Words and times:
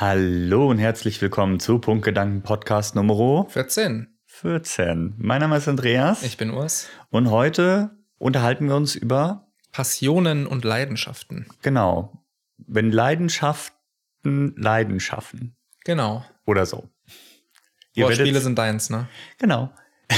Hallo 0.00 0.68
und 0.70 0.78
herzlich 0.78 1.20
willkommen 1.20 1.60
zu 1.60 1.78
Punktgedanken 1.78 2.40
Podcast 2.40 2.94
Nummer 2.94 3.46
14. 3.50 4.08
14. 4.24 5.12
Mein 5.18 5.42
Name 5.42 5.58
ist 5.58 5.68
Andreas. 5.68 6.22
Ich 6.22 6.38
bin 6.38 6.52
Urs. 6.52 6.88
Und 7.10 7.30
heute 7.30 7.90
unterhalten 8.16 8.68
wir 8.68 8.76
uns 8.76 8.94
über 8.94 9.46
Passionen 9.72 10.46
und 10.46 10.64
Leidenschaften. 10.64 11.48
Genau. 11.60 12.24
Wenn 12.56 12.90
Leidenschaften 12.90 14.54
Leiden 14.56 15.00
schaffen. 15.00 15.54
Genau. 15.84 16.24
Oder 16.46 16.64
so. 16.64 16.88
Ihr 17.92 18.06
Wortspiele 18.06 18.40
sind 18.40 18.58
deins, 18.58 18.88
ne? 18.88 19.06
Genau. 19.36 19.70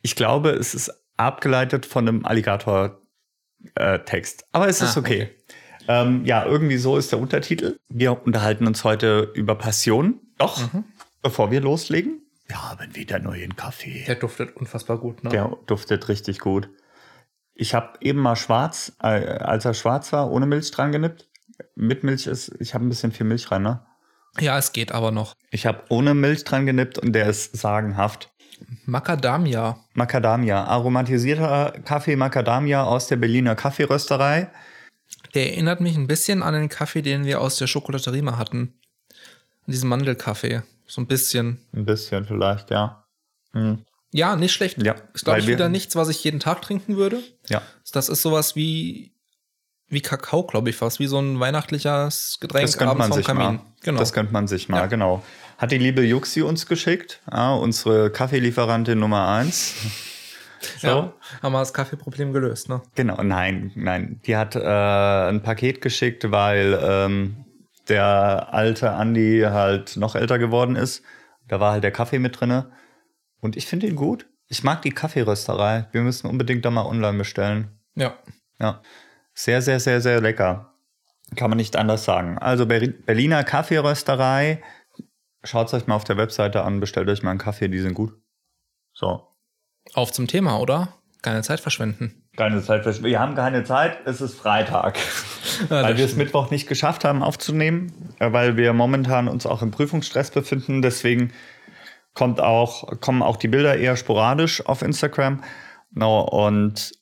Ich 0.00 0.16
glaube, 0.16 0.52
es 0.52 0.74
ist 0.74 0.90
abgeleitet 1.18 1.84
von 1.84 2.08
einem 2.08 2.24
Alligator-Text. 2.24 4.46
Aber 4.50 4.66
es 4.66 4.80
ist 4.80 4.96
ah, 4.96 5.00
okay. 5.00 5.24
okay. 5.24 5.41
Ähm, 5.88 6.24
ja, 6.24 6.44
irgendwie 6.44 6.76
so 6.76 6.96
ist 6.96 7.12
der 7.12 7.18
Untertitel. 7.18 7.78
Wir 7.88 8.24
unterhalten 8.24 8.66
uns 8.66 8.84
heute 8.84 9.30
über 9.34 9.54
Passion. 9.54 10.20
Doch, 10.38 10.72
mhm. 10.72 10.84
bevor 11.22 11.50
wir 11.50 11.60
loslegen, 11.60 12.22
wir 12.46 12.70
haben 12.70 12.94
wieder 12.94 13.18
neuen 13.18 13.56
Kaffee. 13.56 14.04
Der 14.06 14.16
duftet 14.16 14.56
unfassbar 14.56 14.98
gut, 14.98 15.24
ne? 15.24 15.30
Der 15.30 15.56
duftet 15.66 16.08
richtig 16.08 16.38
gut. 16.38 16.68
Ich 17.54 17.74
habe 17.74 17.98
eben 18.00 18.18
mal 18.18 18.36
schwarz, 18.36 18.92
äh, 19.02 19.06
als 19.06 19.64
er 19.64 19.74
schwarz 19.74 20.12
war, 20.12 20.30
ohne 20.30 20.46
Milch 20.46 20.70
dran 20.70 20.92
genippt. 20.92 21.28
Mit 21.76 22.02
Milch 22.02 22.26
ist, 22.26 22.54
ich 22.60 22.74
habe 22.74 22.84
ein 22.84 22.88
bisschen 22.88 23.12
viel 23.12 23.26
Milch 23.26 23.50
rein, 23.50 23.62
ne? 23.62 23.80
Ja, 24.40 24.58
es 24.58 24.72
geht 24.72 24.92
aber 24.92 25.10
noch. 25.10 25.34
Ich 25.50 25.66
habe 25.66 25.82
ohne 25.90 26.14
Milch 26.14 26.44
dran 26.44 26.66
genippt 26.66 26.98
und 26.98 27.12
der 27.12 27.26
ist 27.26 27.56
sagenhaft. 27.56 28.30
Macadamia. 28.86 29.78
Macadamia. 29.94 30.64
Aromatisierter 30.64 31.72
Kaffee 31.84 32.16
Macadamia 32.16 32.84
aus 32.84 33.08
der 33.08 33.16
Berliner 33.16 33.54
Kaffeerösterei. 33.54 34.50
Der 35.34 35.50
erinnert 35.50 35.80
mich 35.80 35.96
ein 35.96 36.06
bisschen 36.06 36.42
an 36.42 36.54
den 36.54 36.68
Kaffee, 36.68 37.02
den 37.02 37.24
wir 37.24 37.40
aus 37.40 37.56
der 37.56 37.66
Schokolaterie 37.66 38.22
mal 38.22 38.36
hatten. 38.36 38.74
Diesen 39.66 39.88
Mandelkaffee. 39.88 40.62
So 40.86 41.00
ein 41.00 41.06
bisschen. 41.06 41.58
Ein 41.72 41.84
bisschen 41.84 42.26
vielleicht, 42.26 42.70
ja. 42.70 43.06
Hm. 43.52 43.84
Ja, 44.10 44.36
nicht 44.36 44.52
schlecht. 44.52 44.82
Ja, 44.82 44.94
ist, 45.14 45.24
glaube 45.24 45.40
ich, 45.40 45.46
wieder 45.46 45.70
nichts, 45.70 45.96
was 45.96 46.08
ich 46.08 46.22
jeden 46.22 46.38
Tag 46.38 46.60
trinken 46.60 46.96
würde. 46.96 47.22
Ja. 47.48 47.62
Das 47.92 48.10
ist 48.10 48.20
sowas 48.20 48.56
wie, 48.56 49.12
wie 49.88 50.02
Kakao, 50.02 50.44
glaube 50.44 50.68
ich, 50.68 50.76
fast. 50.76 51.00
Wie 51.00 51.06
so 51.06 51.18
ein 51.18 51.40
weihnachtliches 51.40 52.36
Getränk 52.40 52.66
das 52.66 52.76
könnte 52.76 52.94
man 52.96 53.12
sich 53.12 53.26
Kamin. 53.26 53.56
Mal. 53.56 53.60
Genau. 53.82 53.98
Das 53.98 54.12
könnte 54.12 54.32
man 54.32 54.48
sich 54.48 54.68
mal, 54.68 54.80
ja. 54.80 54.86
genau. 54.86 55.24
Hat 55.56 55.72
die 55.72 55.78
liebe 55.78 56.02
Juxi 56.02 56.42
uns 56.42 56.66
geschickt, 56.66 57.20
ja, 57.30 57.54
unsere 57.54 58.10
Kaffeelieferantin 58.10 58.98
Nummer 58.98 59.28
eins. 59.28 59.74
So. 60.78 60.86
Ja, 60.86 61.12
haben 61.42 61.52
wir 61.52 61.58
das 61.58 61.74
Kaffeeproblem 61.74 62.32
gelöst, 62.32 62.68
ne? 62.68 62.82
Genau, 62.94 63.22
nein, 63.22 63.72
nein. 63.74 64.20
Die 64.26 64.36
hat 64.36 64.56
äh, 64.56 64.60
ein 64.60 65.42
Paket 65.42 65.80
geschickt, 65.80 66.30
weil 66.30 66.78
ähm, 66.82 67.44
der 67.88 68.52
alte 68.52 68.92
Andi 68.92 69.42
halt 69.44 69.96
noch 69.96 70.14
älter 70.14 70.38
geworden 70.38 70.76
ist. 70.76 71.02
Da 71.48 71.60
war 71.60 71.72
halt 71.72 71.84
der 71.84 71.90
Kaffee 71.90 72.18
mit 72.18 72.40
drinne. 72.40 72.70
Und 73.40 73.56
ich 73.56 73.66
finde 73.66 73.86
ihn 73.86 73.96
gut. 73.96 74.26
Ich 74.48 74.62
mag 74.62 74.82
die 74.82 74.90
Kaffeerösterei. 74.90 75.88
Wir 75.92 76.02
müssen 76.02 76.28
unbedingt 76.28 76.64
da 76.64 76.70
mal 76.70 76.86
online 76.86 77.18
bestellen. 77.18 77.78
Ja. 77.94 78.14
Ja. 78.60 78.82
Sehr, 79.34 79.62
sehr, 79.62 79.80
sehr, 79.80 80.00
sehr 80.00 80.20
lecker. 80.20 80.74
Kann 81.36 81.50
man 81.50 81.56
nicht 81.56 81.76
anders 81.76 82.04
sagen. 82.04 82.38
Also 82.38 82.66
Berliner 82.66 83.44
Kaffeerösterei. 83.44 84.62
Schaut 85.44 85.68
es 85.68 85.74
euch 85.74 85.86
mal 85.86 85.96
auf 85.96 86.04
der 86.04 86.18
Webseite 86.18 86.62
an, 86.62 86.78
bestellt 86.78 87.08
euch 87.08 87.22
mal 87.22 87.30
einen 87.30 87.40
Kaffee, 87.40 87.68
die 87.68 87.80
sind 87.80 87.94
gut. 87.94 88.12
So. 88.92 89.31
Auf 89.94 90.12
zum 90.12 90.26
Thema, 90.26 90.58
oder? 90.58 90.88
Keine 91.22 91.42
Zeit 91.42 91.60
verschwenden. 91.60 92.22
Keine 92.36 92.62
Zeit 92.62 92.82
verschwenden. 92.82 93.10
Wir 93.10 93.20
haben 93.20 93.34
keine 93.34 93.62
Zeit, 93.64 93.98
es 94.06 94.20
ist 94.20 94.34
Freitag. 94.34 94.98
Ja, 95.68 95.82
weil 95.82 95.98
wir 95.98 96.04
es 96.06 96.16
Mittwoch 96.16 96.50
nicht 96.50 96.66
geschafft 96.66 97.04
haben 97.04 97.22
aufzunehmen, 97.22 98.14
äh, 98.18 98.32
weil 98.32 98.56
wir 98.56 98.72
momentan 98.72 99.28
uns 99.28 99.44
auch 99.44 99.60
im 99.60 99.70
Prüfungsstress 99.70 100.30
befinden. 100.30 100.80
Deswegen 100.80 101.32
kommt 102.14 102.40
auch, 102.40 103.00
kommen 103.00 103.22
auch 103.22 103.36
die 103.36 103.48
Bilder 103.48 103.76
eher 103.76 103.96
sporadisch 103.96 104.64
auf 104.64 104.82
Instagram. 104.82 105.44
No, 105.90 106.22
und 106.22 106.92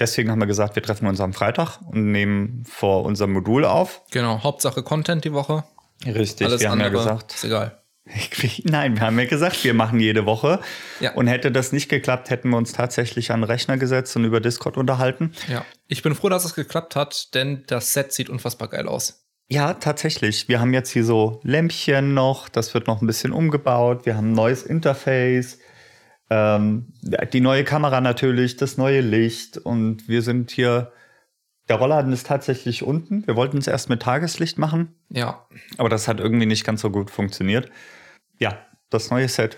deswegen 0.00 0.30
haben 0.30 0.40
wir 0.40 0.46
gesagt, 0.46 0.74
wir 0.74 0.82
treffen 0.82 1.06
uns 1.06 1.20
am 1.20 1.32
Freitag 1.32 1.78
und 1.86 2.10
nehmen 2.10 2.64
vor 2.66 3.04
unserem 3.04 3.32
Modul 3.32 3.64
auf. 3.64 4.02
Genau, 4.10 4.42
Hauptsache 4.42 4.82
Content 4.82 5.24
die 5.24 5.32
Woche. 5.32 5.64
Richtig, 6.04 6.46
Alles 6.46 6.60
wir 6.60 6.70
haben 6.70 6.80
ja 6.80 6.88
gesagt. 6.88 7.34
Ist 7.34 7.44
egal. 7.44 7.80
Nein, 8.64 8.96
wir 8.96 9.02
haben 9.02 9.18
ja 9.18 9.24
gesagt, 9.24 9.64
wir 9.64 9.74
machen 9.74 9.98
jede 9.98 10.26
Woche. 10.26 10.60
Ja. 11.00 11.14
Und 11.14 11.26
hätte 11.26 11.50
das 11.50 11.72
nicht 11.72 11.88
geklappt, 11.88 12.30
hätten 12.30 12.50
wir 12.50 12.56
uns 12.56 12.72
tatsächlich 12.72 13.32
an 13.32 13.40
den 13.40 13.50
Rechner 13.50 13.78
gesetzt 13.78 14.14
und 14.16 14.24
über 14.24 14.40
Discord 14.40 14.76
unterhalten. 14.76 15.32
Ja. 15.48 15.64
Ich 15.88 16.02
bin 16.02 16.14
froh, 16.14 16.28
dass 16.28 16.44
es 16.44 16.54
geklappt 16.54 16.94
hat, 16.96 17.34
denn 17.34 17.64
das 17.66 17.92
Set 17.92 18.12
sieht 18.12 18.30
unfassbar 18.30 18.68
geil 18.68 18.86
aus. 18.86 19.24
Ja, 19.48 19.74
tatsächlich. 19.74 20.48
Wir 20.48 20.60
haben 20.60 20.72
jetzt 20.72 20.90
hier 20.90 21.04
so 21.04 21.40
Lämpchen 21.42 22.14
noch, 22.14 22.48
das 22.48 22.74
wird 22.74 22.86
noch 22.86 23.00
ein 23.00 23.06
bisschen 23.06 23.32
umgebaut. 23.32 24.06
Wir 24.06 24.16
haben 24.16 24.30
ein 24.30 24.34
neues 24.34 24.62
Interface, 24.62 25.58
ähm, 26.30 26.92
die 27.32 27.40
neue 27.40 27.62
Kamera 27.62 28.00
natürlich, 28.00 28.56
das 28.56 28.76
neue 28.76 29.00
Licht 29.00 29.58
und 29.58 30.08
wir 30.08 30.22
sind 30.22 30.50
hier. 30.50 30.92
Der 31.68 31.76
Rollladen 31.76 32.12
ist 32.12 32.26
tatsächlich 32.26 32.82
unten. 32.82 33.26
Wir 33.26 33.36
wollten 33.36 33.58
es 33.58 33.66
erst 33.66 33.88
mit 33.88 34.02
Tageslicht 34.02 34.56
machen. 34.56 34.94
Ja. 35.08 35.46
Aber 35.78 35.88
das 35.88 36.06
hat 36.06 36.20
irgendwie 36.20 36.46
nicht 36.46 36.64
ganz 36.64 36.80
so 36.80 36.90
gut 36.90 37.10
funktioniert 37.10 37.70
ja, 38.38 38.58
das 38.90 39.10
neue 39.10 39.28
Set. 39.28 39.56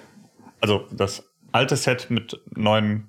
Also 0.61 0.87
das 0.93 1.25
alte 1.53 1.77
Set 1.77 2.11
mit 2.11 2.41
neuen 2.55 3.09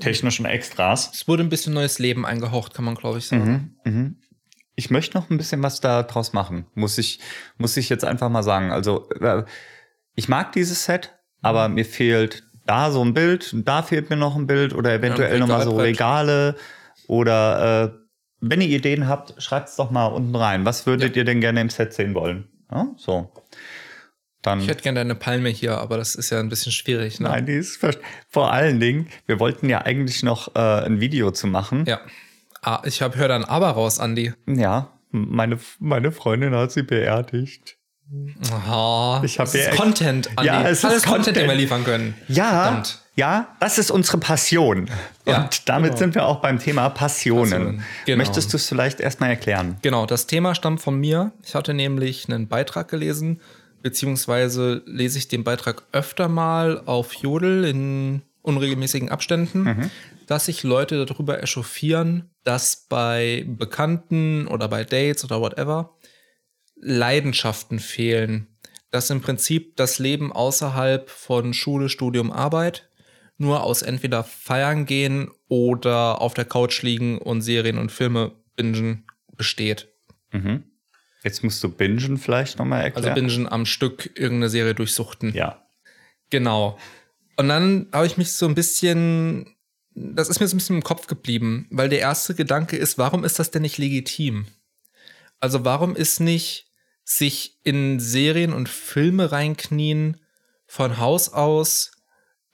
technischen 0.00 0.46
Extras. 0.46 1.10
Es 1.12 1.28
wurde 1.28 1.42
ein 1.42 1.48
bisschen 1.48 1.74
neues 1.74 1.98
Leben 1.98 2.24
eingehaucht, 2.26 2.74
kann 2.74 2.84
man 2.84 2.94
glaube 2.94 3.18
ich 3.18 3.28
sagen. 3.28 3.76
Mhm, 3.84 3.92
mh. 3.92 4.10
Ich 4.74 4.90
möchte 4.90 5.16
noch 5.18 5.28
ein 5.28 5.36
bisschen 5.36 5.62
was 5.62 5.80
da 5.80 6.02
draus 6.02 6.32
machen, 6.32 6.66
muss 6.74 6.96
ich, 6.96 7.20
muss 7.58 7.76
ich 7.76 7.88
jetzt 7.88 8.04
einfach 8.04 8.30
mal 8.30 8.42
sagen. 8.42 8.72
Also 8.72 9.10
äh, 9.20 9.44
ich 10.14 10.28
mag 10.28 10.52
dieses 10.52 10.84
Set, 10.84 11.12
aber 11.42 11.68
mir 11.68 11.84
fehlt 11.84 12.44
da 12.66 12.90
so 12.90 13.04
ein 13.04 13.12
Bild, 13.12 13.54
da 13.54 13.82
fehlt 13.82 14.08
mir 14.08 14.16
noch 14.16 14.34
ein 14.34 14.46
Bild 14.46 14.72
oder 14.72 14.94
eventuell 14.94 15.34
ja, 15.34 15.38
nochmal 15.40 15.64
so 15.64 15.76
Regale 15.76 16.56
oder 17.06 17.84
äh, 17.84 18.01
wenn 18.42 18.60
ihr 18.60 18.68
Ideen 18.68 19.08
habt, 19.08 19.40
schreibt 19.40 19.68
es 19.68 19.76
doch 19.76 19.90
mal 19.90 20.06
unten 20.06 20.34
rein. 20.34 20.66
Was 20.66 20.84
würdet 20.84 21.16
ja. 21.16 21.20
ihr 21.20 21.24
denn 21.24 21.40
gerne 21.40 21.60
im 21.60 21.70
Set 21.70 21.94
sehen 21.94 22.14
wollen? 22.14 22.48
Ja, 22.70 22.88
so. 22.96 23.32
Dann 24.42 24.60
ich 24.60 24.68
hätte 24.68 24.82
gerne 24.82 25.00
eine 25.00 25.14
Palme 25.14 25.48
hier, 25.48 25.78
aber 25.78 25.96
das 25.96 26.16
ist 26.16 26.30
ja 26.30 26.40
ein 26.40 26.48
bisschen 26.48 26.72
schwierig. 26.72 27.20
Ne? 27.20 27.28
Nein, 27.28 27.46
die 27.46 27.52
ist 27.52 27.78
vor 28.28 28.52
allen 28.52 28.80
Dingen, 28.80 29.06
wir 29.26 29.38
wollten 29.38 29.68
ja 29.68 29.82
eigentlich 29.82 30.24
noch 30.24 30.56
äh, 30.56 30.58
ein 30.58 31.00
Video 31.00 31.30
zu 31.30 31.46
machen. 31.46 31.84
Ja. 31.86 32.00
Ah, 32.60 32.82
ich 32.84 33.02
habe 33.02 33.16
höre 33.16 33.28
dann 33.28 33.44
aber 33.44 33.70
raus, 33.70 34.00
Andi. 34.00 34.32
Ja, 34.46 34.90
meine, 35.10 35.58
meine 35.78 36.10
Freundin 36.10 36.54
hat 36.54 36.72
sie 36.72 36.82
beerdigt. 36.82 37.76
Oh, 38.68 39.20
ich 39.22 39.38
habe 39.38 39.56
ja 39.56 39.70
Content, 39.76 40.28
Andi. 40.36 40.46
Ja, 40.46 40.68
es 40.68 40.84
Alles 40.84 40.98
ist 40.98 41.04
Content, 41.04 41.26
Content, 41.26 41.36
den 41.36 41.48
wir 41.48 41.54
liefern 41.54 41.84
können. 41.84 42.14
Ja, 42.26 42.62
Verdammt. 42.62 43.01
Ja, 43.14 43.56
das 43.60 43.78
ist 43.78 43.90
unsere 43.90 44.18
Passion. 44.18 44.88
Ja, 45.26 45.42
Und 45.42 45.68
damit 45.68 45.90
genau. 45.90 45.98
sind 45.98 46.14
wir 46.14 46.26
auch 46.26 46.40
beim 46.40 46.58
Thema 46.58 46.88
Passionen. 46.88 47.50
Passionen. 47.50 47.84
Genau. 48.06 48.18
Möchtest 48.18 48.52
du 48.52 48.56
es 48.56 48.66
vielleicht 48.66 49.00
erstmal 49.00 49.30
erklären? 49.30 49.76
Genau, 49.82 50.06
das 50.06 50.26
Thema 50.26 50.54
stammt 50.54 50.80
von 50.80 50.98
mir. 50.98 51.32
Ich 51.44 51.54
hatte 51.54 51.74
nämlich 51.74 52.28
einen 52.28 52.48
Beitrag 52.48 52.88
gelesen 52.88 53.40
beziehungsweise 53.82 54.82
lese 54.86 55.18
ich 55.18 55.28
den 55.28 55.44
Beitrag 55.44 55.82
öfter 55.92 56.28
mal 56.28 56.82
auf 56.86 57.14
Jodel 57.14 57.64
in 57.64 58.22
unregelmäßigen 58.42 59.10
Abständen, 59.10 59.62
mhm. 59.62 59.90
dass 60.26 60.46
sich 60.46 60.62
Leute 60.62 61.04
darüber 61.04 61.42
echauffieren, 61.42 62.30
dass 62.44 62.86
bei 62.88 63.44
Bekannten 63.46 64.46
oder 64.46 64.68
bei 64.68 64.84
Dates 64.84 65.24
oder 65.24 65.40
whatever 65.40 65.96
Leidenschaften 66.76 67.78
fehlen. 67.78 68.48
Dass 68.90 69.10
im 69.10 69.20
Prinzip 69.20 69.76
das 69.76 69.98
Leben 69.98 70.32
außerhalb 70.32 71.08
von 71.08 71.54
Schule, 71.54 71.88
Studium, 71.88 72.30
Arbeit 72.30 72.90
nur 73.42 73.62
aus 73.62 73.82
entweder 73.82 74.24
feiern 74.24 74.86
gehen 74.86 75.30
oder 75.48 76.20
auf 76.22 76.32
der 76.32 76.46
Couch 76.46 76.82
liegen 76.82 77.18
und 77.18 77.42
Serien 77.42 77.76
und 77.76 77.92
Filme 77.92 78.32
bingen 78.56 79.04
besteht. 79.36 79.88
Mhm. 80.32 80.64
Jetzt 81.22 81.44
musst 81.44 81.62
du 81.62 81.68
bingen 81.68 82.16
vielleicht 82.18 82.58
nochmal 82.58 82.82
erklären. 82.84 83.10
Also 83.10 83.20
bingen 83.20 83.48
am 83.48 83.66
Stück 83.66 84.10
irgendeine 84.14 84.48
Serie 84.48 84.74
durchsuchten. 84.74 85.34
Ja. 85.34 85.66
Genau. 86.30 86.78
Und 87.36 87.48
dann 87.48 87.88
habe 87.92 88.06
ich 88.06 88.16
mich 88.16 88.32
so 88.32 88.46
ein 88.46 88.54
bisschen, 88.54 89.54
das 89.94 90.28
ist 90.28 90.40
mir 90.40 90.48
so 90.48 90.54
ein 90.54 90.58
bisschen 90.58 90.76
im 90.76 90.84
Kopf 90.84 91.06
geblieben, 91.06 91.66
weil 91.70 91.88
der 91.88 92.00
erste 92.00 92.34
Gedanke 92.34 92.76
ist, 92.76 92.98
warum 92.98 93.24
ist 93.24 93.38
das 93.38 93.50
denn 93.50 93.62
nicht 93.62 93.78
legitim? 93.78 94.46
Also 95.38 95.64
warum 95.64 95.96
ist 95.96 96.20
nicht 96.20 96.66
sich 97.04 97.58
in 97.64 98.00
Serien 98.00 98.52
und 98.52 98.68
Filme 98.68 99.32
reinknien 99.32 100.18
von 100.66 100.98
Haus 100.98 101.28
aus 101.28 101.92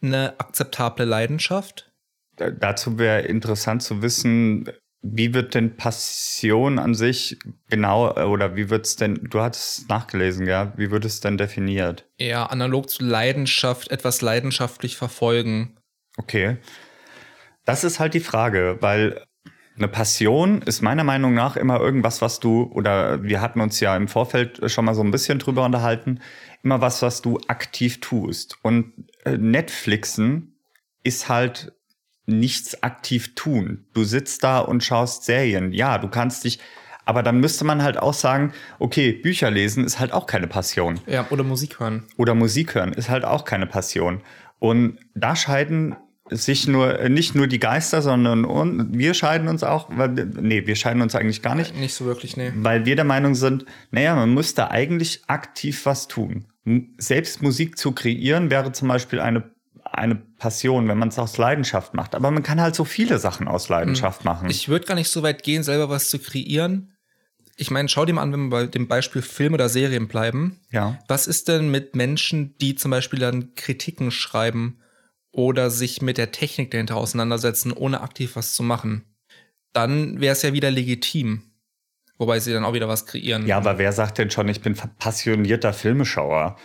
eine 0.03 0.39
akzeptable 0.39 1.05
Leidenschaft? 1.05 1.93
Dazu 2.37 2.99
wäre 2.99 3.23
interessant 3.23 3.83
zu 3.83 4.01
wissen, 4.01 4.71
wie 5.03 5.33
wird 5.33 5.55
denn 5.55 5.77
Passion 5.77 6.79
an 6.79 6.95
sich 6.95 7.39
genau, 7.71 8.17
äh, 8.17 8.25
oder 8.25 8.57
wie 8.57 8.69
wird 8.69 8.85
es 8.87 8.97
denn, 8.97 9.29
du 9.31 9.41
hattest 9.41 9.79
es 9.79 9.89
nachgelesen, 9.89 10.47
ja, 10.47 10.73
wie 10.77 10.91
wird 10.91 11.05
es 11.05 11.21
denn 11.21 11.39
definiert? 11.39 12.05
Ja, 12.19 12.47
analog 12.47 12.91
zu 12.91 13.05
Leidenschaft, 13.05 13.91
etwas 13.93 14.23
leidenschaftlich 14.23 14.97
verfolgen. 14.97 15.77
Okay. 16.17 16.59
Das 17.65 17.85
ist 17.85 18.01
halt 18.01 18.15
die 18.15 18.21
Frage, 18.21 18.79
weil 18.81 19.25
Eine 19.79 19.87
Passion 19.87 20.61
ist 20.63 20.83
meiner 20.83 21.05
Meinung 21.05 21.35
nach 21.35 21.57
immer 21.57 21.79
irgendwas, 21.79 22.21
was 22.21 22.41
du, 22.41 22.65
oder 22.75 23.23
wir 23.23 23.41
hatten 23.41 23.61
uns 23.61 23.79
ja 23.79 23.97
im 23.97 24.09
Vorfeld 24.09 24.61
schon 24.69 24.85
mal 24.85 24.95
so 24.95 25.03
ein 25.03 25.13
bisschen 25.13 25.39
drüber 25.39 25.65
unterhalten, 25.65 26.21
immer 26.65 26.81
was, 26.81 27.01
was 27.01 27.23
du 27.23 27.39
aktiv 27.47 28.01
tust. 28.01 28.59
Und 28.63 28.93
Netflixen 29.25 30.55
ist 31.03 31.29
halt 31.29 31.73
nichts 32.27 32.83
aktiv 32.83 33.35
tun. 33.35 33.87
Du 33.95 34.05
sitzt 34.05 34.45
da 34.45 34.59
und 34.59 34.85
schaust 34.85 35.25
Serien. 35.25 35.73
Ja, 35.73 35.99
du 35.99 36.09
kannst 36.09 36.45
dich, 36.45 36.59
aber 37.05 37.23
dann 37.23 37.41
müsste 37.41 37.65
man 37.65 37.83
halt 37.83 37.99
auch 37.99 38.13
sagen, 38.13 38.53
okay, 38.79 39.13
Bücher 39.13 39.51
lesen 39.51 39.85
ist 39.85 39.99
halt 39.99 40.13
auch 40.13 40.27
keine 40.27 40.47
Passion. 40.47 41.01
Ja, 41.07 41.27
oder 41.31 41.43
Musik 41.43 41.81
hören. 41.81 42.05
Oder 42.17 42.35
Musik 42.35 42.75
hören 42.75 42.93
ist 42.93 43.09
halt 43.09 43.25
auch 43.25 43.45
keine 43.45 43.67
Passion. 43.67 44.21
Und 44.59 44.99
da 45.15 45.35
scheiden 45.35 45.97
sich 46.31 46.69
nur, 46.69 47.09
nicht 47.09 47.35
nur 47.35 47.47
die 47.47 47.59
Geister, 47.59 48.03
sondern 48.03 48.45
und 48.45 48.99
wir 48.99 49.15
scheiden 49.15 49.49
uns 49.49 49.63
auch, 49.63 49.89
weil, 49.91 50.11
nee, 50.11 50.67
wir 50.67 50.77
scheiden 50.77 51.01
uns 51.01 51.15
eigentlich 51.15 51.41
gar 51.41 51.55
nicht. 51.55 51.75
Nicht 51.75 51.95
so 51.95 52.05
wirklich, 52.05 52.37
nee. 52.37 52.53
Weil 52.55 52.85
wir 52.85 52.97
der 52.97 53.07
Meinung 53.07 53.35
sind, 53.35 53.65
naja, 53.91 54.15
man 54.15 54.31
muss 54.31 54.55
da 54.55 54.69
eigentlich 54.69 55.23
aktiv 55.27 55.87
was 55.87 56.09
tun. 56.09 56.45
Selbst 56.99 57.43
Musik 57.43 57.79
zu 57.79 57.93
kreieren 57.93 58.51
wäre 58.51 58.73
zum 58.73 58.89
Beispiel 58.89 59.21
eine 59.21 59.51
eine 59.93 60.17
Passion, 60.17 60.89
wenn 60.89 60.99
man 60.99 61.09
es 61.09 61.19
aus 61.19 61.39
Leidenschaft 61.39 61.95
macht. 61.95 62.15
Aber 62.15 62.31
man 62.31 62.43
kann 62.43 62.61
halt 62.61 62.75
so 62.75 62.85
viele 62.85 63.19
Sachen 63.19 63.49
aus 63.49 63.69
Leidenschaft 63.69 64.21
hm. 64.21 64.31
machen. 64.31 64.51
Ich 64.51 64.69
würde 64.69 64.87
gar 64.87 64.95
nicht 64.95 65.11
so 65.11 65.23
weit 65.23 65.43
gehen, 65.43 65.63
selber 65.63 65.89
was 65.89 66.09
zu 66.09 66.19
kreieren. 66.19 66.95
Ich 67.57 67.71
meine, 67.71 67.89
schau 67.89 68.05
dir 68.05 68.13
mal 68.13 68.23
an, 68.23 68.33
wenn 68.33 68.47
wir 68.47 68.51
bei 68.51 68.67
dem 68.67 68.87
Beispiel 68.87 69.23
Film 69.23 69.55
oder 69.55 69.69
Serien 69.69 70.07
bleiben. 70.07 70.61
Ja. 70.71 70.99
Was 71.09 71.27
ist 71.27 71.49
denn 71.49 71.71
mit 71.71 71.97
Menschen, 71.97 72.57
die 72.59 72.77
zum 72.77 72.91
Beispiel 72.91 73.19
dann 73.19 73.55
Kritiken 73.57 74.11
schreiben 74.11 74.79
oder 75.33 75.71
sich 75.71 76.01
mit 76.01 76.19
der 76.19 76.31
Technik 76.31 76.71
dahinter 76.71 76.97
auseinandersetzen, 76.97 77.73
ohne 77.73 78.01
aktiv 78.01 78.37
was 78.37 78.53
zu 78.53 78.63
machen? 78.63 79.05
Dann 79.73 80.21
wäre 80.21 80.33
es 80.33 80.43
ja 80.43 80.53
wieder 80.53 80.71
legitim. 80.71 81.43
Wobei 82.19 82.41
sie 82.41 82.53
dann 82.53 82.65
auch 82.65 82.75
wieder 82.75 82.89
was 82.89 83.07
kreieren. 83.07 83.47
Ja, 83.47 83.57
aber 83.57 83.79
wer 83.79 83.93
sagt 83.93 84.19
denn 84.19 84.31
schon, 84.31 84.49
ich 84.49 84.61
bin 84.61 84.75
passionierter 84.99 85.73
Filmeschauer? 85.73 86.57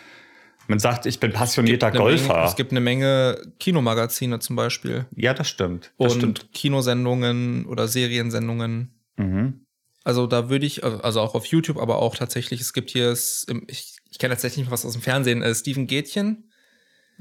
Man 0.68 0.80
sagt, 0.80 1.06
ich 1.06 1.20
bin 1.20 1.32
passionierter 1.32 1.90
es 1.90 1.98
Golfer. 1.98 2.34
Menge, 2.34 2.48
es 2.48 2.56
gibt 2.56 2.72
eine 2.72 2.80
Menge 2.80 3.40
Kinomagazine 3.60 4.40
zum 4.40 4.56
Beispiel. 4.56 5.06
Ja, 5.16 5.34
das 5.34 5.50
stimmt. 5.50 5.94
Das 6.00 6.14
und 6.14 6.20
stimmt. 6.20 6.54
Kinosendungen 6.54 7.66
oder 7.66 7.88
Seriensendungen. 7.88 9.00
Mhm. 9.18 9.66
Also 10.04 10.28
da 10.28 10.50
würde 10.50 10.66
ich, 10.66 10.84
also 10.84 11.22
auch 11.22 11.36
auf 11.36 11.46
YouTube, 11.46 11.78
aber 11.78 11.98
auch 11.98 12.16
tatsächlich, 12.16 12.60
es 12.60 12.74
gibt 12.74 12.90
hier, 12.90 13.12
ich, 13.12 13.96
ich 14.10 14.20
kenne 14.20 14.34
tatsächlich 14.34 14.70
was 14.72 14.86
aus 14.86 14.94
dem 14.94 15.02
Fernsehen, 15.02 15.42
äh, 15.42 15.54
Steven 15.54 15.88
Gätchen, 15.88 16.52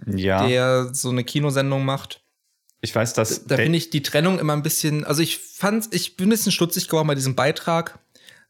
ja. 0.07 0.47
der 0.47 0.89
so 0.93 1.11
eine 1.11 1.23
Kinosendung 1.23 1.85
macht. 1.85 2.25
Ich 2.81 2.95
weiß, 2.95 3.15
dass. 3.15 3.45
Da, 3.45 3.57
da 3.57 3.63
finde 3.63 3.79
ich 3.79 3.91
die 3.91 4.03
Trennung 4.03 4.41
immer 4.41 4.55
ein 4.55 4.65
bisschen, 4.65 5.05
also 5.05 5.23
ich 5.23 5.39
fand, 5.39 5.95
ich 5.95 6.17
bin 6.17 6.27
ein 6.27 6.31
bisschen 6.31 6.51
stutzig 6.51 6.89
geworden 6.89 7.07
bei 7.07 7.15
diesem 7.15 7.37
Beitrag, 7.37 8.01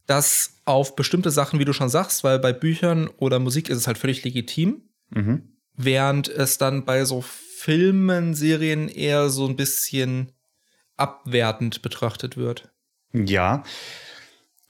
dass 0.07 0.61
auf 0.65 0.97
bestimmte 0.97 1.31
Sachen, 1.31 1.59
wie 1.59 1.65
du 1.65 1.73
schon 1.73 1.89
sagst, 1.89 2.25
weil 2.25 2.39
bei 2.39 2.53
Büchern 2.53 3.09
oder 3.17 3.39
Musik 3.39 3.69
ist 3.69 3.79
es 3.79 3.87
halt 3.87 3.99
völlig 3.99 4.25
legitim, 4.25 4.83
mhm. 5.11 5.57
während 5.75 6.29
es 6.29 6.59
dann 6.59 6.85
bei 6.85 7.05
so 7.05 7.23
Filmen, 7.23 8.35
Serien 8.35 8.89
eher 8.89 9.29
so 9.29 9.47
ein 9.47 9.57
bisschen 9.57 10.33
abwertend 10.97 11.83
betrachtet 11.83 12.37
wird. 12.37 12.73
Ja. 13.13 13.63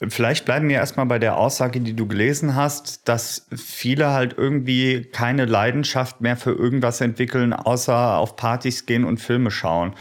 Vielleicht 0.08 0.44
bleiben 0.44 0.68
wir 0.68 0.76
erstmal 0.76 1.06
bei 1.06 1.20
der 1.20 1.36
Aussage, 1.36 1.80
die 1.80 1.94
du 1.94 2.08
gelesen 2.08 2.56
hast, 2.56 3.08
dass 3.08 3.46
viele 3.54 4.10
halt 4.10 4.34
irgendwie 4.36 5.04
keine 5.04 5.44
Leidenschaft 5.44 6.20
mehr 6.20 6.36
für 6.36 6.50
irgendwas 6.50 7.00
entwickeln, 7.00 7.52
außer 7.52 8.16
auf 8.16 8.34
Partys 8.34 8.86
gehen 8.86 9.04
und 9.04 9.18
Filme 9.18 9.52
schauen. 9.52 9.94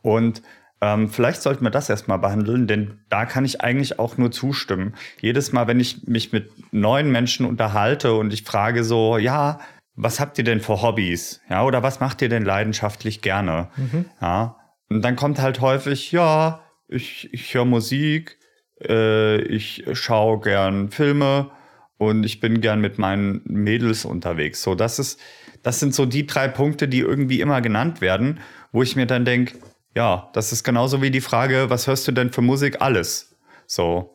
Und 0.00 0.42
ähm, 0.80 1.08
vielleicht 1.08 1.42
sollten 1.42 1.64
wir 1.64 1.70
das 1.70 1.90
erstmal 1.90 2.18
behandeln, 2.18 2.66
denn 2.66 3.00
da 3.08 3.26
kann 3.26 3.44
ich 3.44 3.60
eigentlich 3.60 3.98
auch 3.98 4.16
nur 4.16 4.30
zustimmen. 4.30 4.94
Jedes 5.20 5.52
Mal, 5.52 5.66
wenn 5.66 5.80
ich 5.80 6.06
mich 6.06 6.32
mit 6.32 6.50
neuen 6.72 7.10
Menschen 7.10 7.46
unterhalte 7.46 8.14
und 8.14 8.32
ich 8.32 8.44
frage 8.44 8.84
so, 8.84 9.18
ja, 9.18 9.58
was 9.96 10.20
habt 10.20 10.38
ihr 10.38 10.44
denn 10.44 10.60
für 10.60 10.80
Hobbys? 10.80 11.40
Ja, 11.50 11.64
oder 11.64 11.82
was 11.82 11.98
macht 11.98 12.22
ihr 12.22 12.28
denn 12.28 12.44
leidenschaftlich 12.44 13.20
gerne? 13.20 13.68
Mhm. 13.76 14.04
Ja, 14.20 14.56
und 14.88 15.02
dann 15.02 15.16
kommt 15.16 15.40
halt 15.40 15.60
häufig, 15.60 16.12
ja, 16.12 16.60
ich, 16.86 17.28
ich 17.32 17.52
höre 17.52 17.64
Musik, 17.64 18.38
äh, 18.80 19.40
ich 19.42 19.84
schaue 19.94 20.40
gern 20.40 20.90
Filme 20.90 21.50
und 21.98 22.24
ich 22.24 22.38
bin 22.38 22.60
gern 22.60 22.80
mit 22.80 22.98
meinen 22.98 23.42
Mädels 23.44 24.04
unterwegs. 24.04 24.62
So, 24.62 24.76
das 24.76 25.00
ist, 25.00 25.20
das 25.64 25.80
sind 25.80 25.94
so 25.94 26.06
die 26.06 26.26
drei 26.26 26.46
Punkte, 26.46 26.86
die 26.86 27.00
irgendwie 27.00 27.40
immer 27.40 27.60
genannt 27.60 28.00
werden, 28.00 28.38
wo 28.70 28.82
ich 28.82 28.94
mir 28.94 29.06
dann 29.06 29.24
denke, 29.24 29.58
ja, 29.98 30.30
das 30.32 30.52
ist 30.52 30.62
genauso 30.62 31.02
wie 31.02 31.10
die 31.10 31.20
Frage, 31.20 31.70
was 31.70 31.88
hörst 31.88 32.06
du 32.06 32.12
denn 32.12 32.30
für 32.30 32.40
Musik? 32.40 32.80
Alles. 32.80 33.36
So. 33.66 34.14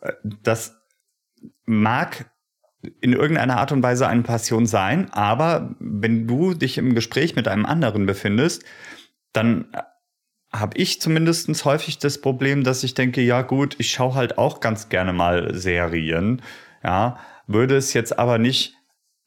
Äh, 0.00 0.14
das 0.42 0.74
mag 1.66 2.30
in 3.02 3.12
irgendeiner 3.12 3.58
Art 3.58 3.70
und 3.70 3.82
Weise 3.82 4.08
eine 4.08 4.22
Passion 4.22 4.64
sein, 4.64 5.12
aber 5.12 5.74
wenn 5.80 6.26
du 6.26 6.54
dich 6.54 6.78
im 6.78 6.94
Gespräch 6.94 7.36
mit 7.36 7.46
einem 7.46 7.66
anderen 7.66 8.06
befindest, 8.06 8.64
dann 9.34 9.66
habe 10.50 10.78
ich 10.78 10.98
zumindest 10.98 11.62
häufig 11.66 11.98
das 11.98 12.22
Problem, 12.22 12.64
dass 12.64 12.82
ich 12.82 12.94
denke, 12.94 13.20
ja 13.20 13.42
gut, 13.42 13.76
ich 13.78 13.90
schaue 13.90 14.14
halt 14.14 14.38
auch 14.38 14.60
ganz 14.60 14.88
gerne 14.88 15.12
mal 15.12 15.54
Serien, 15.54 16.40
ja, 16.82 17.18
würde 17.46 17.76
es 17.76 17.92
jetzt 17.92 18.18
aber 18.18 18.38
nicht 18.38 18.76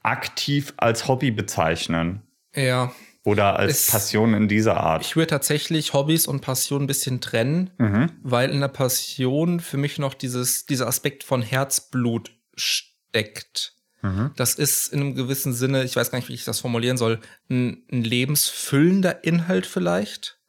aktiv 0.02 0.74
als 0.78 1.08
Hobby 1.08 1.30
bezeichnen. 1.30 2.24
Ja, 2.56 2.92
oder 3.24 3.58
als 3.58 3.82
es, 3.82 3.88
Passion 3.88 4.34
in 4.34 4.48
dieser 4.48 4.78
Art? 4.78 5.06
Ich 5.06 5.16
würde 5.16 5.28
tatsächlich 5.28 5.94
Hobbys 5.94 6.28
und 6.28 6.42
Passion 6.42 6.84
ein 6.84 6.88
bisschen 6.88 7.22
trennen, 7.22 7.70
mhm. 7.78 8.12
weil 8.24 8.50
in 8.50 8.62
der 8.62 8.68
Passion 8.68 9.60
für 9.60 9.78
mich 9.78 10.00
noch 10.00 10.14
dieses, 10.14 10.66
dieser 10.66 10.88
Aspekt 10.88 11.24
von 11.24 11.42
Herzblut 11.42 12.32
steckt. 12.56 13.76
Mhm. 14.02 14.32
Das 14.36 14.56
ist 14.56 14.88
in 14.88 15.02
einem 15.02 15.16
gewissen 15.16 15.54
Sinne, 15.54 15.84
ich 15.84 15.96
weiß 15.96 16.10
gar 16.10 16.18
nicht, 16.18 16.30
wie 16.30 16.34
ich 16.34 16.46
das 16.46 16.60
formulieren 16.60 16.98
soll, 16.98 17.20
ein, 17.50 17.84
ein 17.92 18.04
lebensfüllender 18.04 19.24
Inhalt 19.24 19.68
vielleicht. 19.68 20.40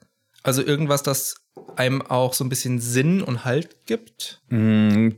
Also 0.42 0.62
irgendwas, 0.62 1.02
das 1.02 1.36
einem 1.76 2.02
auch 2.02 2.32
so 2.32 2.44
ein 2.44 2.48
bisschen 2.48 2.80
Sinn 2.80 3.22
und 3.22 3.44
Halt 3.44 3.86
gibt. 3.86 4.40
Mm, 4.48 5.10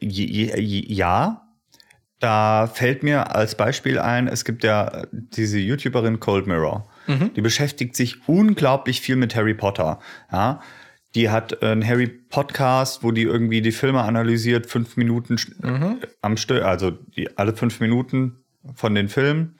ja, 0.00 1.46
da 2.18 2.66
fällt 2.66 3.02
mir 3.02 3.34
als 3.34 3.54
Beispiel 3.54 3.98
ein, 3.98 4.26
es 4.26 4.44
gibt 4.44 4.64
ja 4.64 5.04
diese 5.12 5.58
YouTuberin 5.58 6.18
Cold 6.18 6.46
Mirror. 6.46 6.88
Mhm. 7.06 7.32
Die 7.34 7.40
beschäftigt 7.40 7.96
sich 7.96 8.28
unglaublich 8.28 9.00
viel 9.00 9.16
mit 9.16 9.34
Harry 9.34 9.54
Potter. 9.54 10.00
Ja, 10.32 10.60
die 11.14 11.30
hat 11.30 11.62
einen 11.62 11.86
Harry 11.86 12.06
Podcast, 12.06 13.02
wo 13.02 13.10
die 13.10 13.22
irgendwie 13.22 13.62
die 13.62 13.72
Filme 13.72 14.02
analysiert, 14.02 14.66
fünf 14.66 14.96
Minuten 14.96 15.36
mhm. 15.62 15.98
am 16.20 16.36
Stück, 16.36 16.62
also 16.62 16.90
die, 16.90 17.36
alle 17.38 17.56
fünf 17.56 17.80
Minuten 17.80 18.44
von 18.74 18.94
den 18.94 19.08
Filmen 19.08 19.56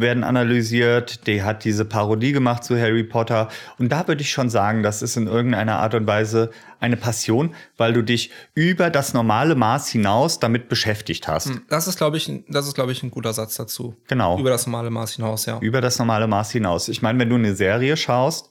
werden 0.00 0.24
analysiert. 0.24 1.26
Die 1.26 1.42
hat 1.42 1.64
diese 1.64 1.84
Parodie 1.84 2.32
gemacht 2.32 2.64
zu 2.64 2.78
Harry 2.78 3.04
Potter. 3.04 3.48
Und 3.78 3.90
da 3.90 4.06
würde 4.08 4.22
ich 4.22 4.30
schon 4.30 4.50
sagen, 4.50 4.82
das 4.82 5.02
ist 5.02 5.16
in 5.16 5.26
irgendeiner 5.26 5.78
Art 5.78 5.94
und 5.94 6.06
Weise 6.06 6.50
eine 6.80 6.96
Passion, 6.96 7.54
weil 7.76 7.92
du 7.92 8.02
dich 8.02 8.30
über 8.54 8.90
das 8.90 9.14
normale 9.14 9.54
Maß 9.54 9.88
hinaus 9.88 10.38
damit 10.38 10.68
beschäftigt 10.68 11.28
hast. 11.28 11.48
Hm, 11.48 11.62
das 11.68 11.86
ist, 11.86 11.96
glaube 11.96 12.16
ich, 12.16 12.30
das 12.48 12.66
ist, 12.66 12.74
glaube 12.74 12.92
ich, 12.92 13.02
ein 13.02 13.10
guter 13.10 13.32
Satz 13.32 13.56
dazu. 13.56 13.96
Genau. 14.08 14.38
Über 14.38 14.50
das 14.50 14.66
normale 14.66 14.90
Maß 14.90 15.12
hinaus, 15.12 15.46
ja. 15.46 15.58
Über 15.60 15.80
das 15.80 15.98
normale 15.98 16.26
Maß 16.26 16.50
hinaus. 16.50 16.88
Ich 16.88 17.02
meine, 17.02 17.18
wenn 17.18 17.28
du 17.28 17.36
eine 17.36 17.54
Serie 17.54 17.96
schaust, 17.96 18.50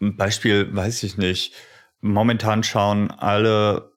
Beispiel, 0.00 0.74
weiß 0.74 1.02
ich 1.04 1.16
nicht, 1.16 1.54
momentan 2.00 2.62
schauen 2.62 3.10
alle 3.10 3.92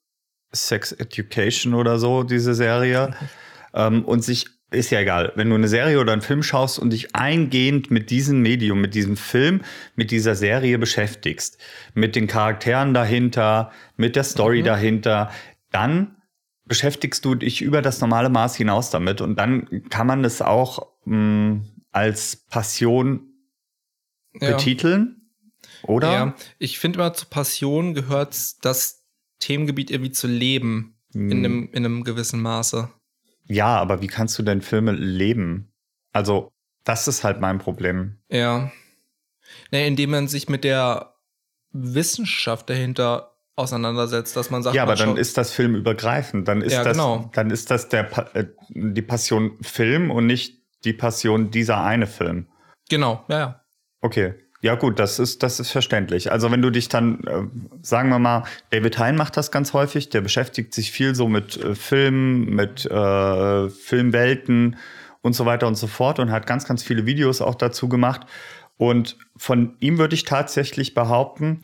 Sex 0.51 0.92
Education 0.92 1.74
oder 1.74 2.00
so, 2.00 2.24
diese 2.24 2.54
Serie, 2.56 3.13
ähm, 3.74 4.06
und 4.06 4.24
sich 4.24 4.57
ist 4.70 4.90
ja 4.90 5.00
egal, 5.00 5.32
wenn 5.36 5.50
du 5.50 5.56
eine 5.56 5.68
Serie 5.68 6.00
oder 6.00 6.12
einen 6.12 6.22
Film 6.22 6.44
schaust 6.44 6.78
und 6.78 6.92
dich 6.92 7.16
eingehend 7.16 7.90
mit 7.90 8.10
diesem 8.10 8.42
Medium, 8.42 8.82
mit 8.82 8.96
diesem 8.96 9.16
Film, 9.16 9.62
mit 9.96 10.12
dieser 10.12 10.36
Serie 10.36 10.78
beschäftigst, 10.78 11.58
mit 11.94 12.16
den 12.16 12.28
Charakteren 12.28 12.94
dahinter, 12.94 13.72
mit 13.96 14.16
der 14.16 14.24
Story 14.24 14.62
mhm. 14.62 14.66
dahinter, 14.66 15.32
dann 15.72 16.18
beschäftigst 16.66 17.24
du 17.24 17.36
dich 17.36 17.62
über 17.62 17.82
das 17.82 18.02
normale 18.02 18.30
Maß 18.30 18.58
hinaus 18.58 18.90
damit 18.90 19.22
und 19.22 19.38
dann 19.38 19.90
kann 19.90 20.06
man 20.06 20.26
es 20.26 20.42
auch 20.42 20.88
mh, 21.06 21.16
mm, 21.16 21.66
als 21.92 22.36
Passion 22.50 23.22
ja. 24.34 24.52
betiteln, 24.52 25.32
oder? 25.84 26.12
Ja, 26.12 26.36
ich 26.60 26.78
finde 26.78 27.00
immer 27.00 27.14
zur 27.14 27.30
Passion 27.30 27.94
gehört 27.94 28.66
das 28.66 29.06
Themengebiet 29.40 29.92
irgendwie 29.92 30.12
zu 30.12 30.28
leben 30.28 30.98
mhm. 31.14 31.32
in, 31.32 31.38
einem, 31.38 31.70
in 31.72 31.86
einem 31.86 32.04
gewissen 32.04 32.42
Maße. 32.42 32.90
Ja, 33.48 33.77
aber 33.77 34.01
wie 34.01 34.08
kannst 34.08 34.38
du 34.38 34.44
denn 34.44 34.62
Filme 34.62 34.92
leben? 34.92 35.72
Also, 36.12 36.51
das 36.84 37.08
ist 37.08 37.24
halt 37.24 37.39
mein 37.39 37.60
Problem. 37.60 38.18
Ja. 38.30 38.72
Naja, 39.72 39.86
indem 39.86 40.12
man 40.12 40.27
sich 40.27 40.50
mit 40.50 40.63
der 40.63 41.13
Wissenschaft 41.72 42.70
dahinter 42.70 43.38
auseinandersetzt, 43.56 44.36
dass 44.36 44.50
man 44.50 44.63
sagt, 44.63 44.75
ja, 44.75 44.84
aber 44.84 44.96
dann 44.96 45.18
ist 45.18 45.38
das 45.38 45.51
filmübergreifend. 45.51 46.48
Dann 46.48 46.62
ist 46.62 46.74
ja, 46.74 46.84
das, 46.84 46.94
genau. 46.96 47.30
dann 47.34 47.50
ist 47.50 47.72
das 47.72 47.89
der 47.89 48.36
äh, 48.36 48.46
die 48.70 49.01
Passion 49.01 49.58
Film 49.62 50.12
und 50.12 50.27
nicht 50.27 50.62
die 50.84 50.94
Passion 50.94 51.50
dieser 51.50 51.84
eine 51.84 52.08
Film. 52.08 52.48
Genau, 52.89 53.25
ja, 53.27 53.39
ja. 53.39 53.62
Okay, 54.01 54.36
Ja 54.68 54.76
gut, 54.76 55.00
das 55.00 55.18
ist, 55.18 55.44
das 55.44 55.62
ist 55.62 55.72
verständlich. 55.72 56.30
Also 56.30 56.52
wenn 56.52 56.62
du 56.62 56.70
dich 56.70 56.90
dann, 56.90 57.24
äh, 57.24 57.44
sagen 57.82 58.10
wir 58.10 58.20
mal, 58.20 58.44
David 58.70 59.00
Hein 59.00 59.16
macht 59.16 59.38
das 59.38 59.50
ganz 59.50 59.72
häufig, 59.72 60.10
der 60.10 60.20
beschäftigt 60.20 60.74
sich 60.74 60.92
viel 60.92 61.16
so 61.16 61.30
mit 61.30 61.56
äh, 61.56 61.74
Filmen, 61.74 62.50
mit 62.54 62.86
äh, 62.86 63.70
Filmwelten 63.70 64.76
und 65.22 65.32
so 65.38 65.46
weiter 65.46 65.68
und 65.68 65.76
so 65.76 65.88
fort 65.88 66.20
und 66.20 66.32
hat 66.32 66.48
ganz, 66.48 66.66
ganz 66.66 66.84
viele 66.84 67.06
Videos 67.06 67.40
auch 67.40 67.56
dazu 67.56 67.88
gemacht. 67.88 68.28
Und 68.76 69.16
von 69.38 69.78
ihm 69.80 70.00
würde 70.00 70.16
ich 70.16 70.26
tatsächlich 70.26 70.94
behaupten, 70.94 71.62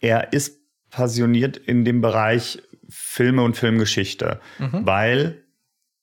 er 0.00 0.32
ist 0.32 0.58
passioniert 0.88 1.58
in 1.58 1.84
dem 1.84 2.00
Bereich 2.00 2.62
Filme 2.88 3.42
und 3.42 3.58
Filmgeschichte, 3.58 4.40
mhm. 4.58 4.86
weil 4.86 5.44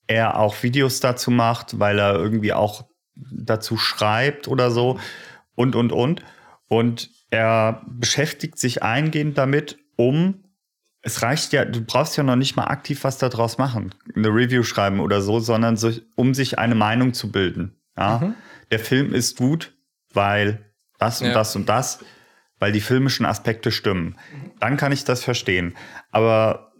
er 0.05 0.37
auch 0.37 0.61
Videos 0.61 0.99
dazu 0.99 1.31
macht, 1.31 1.79
weil 1.79 1.97
er 1.97 2.13
irgendwie 2.13 2.53
auch 2.53 2.85
dazu 3.15 3.77
schreibt 3.77 4.47
oder 4.47 4.69
so 4.69 4.99
und, 5.59 5.75
und, 5.75 5.91
und. 5.91 6.23
Und 6.69 7.09
er 7.31 7.81
beschäftigt 7.85 8.57
sich 8.57 8.81
eingehend 8.81 9.37
damit, 9.37 9.77
um, 9.97 10.45
es 11.01 11.21
reicht 11.21 11.51
ja, 11.51 11.65
du 11.65 11.81
brauchst 11.81 12.15
ja 12.15 12.23
noch 12.23 12.37
nicht 12.37 12.55
mal 12.55 12.65
aktiv 12.65 13.03
was 13.03 13.17
daraus 13.17 13.57
machen, 13.57 13.93
eine 14.15 14.29
Review 14.29 14.63
schreiben 14.63 15.01
oder 15.01 15.21
so, 15.21 15.39
sondern 15.39 15.75
so, 15.75 15.91
um 16.15 16.33
sich 16.33 16.59
eine 16.59 16.75
Meinung 16.75 17.13
zu 17.13 17.29
bilden. 17.31 17.75
Ja? 17.97 18.19
Mhm. 18.19 18.35
Der 18.71 18.79
Film 18.79 19.13
ist 19.13 19.37
gut, 19.37 19.73
weil 20.13 20.65
das 20.97 21.21
und 21.21 21.27
ja. 21.27 21.33
das 21.33 21.55
und 21.57 21.67
das, 21.67 22.05
weil 22.59 22.71
die 22.71 22.81
filmischen 22.81 23.25
Aspekte 23.25 23.71
stimmen. 23.71 24.17
Dann 24.61 24.77
kann 24.77 24.93
ich 24.93 25.03
das 25.03 25.23
verstehen. 25.23 25.75
Aber 26.11 26.71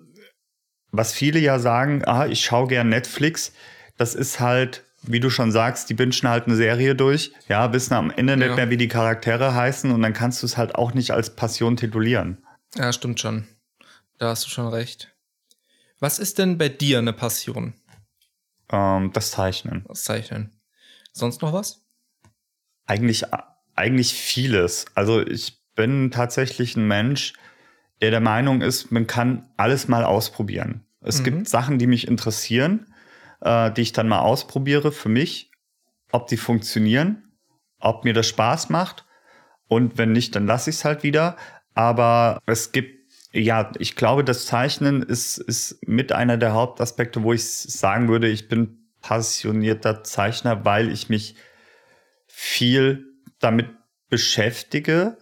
was 0.92 1.14
viele 1.14 1.40
ja 1.40 1.60
sagen, 1.60 2.04
ah, 2.06 2.28
ich 2.28 2.46
schaue 2.46 2.68
gern 2.68 2.88
Netflix, 2.88 3.54
das 3.98 4.16
ist 4.16 4.40
halt 4.40 4.86
wie 5.04 5.20
du 5.20 5.30
schon 5.30 5.52
sagst, 5.52 5.90
die 5.90 5.94
bingen 5.94 6.14
halt 6.24 6.46
eine 6.46 6.56
Serie 6.56 6.96
durch, 6.96 7.32
ja, 7.48 7.72
wissen 7.74 7.94
am 7.94 8.12
Ende 8.12 8.34
ja. 8.34 8.38
nicht 8.38 8.56
mehr, 8.56 8.70
wie 8.70 8.78
die 8.78 8.88
Charaktere 8.88 9.56
heißen 9.56 9.92
und 9.92 10.02
dann 10.02 10.14
kannst 10.14 10.42
du 10.42 10.46
es 10.46 10.58
halt 10.58 10.76
auch 10.76 10.94
nicht 10.94 11.12
als 11.12 11.36
Passion 11.36 11.78
titulieren. 11.78 12.44
Ja, 12.76 12.92
stimmt 12.94 13.20
schon. 13.20 13.48
Da 14.18 14.30
hast 14.30 14.46
du 14.46 14.50
schon 14.50 14.68
recht. 14.68 15.16
Was 16.00 16.20
ist 16.20 16.38
denn 16.38 16.58
bei 16.58 16.70
dir 16.70 17.00
eine 17.00 17.14
Passion? 17.14 17.74
Ähm, 18.72 19.12
das 19.14 19.32
Zeichnen. 19.32 19.86
Das 19.88 20.04
Zeichnen. 20.04 20.60
Sonst 21.12 21.42
noch 21.42 21.54
was? 21.54 21.86
Eigentlich, 22.86 23.26
eigentlich 23.76 24.14
vieles. 24.14 24.86
Also 24.96 25.26
ich 25.26 25.60
bin 25.76 26.12
tatsächlich 26.12 26.76
ein 26.76 26.88
Mensch, 26.88 27.34
der 28.02 28.12
der 28.12 28.22
Meinung 28.22 28.62
ist, 28.62 28.92
man 28.92 29.08
kann 29.08 29.50
alles 29.58 29.88
mal 29.88 30.04
ausprobieren. 30.04 30.86
Es 31.02 31.20
mhm. 31.20 31.24
gibt 31.24 31.50
Sachen, 31.50 31.80
die 31.80 31.88
mich 31.88 32.08
interessieren 32.08 32.89
äh, 33.42 33.72
die 33.72 33.82
ich 33.82 33.94
dann 33.94 34.08
mal 34.08 34.20
ausprobiere 34.20 34.92
für 34.92 35.10
mich, 35.10 35.52
ob 36.12 36.28
die 36.28 36.38
funktionieren, 36.38 37.32
ob 37.80 38.04
mir 38.04 38.14
das 38.14 38.28
Spaß 38.28 38.70
macht. 38.70 39.06
Und 39.68 39.98
wenn 39.98 40.12
nicht, 40.12 40.36
dann 40.36 40.48
lasse 40.48 40.70
ich 40.70 40.78
es 40.78 40.86
halt 40.86 41.04
wieder. 41.04 41.38
Aber 41.74 42.40
es 42.46 42.72
gibt, 42.72 43.12
ja, 43.32 43.72
ich 43.78 43.96
glaube, 43.96 44.24
das 44.24 44.46
Zeichnen 44.46 45.04
ist, 45.04 45.38
ist 45.38 45.80
mit 45.88 46.12
einer 46.12 46.38
der 46.38 46.54
Hauptaspekte, 46.54 47.24
wo 47.24 47.34
ich 47.34 47.48
sagen 47.48 48.08
würde, 48.08 48.28
ich 48.28 48.48
bin 48.48 48.90
passionierter 49.02 50.04
Zeichner, 50.04 50.66
weil 50.66 50.92
ich 50.92 51.10
mich 51.10 51.36
viel 52.28 53.06
damit 53.40 53.70
beschäftige 54.10 55.18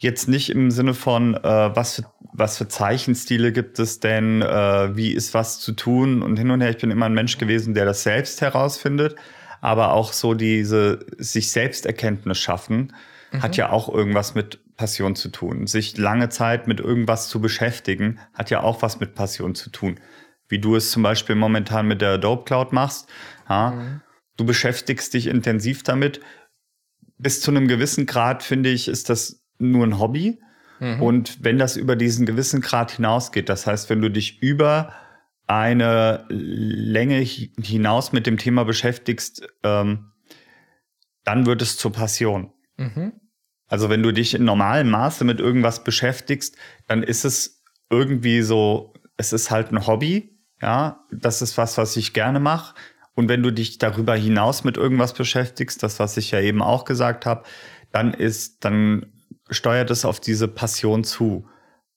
Jetzt 0.00 0.28
nicht 0.28 0.50
im 0.50 0.70
Sinne 0.70 0.94
von, 0.94 1.34
äh, 1.34 1.42
was, 1.42 1.96
für, 1.96 2.04
was 2.38 2.56
für 2.56 2.68
Zeichenstile 2.68 3.52
gibt 3.52 3.78
es 3.78 4.00
denn, 4.00 4.42
äh, 4.42 4.96
wie 4.96 5.12
ist 5.12 5.34
was 5.34 5.60
zu 5.60 5.72
tun 5.72 6.22
und 6.22 6.38
hin 6.38 6.50
und 6.50 6.60
her. 6.60 6.70
Ich 6.70 6.78
bin 6.78 6.90
immer 6.90 7.06
ein 7.06 7.14
Mensch 7.14 7.38
gewesen, 7.38 7.74
der 7.74 7.84
das 7.84 8.02
selbst 8.02 8.40
herausfindet, 8.40 9.16
aber 9.60 9.92
auch 9.92 10.12
so 10.12 10.34
diese 10.34 11.04
sich 11.18 11.50
selbst 11.50 11.84
Erkenntnis 11.84 12.38
schaffen, 12.38 12.92
mhm. 13.32 13.42
hat 13.42 13.56
ja 13.56 13.70
auch 13.70 13.92
irgendwas 13.92 14.34
mit 14.34 14.60
Passion 14.76 15.16
zu 15.16 15.30
tun. 15.30 15.66
Sich 15.66 15.98
lange 15.98 16.28
Zeit 16.28 16.68
mit 16.68 16.78
irgendwas 16.78 17.28
zu 17.28 17.40
beschäftigen, 17.40 18.20
hat 18.34 18.50
ja 18.50 18.62
auch 18.62 18.82
was 18.82 19.00
mit 19.00 19.14
Passion 19.14 19.54
zu 19.54 19.70
tun. 19.70 19.98
Wie 20.48 20.60
du 20.60 20.76
es 20.76 20.92
zum 20.92 21.02
Beispiel 21.02 21.34
momentan 21.34 21.88
mit 21.88 22.00
der 22.00 22.12
Adobe 22.12 22.44
Cloud 22.44 22.72
machst. 22.72 23.08
Ja? 23.48 23.72
Mhm. 23.72 24.00
Du 24.36 24.44
beschäftigst 24.46 25.12
dich 25.12 25.26
intensiv 25.26 25.82
damit. 25.82 26.20
Bis 27.18 27.40
zu 27.40 27.50
einem 27.50 27.66
gewissen 27.66 28.06
Grad, 28.06 28.44
finde 28.44 28.70
ich, 28.70 28.86
ist 28.86 29.10
das 29.10 29.42
nur 29.58 29.84
ein 29.84 29.98
Hobby. 29.98 30.40
Mhm. 30.80 31.02
Und 31.02 31.44
wenn 31.44 31.58
das 31.58 31.76
über 31.76 31.96
diesen 31.96 32.26
gewissen 32.26 32.60
Grad 32.60 32.92
hinausgeht, 32.92 33.48
das 33.48 33.66
heißt, 33.66 33.90
wenn 33.90 34.00
du 34.00 34.10
dich 34.10 34.42
über 34.42 34.92
eine 35.46 36.26
Länge 36.28 37.20
hinaus 37.20 38.12
mit 38.12 38.26
dem 38.26 38.36
Thema 38.36 38.64
beschäftigst, 38.64 39.48
ähm, 39.62 40.12
dann 41.24 41.46
wird 41.46 41.62
es 41.62 41.76
zur 41.76 41.92
Passion. 41.92 42.52
Mhm. 42.76 43.12
Also 43.66 43.90
wenn 43.90 44.02
du 44.02 44.12
dich 44.12 44.34
in 44.34 44.44
normalem 44.44 44.90
Maße 44.90 45.24
mit 45.24 45.40
irgendwas 45.40 45.84
beschäftigst, 45.84 46.56
dann 46.86 47.02
ist 47.02 47.24
es 47.24 47.62
irgendwie 47.90 48.42
so, 48.42 48.94
es 49.16 49.32
ist 49.32 49.50
halt 49.50 49.72
ein 49.72 49.86
Hobby, 49.86 50.38
ja, 50.60 51.04
das 51.10 51.42
ist 51.42 51.56
was, 51.58 51.78
was 51.78 51.96
ich 51.96 52.12
gerne 52.12 52.40
mache. 52.40 52.74
Und 53.14 53.28
wenn 53.28 53.42
du 53.42 53.50
dich 53.50 53.78
darüber 53.78 54.14
hinaus 54.14 54.64
mit 54.64 54.76
irgendwas 54.76 55.12
beschäftigst, 55.12 55.82
das, 55.82 55.98
was 55.98 56.16
ich 56.16 56.30
ja 56.30 56.40
eben 56.40 56.62
auch 56.62 56.84
gesagt 56.84 57.26
habe, 57.26 57.44
dann 57.90 58.14
ist, 58.14 58.64
dann 58.64 59.12
steuert 59.50 59.90
es 59.90 60.04
auf 60.04 60.20
diese 60.20 60.48
Passion 60.48 61.04
zu, 61.04 61.48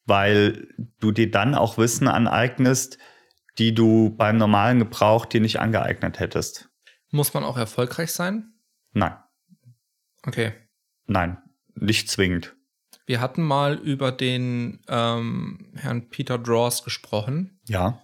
weil 0.05 0.67
du 0.99 1.11
dir 1.11 1.29
dann 1.29 1.55
auch 1.55 1.77
Wissen 1.77 2.07
aneignest, 2.07 2.97
die 3.57 3.73
du 3.73 4.09
beim 4.15 4.37
normalen 4.37 4.79
Gebrauch 4.79 5.25
dir 5.25 5.41
nicht 5.41 5.59
angeeignet 5.59 6.19
hättest. 6.19 6.69
Muss 7.09 7.33
man 7.33 7.43
auch 7.43 7.57
erfolgreich 7.57 8.11
sein? 8.11 8.53
Nein. 8.93 9.15
Okay. 10.25 10.53
Nein, 11.07 11.37
nicht 11.75 12.09
zwingend. 12.09 12.55
Wir 13.05 13.19
hatten 13.19 13.41
mal 13.41 13.75
über 13.75 14.11
den 14.11 14.79
ähm, 14.87 15.73
Herrn 15.75 16.09
Peter 16.09 16.37
Draws 16.37 16.83
gesprochen. 16.83 17.59
Ja. 17.67 18.01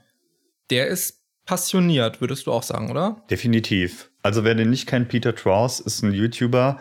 Der 0.70 0.88
ist 0.88 1.24
passioniert, 1.46 2.20
würdest 2.20 2.48
du 2.48 2.52
auch 2.52 2.64
sagen, 2.64 2.92
oder? 2.92 3.24
Definitiv. 3.30 4.12
Also 4.22 4.44
wer 4.44 4.56
den 4.56 4.70
nicht 4.70 4.88
kennt, 4.88 5.08
Peter 5.08 5.32
Draws 5.32 5.80
ist 5.80 6.04
ein 6.04 6.12
YouTuber, 6.12 6.80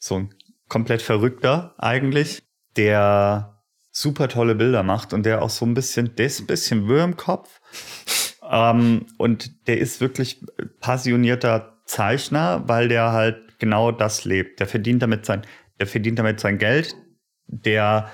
so 0.00 0.16
ein 0.16 0.34
komplett 0.68 1.02
verrückter 1.02 1.74
eigentlich, 1.78 2.42
der 2.76 3.62
super 3.90 4.28
tolle 4.28 4.54
Bilder 4.54 4.82
macht 4.82 5.12
und 5.12 5.24
der 5.24 5.42
auch 5.42 5.50
so 5.50 5.66
ein 5.66 5.74
bisschen, 5.74 6.14
der 6.16 6.26
ist 6.26 6.40
ein 6.40 6.46
bisschen 6.46 6.88
Wirr 6.88 7.04
im 7.04 7.16
Kopf. 7.16 7.60
ähm, 8.50 9.06
und 9.16 9.66
der 9.66 9.78
ist 9.78 10.00
wirklich 10.00 10.44
passionierter 10.80 11.78
Zeichner, 11.84 12.62
weil 12.66 12.88
der 12.88 13.12
halt 13.12 13.58
genau 13.58 13.90
das 13.90 14.24
lebt. 14.24 14.60
Der 14.60 14.66
verdient 14.66 15.02
damit 15.02 15.26
sein, 15.26 15.42
der 15.80 15.86
verdient 15.86 16.18
damit 16.18 16.38
sein 16.40 16.58
Geld. 16.58 16.94
Der 17.46 18.10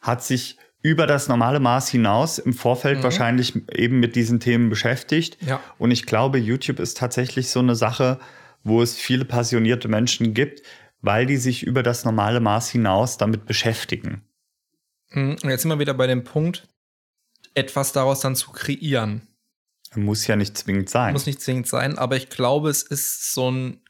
hat 0.00 0.22
sich 0.22 0.58
über 0.82 1.08
das 1.08 1.26
normale 1.26 1.58
Maß 1.58 1.88
hinaus 1.88 2.38
im 2.38 2.52
Vorfeld 2.52 2.98
mhm. 2.98 3.02
wahrscheinlich 3.02 3.54
eben 3.74 3.98
mit 3.98 4.14
diesen 4.14 4.38
Themen 4.38 4.68
beschäftigt. 4.68 5.36
Ja. 5.42 5.60
Und 5.78 5.90
ich 5.90 6.06
glaube, 6.06 6.38
YouTube 6.38 6.78
ist 6.78 6.96
tatsächlich 6.96 7.48
so 7.48 7.58
eine 7.58 7.74
Sache, 7.74 8.20
wo 8.62 8.82
es 8.82 8.96
viele 8.96 9.24
passionierte 9.24 9.88
Menschen 9.88 10.32
gibt, 10.34 10.62
weil 11.06 11.24
die 11.24 11.36
sich 11.36 11.62
über 11.62 11.84
das 11.84 12.04
normale 12.04 12.40
Maß 12.40 12.68
hinaus 12.68 13.16
damit 13.16 13.46
beschäftigen. 13.46 14.22
Hm, 15.10 15.36
und 15.40 15.48
jetzt 15.48 15.62
sind 15.62 15.70
wir 15.70 15.78
wieder 15.78 15.94
bei 15.94 16.08
dem 16.08 16.24
Punkt, 16.24 16.68
etwas 17.54 17.92
daraus 17.92 18.20
dann 18.20 18.34
zu 18.34 18.50
kreieren. 18.50 19.28
Muss 19.94 20.26
ja 20.26 20.34
nicht 20.34 20.58
zwingend 20.58 20.90
sein. 20.90 21.12
Muss 21.12 21.26
nicht 21.26 21.40
zwingend 21.40 21.68
sein, 21.68 21.96
aber 21.96 22.16
ich 22.16 22.28
glaube, 22.28 22.68
es 22.68 22.82
ist 22.82 23.32
so 23.32 23.50
ein 23.50 23.80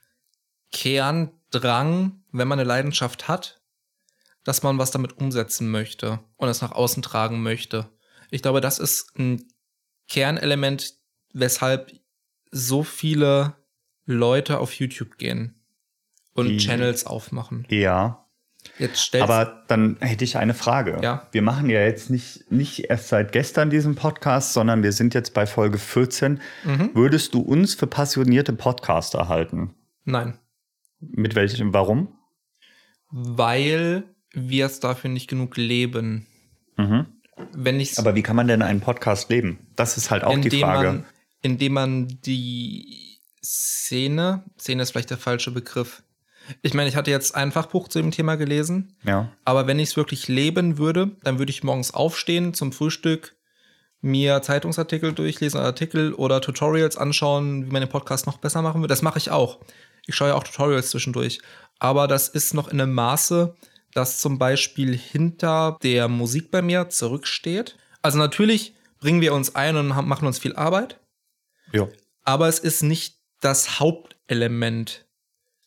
Kerndrang, 0.72 2.22
wenn 2.32 2.48
man 2.48 2.60
eine 2.60 2.68
Leidenschaft 2.68 3.28
hat, 3.28 3.62
dass 4.44 4.62
man 4.62 4.78
was 4.78 4.90
damit 4.90 5.16
umsetzen 5.16 5.70
möchte 5.70 6.20
und 6.36 6.50
es 6.50 6.60
nach 6.60 6.72
außen 6.72 7.02
tragen 7.02 7.42
möchte. 7.42 7.88
Ich 8.30 8.42
glaube, 8.42 8.60
das 8.60 8.78
ist 8.78 9.18
ein 9.18 9.48
Kernelement, 10.06 10.94
weshalb 11.32 11.92
so 12.50 12.82
viele 12.84 13.56
Leute 14.04 14.58
auf 14.58 14.74
YouTube 14.74 15.16
gehen 15.16 15.55
und 16.36 16.48
die, 16.48 16.56
Channels 16.58 17.06
aufmachen. 17.06 17.66
Ja. 17.70 18.26
Jetzt 18.78 19.14
Aber 19.14 19.62
dann 19.68 19.96
hätte 20.00 20.24
ich 20.24 20.36
eine 20.36 20.52
Frage. 20.52 20.98
Ja. 21.02 21.28
Wir 21.30 21.42
machen 21.42 21.70
ja 21.70 21.80
jetzt 21.80 22.10
nicht, 22.10 22.50
nicht 22.50 22.90
erst 22.90 23.08
seit 23.08 23.32
gestern 23.32 23.70
diesen 23.70 23.94
Podcast, 23.94 24.52
sondern 24.52 24.82
wir 24.82 24.92
sind 24.92 25.14
jetzt 25.14 25.34
bei 25.34 25.46
Folge 25.46 25.78
14. 25.78 26.40
Mhm. 26.64 26.90
Würdest 26.94 27.34
du 27.34 27.40
uns 27.40 27.74
für 27.74 27.86
passionierte 27.86 28.52
Podcaster 28.52 29.28
halten? 29.28 29.74
Nein. 30.04 30.38
Mit 31.00 31.34
welchem? 31.34 31.72
Warum? 31.72 32.08
Weil 33.10 34.04
wir 34.32 34.66
es 34.66 34.80
dafür 34.80 35.10
nicht 35.10 35.28
genug 35.28 35.56
leben. 35.56 36.26
Mhm. 36.76 37.06
Wenn 37.52 37.80
ich's, 37.80 37.98
Aber 37.98 38.14
wie 38.14 38.22
kann 38.22 38.36
man 38.36 38.48
denn 38.48 38.62
einen 38.62 38.80
Podcast 38.80 39.30
leben? 39.30 39.58
Das 39.76 39.96
ist 39.96 40.10
halt 40.10 40.24
auch 40.24 40.38
die 40.38 40.50
Frage. 40.50 40.88
Man, 40.88 41.04
indem 41.42 41.72
man 41.74 42.08
die 42.24 43.20
Szene, 43.42 44.44
Szene 44.58 44.82
ist 44.82 44.90
vielleicht 44.90 45.10
der 45.10 45.18
falsche 45.18 45.50
Begriff, 45.50 46.02
ich 46.62 46.74
meine, 46.74 46.88
ich 46.88 46.96
hatte 46.96 47.10
jetzt 47.10 47.34
ein 47.34 47.52
Fachbuch 47.52 47.88
zu 47.88 48.00
dem 48.00 48.10
Thema 48.10 48.36
gelesen. 48.36 48.96
Ja. 49.04 49.30
Aber 49.44 49.66
wenn 49.66 49.78
ich 49.78 49.90
es 49.90 49.96
wirklich 49.96 50.28
leben 50.28 50.78
würde, 50.78 51.12
dann 51.22 51.38
würde 51.38 51.50
ich 51.50 51.64
morgens 51.64 51.94
aufstehen 51.94 52.54
zum 52.54 52.72
Frühstück, 52.72 53.36
mir 54.00 54.42
Zeitungsartikel 54.42 55.12
durchlesen, 55.12 55.60
Artikel 55.60 56.12
oder 56.14 56.40
Tutorials 56.40 56.96
anschauen, 56.96 57.66
wie 57.66 57.70
man 57.70 57.82
den 57.82 57.88
Podcast 57.88 58.26
noch 58.26 58.38
besser 58.38 58.62
machen 58.62 58.80
würde. 58.80 58.92
Das 58.92 59.02
mache 59.02 59.18
ich 59.18 59.30
auch. 59.30 59.60
Ich 60.06 60.14
schaue 60.14 60.28
ja 60.28 60.34
auch 60.34 60.44
Tutorials 60.44 60.90
zwischendurch. 60.90 61.40
aber 61.78 62.06
das 62.06 62.28
ist 62.28 62.54
noch 62.54 62.68
in 62.68 62.80
einem 62.80 62.94
Maße, 62.94 63.54
das 63.92 64.20
zum 64.20 64.38
Beispiel 64.38 64.96
hinter 64.96 65.78
der 65.82 66.08
Musik 66.08 66.50
bei 66.50 66.62
mir 66.62 66.88
zurücksteht. 66.88 67.76
Also 68.02 68.18
natürlich 68.18 68.74
bringen 69.00 69.20
wir 69.20 69.34
uns 69.34 69.54
ein 69.54 69.76
und 69.76 69.88
machen 69.88 70.26
uns 70.26 70.38
viel 70.38 70.54
Arbeit. 70.54 71.00
Ja. 71.72 71.88
Aber 72.22 72.48
es 72.48 72.58
ist 72.58 72.82
nicht 72.82 73.18
das 73.40 73.80
Hauptelement. 73.80 75.05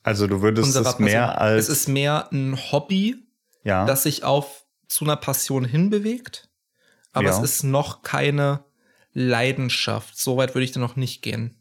Also 0.04 0.28
du 0.28 0.42
würdest 0.42 0.76
es 0.76 1.00
mehr 1.00 1.40
als. 1.40 1.68
Es 1.68 1.70
ist 1.70 1.88
mehr 1.88 2.32
ein 2.32 2.58
Hobby, 2.72 3.28
ja. 3.64 3.86
das 3.86 4.04
sich 4.04 4.24
auf 4.24 4.66
zu 4.88 5.06
einer 5.06 5.16
Passion 5.16 5.66
hinbewegt. 5.66 6.50
Aber 7.12 7.28
ja. 7.28 7.32
es 7.32 7.40
ist 7.40 7.64
noch 7.64 8.02
keine 8.02 8.64
Leidenschaft. 9.14 10.18
Soweit 10.18 10.56
würde 10.56 10.64
ich 10.64 10.72
da 10.72 10.80
noch 10.80 10.96
nicht 10.96 11.22
gehen. 11.22 11.56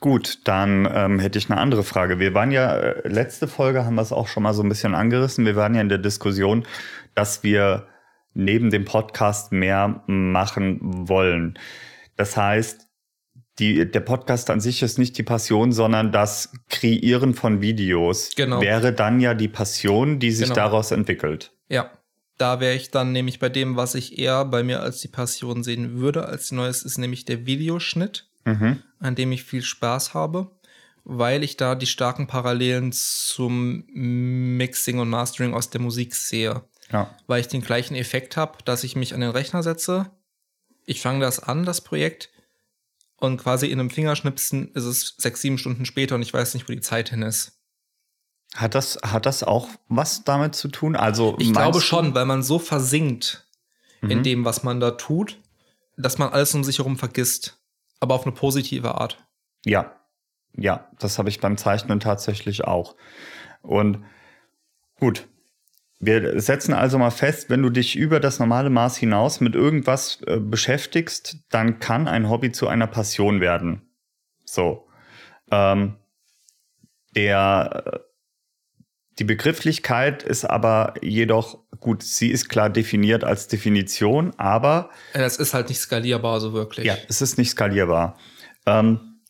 Gut, 0.00 0.40
dann 0.44 0.88
ähm, 0.92 1.18
hätte 1.18 1.38
ich 1.38 1.50
eine 1.50 1.58
andere 1.58 1.82
Frage. 1.82 2.18
Wir 2.18 2.34
waren 2.34 2.50
ja, 2.50 2.74
äh, 2.76 3.08
letzte 3.08 3.48
Folge 3.48 3.84
haben 3.84 3.94
wir 3.94 4.02
es 4.02 4.12
auch 4.12 4.28
schon 4.28 4.42
mal 4.42 4.52
so 4.52 4.62
ein 4.62 4.68
bisschen 4.68 4.94
angerissen. 4.94 5.46
Wir 5.46 5.56
waren 5.56 5.74
ja 5.74 5.80
in 5.80 5.88
der 5.88 5.98
Diskussion, 5.98 6.66
dass 7.14 7.42
wir 7.42 7.86
neben 8.34 8.68
dem 8.70 8.84
Podcast 8.84 9.52
mehr 9.52 10.02
machen 10.06 11.08
wollen. 11.08 11.58
Das 12.16 12.36
heißt, 12.36 12.85
die, 13.58 13.90
der 13.90 14.00
Podcast 14.00 14.50
an 14.50 14.60
sich 14.60 14.82
ist 14.82 14.98
nicht 14.98 15.16
die 15.18 15.22
Passion, 15.22 15.72
sondern 15.72 16.12
das 16.12 16.52
Kreieren 16.68 17.34
von 17.34 17.60
Videos 17.62 18.30
genau. 18.36 18.60
wäre 18.60 18.92
dann 18.92 19.20
ja 19.20 19.34
die 19.34 19.48
Passion, 19.48 20.18
die 20.18 20.30
sich 20.32 20.44
Genau. 20.48 20.54
daraus 20.56 20.90
entwickelt. 20.90 21.52
Ja, 21.68 21.90
da 22.38 22.60
wäre 22.60 22.74
ich 22.74 22.90
dann 22.90 23.12
nämlich 23.12 23.38
bei 23.38 23.48
dem, 23.48 23.76
was 23.76 23.94
ich 23.94 24.18
eher 24.18 24.44
bei 24.44 24.62
mir 24.62 24.80
als 24.82 25.00
die 25.00 25.08
Passion 25.08 25.64
sehen 25.64 25.98
würde, 25.98 26.26
als 26.26 26.48
die 26.50 26.54
Neues 26.54 26.82
ist 26.82 26.98
nämlich 26.98 27.24
der 27.24 27.46
Videoschnitt, 27.46 28.28
Mhm. 28.44 28.82
an 29.00 29.14
dem 29.14 29.32
ich 29.32 29.42
viel 29.44 29.62
Spaß 29.62 30.12
habe, 30.14 30.50
weil 31.04 31.42
ich 31.42 31.56
da 31.56 31.74
die 31.74 31.86
starken 31.86 32.26
Parallelen 32.26 32.92
zum 32.92 33.84
Mixing 33.88 34.98
und 34.98 35.08
Mastering 35.08 35.54
aus 35.54 35.70
der 35.70 35.80
Musik 35.80 36.14
sehe. 36.14 36.62
Ja. 36.92 37.14
Weil 37.26 37.40
ich 37.40 37.48
den 37.48 37.62
gleichen 37.62 37.94
Effekt 37.96 38.36
habe, 38.36 38.58
dass 38.64 38.84
ich 38.84 38.96
mich 38.96 39.14
an 39.14 39.20
den 39.20 39.30
Rechner 39.30 39.62
setze, 39.62 40.10
ich 40.84 41.00
fange 41.00 41.20
das 41.20 41.40
an, 41.40 41.64
das 41.64 41.80
Projekt, 41.80 42.30
und 43.16 43.38
quasi 43.38 43.66
in 43.66 43.80
einem 43.80 43.90
Fingerschnipsen 43.90 44.72
ist 44.72 44.84
es 44.84 45.14
sechs, 45.18 45.40
sieben 45.40 45.58
Stunden 45.58 45.84
später 45.86 46.14
und 46.14 46.22
ich 46.22 46.32
weiß 46.32 46.54
nicht, 46.54 46.68
wo 46.68 46.72
die 46.72 46.80
Zeit 46.80 47.10
hin 47.10 47.22
ist. 47.22 47.52
Hat 48.54 48.74
das, 48.74 48.98
hat 49.02 49.26
das 49.26 49.42
auch 49.42 49.68
was 49.88 50.24
damit 50.24 50.54
zu 50.54 50.68
tun? 50.68 50.96
Also 50.96 51.36
Ich 51.38 51.52
glaube 51.52 51.80
schon, 51.80 52.14
weil 52.14 52.24
man 52.26 52.42
so 52.42 52.58
versinkt 52.58 53.46
in 54.02 54.18
Mhm. 54.18 54.22
dem, 54.22 54.44
was 54.44 54.62
man 54.62 54.80
da 54.80 54.92
tut, 54.92 55.38
dass 55.96 56.18
man 56.18 56.28
alles 56.30 56.54
um 56.54 56.62
sich 56.64 56.78
herum 56.78 56.96
vergisst. 56.96 57.58
Aber 58.00 58.14
auf 58.14 58.24
eine 58.24 58.32
positive 58.32 58.94
Art. 58.96 59.18
Ja, 59.64 59.96
ja, 60.54 60.88
das 60.98 61.18
habe 61.18 61.28
ich 61.28 61.40
beim 61.40 61.56
Zeichnen 61.56 61.98
tatsächlich 62.00 62.64
auch. 62.64 62.94
Und 63.62 64.04
gut, 65.00 65.26
wir 65.98 66.40
setzen 66.40 66.74
also 66.74 66.98
mal 66.98 67.10
fest, 67.10 67.48
wenn 67.48 67.62
du 67.62 67.70
dich 67.70 67.96
über 67.96 68.20
das 68.20 68.38
normale 68.38 68.68
Maß 68.70 68.96
hinaus 68.98 69.40
mit 69.40 69.54
irgendwas 69.54 70.20
äh, 70.26 70.38
beschäftigst, 70.38 71.38
dann 71.48 71.78
kann 71.78 72.06
ein 72.06 72.28
Hobby 72.28 72.52
zu 72.52 72.68
einer 72.68 72.86
Passion 72.86 73.40
werden. 73.40 73.82
So. 74.44 74.86
Ähm, 75.50 75.96
der, 77.14 77.82
äh, 77.86 77.98
die 79.18 79.24
Begrifflichkeit 79.24 80.22
ist 80.22 80.44
aber 80.44 80.94
jedoch, 81.00 81.64
gut, 81.80 82.02
sie 82.02 82.30
ist 82.30 82.50
klar 82.50 82.68
definiert 82.68 83.24
als 83.24 83.48
Definition, 83.48 84.34
aber 84.36 84.90
Das 85.14 85.38
ist 85.38 85.54
halt 85.54 85.70
nicht 85.70 85.80
skalierbar, 85.80 86.40
so 86.40 86.52
wirklich. 86.52 86.86
ja, 86.86 86.96
es 87.08 87.22
ist 87.22 87.38
nicht 87.38 87.50
skalierbar. 87.50 88.18
Ähm, 88.66 89.22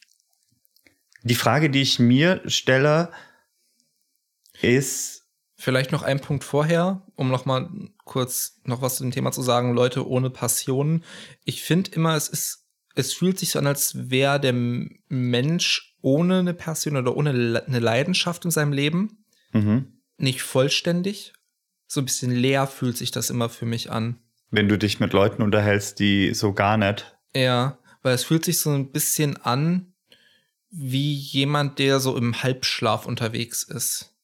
die 1.23 1.37
Frage, 1.37 1.71
die 1.71 1.83
ich 1.83 2.01
mir 2.01 2.41
stelle, 2.47 3.11
ist, 4.63 5.16
Vielleicht 5.67 5.91
noch 5.91 6.05
ein 6.05 6.21
Punkt 6.21 6.45
vorher, 6.45 7.03
um 7.17 7.29
noch 7.29 7.45
mal 7.45 7.69
kurz 8.05 8.61
noch 8.63 8.83
was 8.83 8.95
zu 8.95 9.03
dem 9.03 9.11
Thema 9.11 9.33
zu 9.33 9.43
sagen, 9.43 9.75
Leute 9.75 10.07
ohne 10.07 10.31
Passion. 10.31 11.03
Ich 11.45 11.65
finde 11.65 11.91
immer, 11.91 12.15
es 12.15 12.29
ist, 12.29 12.69
es 12.95 13.13
fühlt 13.13 13.37
sich 13.37 13.51
so 13.51 13.59
an, 13.59 13.67
als 13.67 14.09
wäre 14.09 14.39
der 14.39 14.53
Mensch 14.53 15.97
ohne 16.03 16.39
eine 16.39 16.55
Passion 16.55 16.97
oder 16.97 17.17
ohne 17.17 17.65
eine 17.67 17.81
Leidenschaft 17.81 18.45
in 18.45 18.53
seinem 18.53 18.73
Leben 18.73 19.25
mhm, 19.53 20.01
nicht 20.19 20.43
vollständig. 20.43 21.33
So 21.89 22.01
ein 22.01 22.05
bisschen 22.05 22.31
leer 22.31 22.69
fühlt 22.69 22.97
sich 22.97 23.11
das 23.11 23.29
immer 23.29 23.49
für 23.49 23.67
mich 23.67 23.91
an. 23.91 24.21
wenn 24.53 24.69
du 24.69 24.79
dich 24.79 25.01
mit 25.01 25.13
Leuten 25.13 25.43
unterhältst, 25.43 25.99
die 25.99 26.33
so 26.33 26.53
gar 26.53 26.77
nicht. 26.77 27.19
Ja, 27.35 27.81
weil 28.03 28.15
es 28.15 28.23
fühlt 28.23 28.45
sich 28.45 28.61
so 28.61 28.71
ein 28.71 28.93
bisschen 28.93 29.37
an 29.39 29.95
wie 30.71 31.13
jemand, 31.13 31.81
der 31.81 31.99
so 31.99 32.17
im 32.17 32.41
Halbschlaf 32.41 33.05
unterwegs 33.05 33.65
ist. 33.65 34.16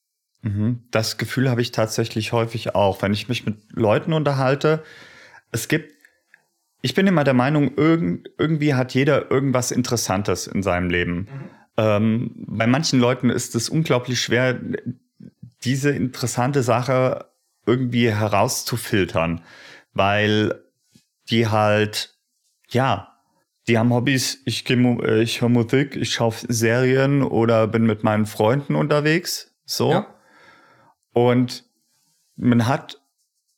Mhm, 0.43 0.83
das 0.91 1.19
Gefühl 1.19 1.49
habe 1.49 1.63
ich 1.63 1.71
tatsächlich 1.71 2.33
häufig 2.33 2.75
auch, 2.75 3.01
wenn 3.03 3.13
ich 3.13 3.29
mich 3.29 3.47
mit 3.47 3.57
Leuten 3.73 4.13
unterhalte. 4.13 4.83
Es 5.53 5.69
gibt, 5.69 5.95
ich 6.83 6.95
bin 6.95 7.07
immer 7.07 7.25
der 7.25 7.35
Meinung, 7.35 7.77
irgend, 7.77 8.29
irgendwie 8.39 8.75
hat 8.75 8.93
jeder 8.93 9.31
irgendwas 9.31 9.71
Interessantes 9.71 10.49
in 10.49 10.63
seinem 10.63 10.91
Leben. 10.91 11.29
Ähm, 11.77 12.33
bei 12.49 12.67
manchen 12.67 12.99
Leuten 12.99 13.31
ist 13.31 13.55
es 13.55 13.69
unglaublich 13.69 14.21
schwer, 14.21 14.61
diese 15.63 15.91
interessante 15.91 16.63
Sache 16.65 17.27
irgendwie 17.65 18.11
herauszufiltern, 18.11 19.43
weil 19.95 20.61
die 21.31 21.47
halt, 21.47 22.19
ja, 22.69 23.17
die 23.69 23.79
haben 23.79 23.93
Hobbys, 23.93 24.43
ich, 24.45 24.69
äh, 24.69 25.23
ich 25.23 25.41
höre 25.41 25.49
Musik, 25.49 25.95
ich 25.95 26.13
schaue 26.13 26.35
Serien 26.49 27.23
oder 27.23 27.69
bin 27.69 27.87
mit 27.87 28.03
meinen 28.03 28.27
Freunden 28.27 28.75
unterwegs, 28.75 29.55
so. 29.65 29.93
Ja. 29.93 30.07
Und 31.13 31.65
man 32.37 32.67
hat 32.67 33.01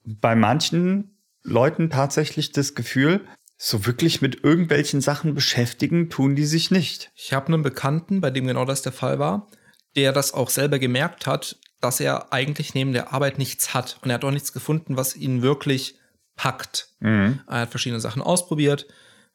bei 0.05 0.35
manchen 0.35 1.17
Leuten 1.43 1.90
tatsächlich 1.90 2.53
das 2.53 2.75
Gefühl, 2.75 3.27
so 3.57 3.87
wirklich 3.87 4.21
mit 4.21 4.43
irgendwelchen 4.43 5.01
Sachen 5.01 5.35
beschäftigen 5.35 6.11
tun 6.11 6.35
die 6.35 6.45
sich 6.45 6.71
nicht. 6.71 7.12
Ich 7.14 7.33
habe 7.33 7.49
einen 7.49 7.62
Bekannten, 7.62 8.21
bei 8.21 8.31
dem 8.31 8.47
genau 8.47 8.64
das 8.64 8.83
der 8.83 8.93
Fall 8.93 9.19
war, 9.19 9.49
der 9.97 10.12
das 10.12 10.35
auch 10.35 10.51
selber 10.51 10.79
gemerkt 10.79 11.27
hat, 11.27 11.59
dass 11.81 12.01
er 12.01 12.33
eigentlich 12.33 12.75
neben 12.75 12.93
der 12.93 13.12
Arbeit 13.12 13.38
nichts 13.38 13.75
hat. 13.75 13.99
Und 14.03 14.11
er 14.11 14.14
hat 14.14 14.25
auch 14.25 14.31
nichts 14.31 14.53
gefunden, 14.53 14.97
was 14.97 15.14
ihn 15.14 15.43
wirklich 15.43 15.97
packt. 16.35 16.88
Mhm. 17.01 17.40
Er 17.47 17.61
hat 17.61 17.71
verschiedene 17.71 18.01
Sachen 18.01 18.23
ausprobiert, 18.23 18.87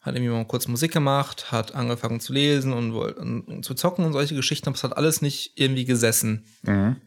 hat 0.01 0.15
irgendwie 0.15 0.34
mal 0.34 0.45
kurz 0.45 0.67
Musik 0.67 0.91
gemacht, 0.91 1.51
hat 1.51 1.75
angefangen 1.75 2.19
zu 2.19 2.34
lesen 2.34 2.73
und, 2.73 2.91
und, 2.93 3.47
und 3.47 3.65
zu 3.65 3.73
zocken 3.73 4.05
und 4.05 4.13
solche 4.13 4.36
Geschichten, 4.36 4.67
aber 4.67 4.75
es 4.75 4.84
hat 4.84 4.97
alles 4.97 5.21
nicht 5.21 5.53
irgendwie 5.55 5.86
gesessen. 5.86 6.45
Mhm. 6.63 6.97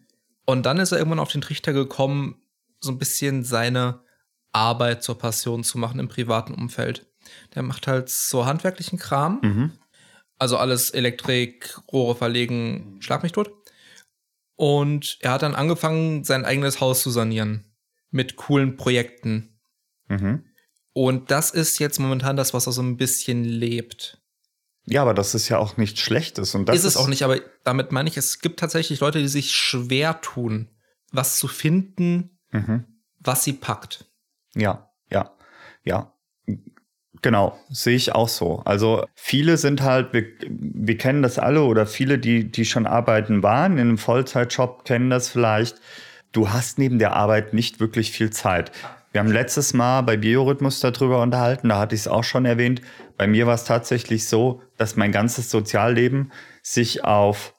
Und 0.45 0.67
dann 0.67 0.79
ist 0.79 0.93
er 0.93 0.99
irgendwann 0.99 1.21
auf 1.21 1.33
den 1.33 1.41
Trichter 1.41 1.73
gekommen, 1.73 2.43
so 2.81 2.91
ein 2.91 2.99
bisschen 2.99 3.45
seine 3.45 4.01
Arbeit 4.53 5.03
zur 5.03 5.17
Passion 5.19 5.65
zu 5.65 5.79
machen 5.79 6.01
im 6.01 6.09
privaten 6.09 6.55
Umfeld. 6.55 7.07
Der 7.55 7.63
macht 7.63 7.87
halt 7.87 8.09
so 8.09 8.45
handwerklichen 8.45 8.99
Kram, 8.99 9.41
Mhm. 9.43 9.73
also 10.39 10.57
alles 10.57 10.91
Elektrik, 10.91 11.79
Rohre 11.93 12.17
verlegen, 12.17 12.99
schlag 13.01 13.23
mich 13.23 13.33
tot. 13.33 13.53
Und 14.57 15.19
er 15.21 15.33
hat 15.33 15.43
dann 15.43 15.55
angefangen, 15.55 16.25
sein 16.25 16.45
eigenes 16.45 16.81
Haus 16.81 17.03
zu 17.03 17.11
sanieren 17.11 17.73
mit 18.11 18.37
coolen 18.37 18.77
Projekten. 18.77 19.59
Mhm. 20.09 20.45
Und 20.93 21.31
das 21.31 21.51
ist 21.51 21.79
jetzt 21.79 21.99
momentan 21.99 22.37
das, 22.37 22.53
was 22.53 22.67
er 22.67 22.73
so 22.73 22.83
ein 22.83 22.97
bisschen 22.99 23.45
lebt. 23.45 24.22
Ja, 24.87 25.03
aber 25.03 25.15
das 25.15 25.35
ist 25.35 25.49
ja 25.49 25.59
auch 25.59 25.77
nichts 25.77 26.01
Schlechtes. 26.01 26.55
Und 26.55 26.69
das 26.69 26.77
ist 26.77 26.85
es 26.85 26.97
auch 26.97 27.07
nicht, 27.09 27.23
aber 27.23 27.39
damit 27.65 27.93
meine 27.93 28.09
ich, 28.09 28.17
es 28.17 28.41
gibt 28.41 28.59
tatsächlich 28.61 29.01
Leute, 29.01 29.21
die 29.21 29.29
sich 29.29 29.53
schwer 29.53 30.21
tun, 30.21 30.69
was 31.13 31.37
zu 31.39 31.49
finden, 31.49 32.31
Mhm. 32.51 32.85
was 33.21 33.45
sie 33.45 33.53
packt. 33.55 34.07
Ja, 34.55 34.91
ja, 35.11 35.31
ja. 35.85 36.13
Genau, 37.23 37.57
sehe 37.71 37.95
ich 37.95 38.15
auch 38.15 38.29
so. 38.29 38.63
Also 38.65 39.05
viele 39.15 39.57
sind 39.57 39.83
halt, 39.83 40.13
wir, 40.13 40.25
wir 40.49 40.99
kennen 40.99 41.23
das 41.23 41.39
alle 41.39 41.63
oder 41.63 41.87
viele, 41.87 42.19
die, 42.19 42.51
die 42.51 42.65
schon 42.65 42.87
arbeiten 42.87 43.43
waren, 43.45 43.75
in 43.75 43.81
einem 43.81 43.99
Vollzeitjob 43.99 44.85
kennen 44.85 45.09
das 45.09 45.29
vielleicht. 45.29 45.77
Du 46.33 46.51
hast 46.51 46.79
neben 46.79 46.99
der 46.99 47.15
Arbeit 47.15 47.55
nicht 47.55 47.79
wirklich 47.79 48.11
viel 48.11 48.31
Zeit. 48.31 48.73
Wir 49.13 49.21
haben 49.21 49.31
letztes 49.31 49.73
Mal 49.73 50.01
bei 50.03 50.17
Biorhythmus 50.17 50.81
darüber 50.81 51.23
unterhalten, 51.23 51.69
da 51.69 51.79
hatte 51.79 51.95
ich 51.95 52.01
es 52.03 52.09
auch 52.09 52.25
schon 52.25 52.45
erwähnt. 52.45 52.81
Bei 53.17 53.27
mir 53.27 53.47
war 53.47 53.55
es 53.55 53.65
tatsächlich 53.65 54.29
so, 54.29 54.63
dass 54.77 54.97
mein 54.97 55.13
ganzes 55.13 55.51
Sozialleben 55.51 56.33
sich 56.63 57.05
auf 57.05 57.55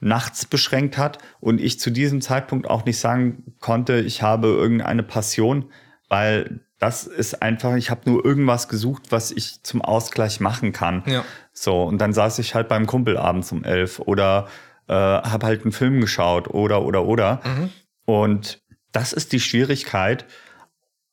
nachts 0.00 0.44
beschränkt 0.44 0.96
hat 0.96 1.18
und 1.40 1.60
ich 1.60 1.80
zu 1.80 1.90
diesem 1.90 2.20
Zeitpunkt 2.20 2.68
auch 2.68 2.84
nicht 2.84 2.98
sagen 2.98 3.54
konnte, 3.60 4.00
ich 4.00 4.22
habe 4.22 4.48
irgendeine 4.48 5.02
Passion, 5.02 5.70
weil 6.08 6.60
das 6.78 7.06
ist 7.06 7.42
einfach, 7.42 7.74
ich 7.74 7.90
habe 7.90 8.08
nur 8.08 8.24
irgendwas 8.24 8.68
gesucht, 8.68 9.10
was 9.10 9.32
ich 9.32 9.64
zum 9.64 9.82
Ausgleich 9.82 10.38
machen 10.38 10.72
kann. 10.72 11.02
Ja. 11.06 11.24
So, 11.52 11.82
und 11.82 11.98
dann 11.98 12.12
saß 12.12 12.38
ich 12.38 12.54
halt 12.54 12.68
beim 12.68 12.86
Kumpel 12.86 13.16
abends 13.16 13.50
um 13.50 13.64
elf 13.64 13.98
oder 13.98 14.46
äh, 14.86 14.94
habe 14.94 15.46
halt 15.46 15.62
einen 15.62 15.72
Film 15.72 16.00
geschaut 16.00 16.48
oder, 16.48 16.82
oder, 16.82 17.04
oder. 17.04 17.40
Mhm. 17.44 17.70
Und 18.04 18.62
das 18.92 19.12
ist 19.12 19.32
die 19.32 19.40
Schwierigkeit, 19.40 20.24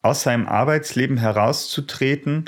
aus 0.04 0.22
seinem 0.22 0.48
Arbeitsleben 0.48 1.18
herauszutreten 1.18 2.46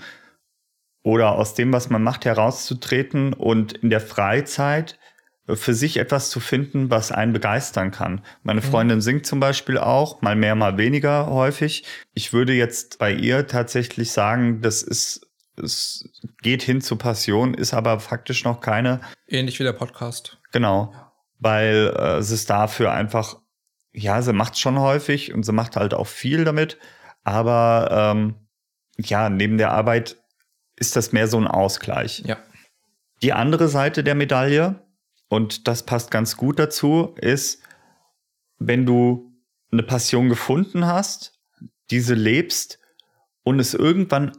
oder 1.08 1.36
aus 1.38 1.54
dem, 1.54 1.72
was 1.72 1.90
man 1.90 2.04
macht, 2.04 2.26
herauszutreten 2.26 3.32
und 3.32 3.72
in 3.72 3.90
der 3.90 4.02
Freizeit 4.02 5.00
für 5.48 5.74
sich 5.74 5.96
etwas 5.96 6.30
zu 6.30 6.42
finden, 6.42 6.90
was 6.90 7.14
einen 7.14 7.32
begeistern 7.32 7.92
kann. 7.92 8.26
Meine 8.44 8.62
Freundin 8.62 9.00
singt 9.00 9.26
zum 9.26 9.40
Beispiel 9.40 9.78
auch, 9.78 10.22
mal 10.22 10.36
mehr, 10.36 10.56
mal 10.56 10.78
weniger 10.78 11.28
häufig. 11.28 11.86
Ich 12.14 12.34
würde 12.34 12.52
jetzt 12.52 13.00
bei 13.00 13.14
ihr 13.14 13.48
tatsächlich 13.48 14.12
sagen, 14.12 14.60
das 14.60 14.84
ist, 14.84 15.26
es 15.56 16.10
geht 16.42 16.62
hin 16.62 16.82
zu 16.82 16.98
Passion, 16.98 17.54
ist 17.54 17.74
aber 17.74 18.02
faktisch 18.02 18.44
noch 18.44 18.60
keine. 18.60 19.00
Ähnlich 19.30 19.58
wie 19.60 19.64
der 19.64 19.72
Podcast. 19.72 20.40
Genau, 20.52 20.94
weil 21.40 21.94
äh, 21.98 22.18
es 22.18 22.32
ist 22.32 22.50
dafür 22.50 22.92
einfach, 22.92 23.38
ja, 23.94 24.22
sie 24.22 24.34
macht 24.34 24.60
schon 24.60 24.78
häufig 24.78 25.34
und 25.34 25.44
sie 25.44 25.54
macht 25.54 25.78
halt 25.78 25.94
auch 25.94 26.08
viel 26.08 26.44
damit, 26.44 26.78
aber 27.24 28.14
ähm, 28.14 28.36
ja, 28.98 29.30
neben 29.30 29.58
der 29.58 29.72
Arbeit 29.72 30.18
ist 30.78 30.96
das 30.96 31.12
mehr 31.12 31.28
so 31.28 31.38
ein 31.38 31.48
Ausgleich. 31.48 32.24
Ja. 32.26 32.38
Die 33.22 33.34
andere 33.34 33.68
Seite 33.68 34.04
der 34.04 34.16
Medaille, 34.16 34.80
und 35.28 35.68
das 35.68 35.84
passt 35.84 36.12
ganz 36.12 36.38
gut 36.38 36.58
dazu, 36.60 37.16
ist, 37.20 37.62
wenn 38.60 38.86
du 38.86 39.32
eine 39.72 39.84
Passion 39.84 40.30
gefunden 40.30 40.86
hast, 40.86 41.34
diese 41.90 42.14
lebst 42.14 42.80
und 43.44 43.60
es 43.60 43.74
irgendwann 43.74 44.32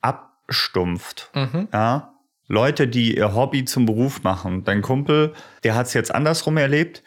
abstumpft. 0.00 1.30
Mhm. 1.34 1.68
Ja? 1.72 2.14
Leute, 2.46 2.88
die 2.88 3.16
ihr 3.16 3.34
Hobby 3.34 3.64
zum 3.64 3.84
Beruf 3.86 4.22
machen. 4.22 4.64
Dein 4.64 4.80
Kumpel, 4.82 5.34
der 5.64 5.74
hat 5.74 5.86
es 5.86 5.94
jetzt 5.94 6.14
andersrum 6.14 6.56
erlebt. 6.56 7.02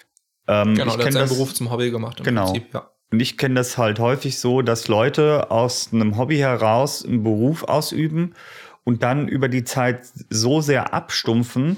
Ähm, 0.47 0.75
Genau, 0.75 0.91
ich 0.91 0.97
der 0.97 1.05
hat 1.07 1.13
seinen 1.13 1.21
das- 1.23 1.33
Beruf 1.33 1.53
zum 1.53 1.71
Hobby 1.71 1.89
gemacht. 1.91 2.23
Genau. 2.23 2.45
Prinzip, 2.51 2.73
ja. 2.73 2.89
und 3.11 3.19
ich 3.19 3.37
kenne 3.37 3.55
das 3.55 3.77
halt 3.77 3.99
häufig 3.99 4.37
so, 4.39 4.61
dass 4.61 4.87
Leute 4.87 5.49
aus 5.51 5.89
einem 5.93 6.17
Hobby 6.17 6.37
heraus 6.37 7.03
einen 7.05 7.23
Beruf 7.23 7.63
ausüben 7.63 8.35
und 8.83 9.03
dann 9.03 9.27
über 9.27 9.47
die 9.49 9.63
Zeit 9.63 10.01
so 10.29 10.61
sehr 10.61 10.93
abstumpfen, 10.93 11.77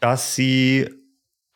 dass 0.00 0.34
sie 0.34 0.88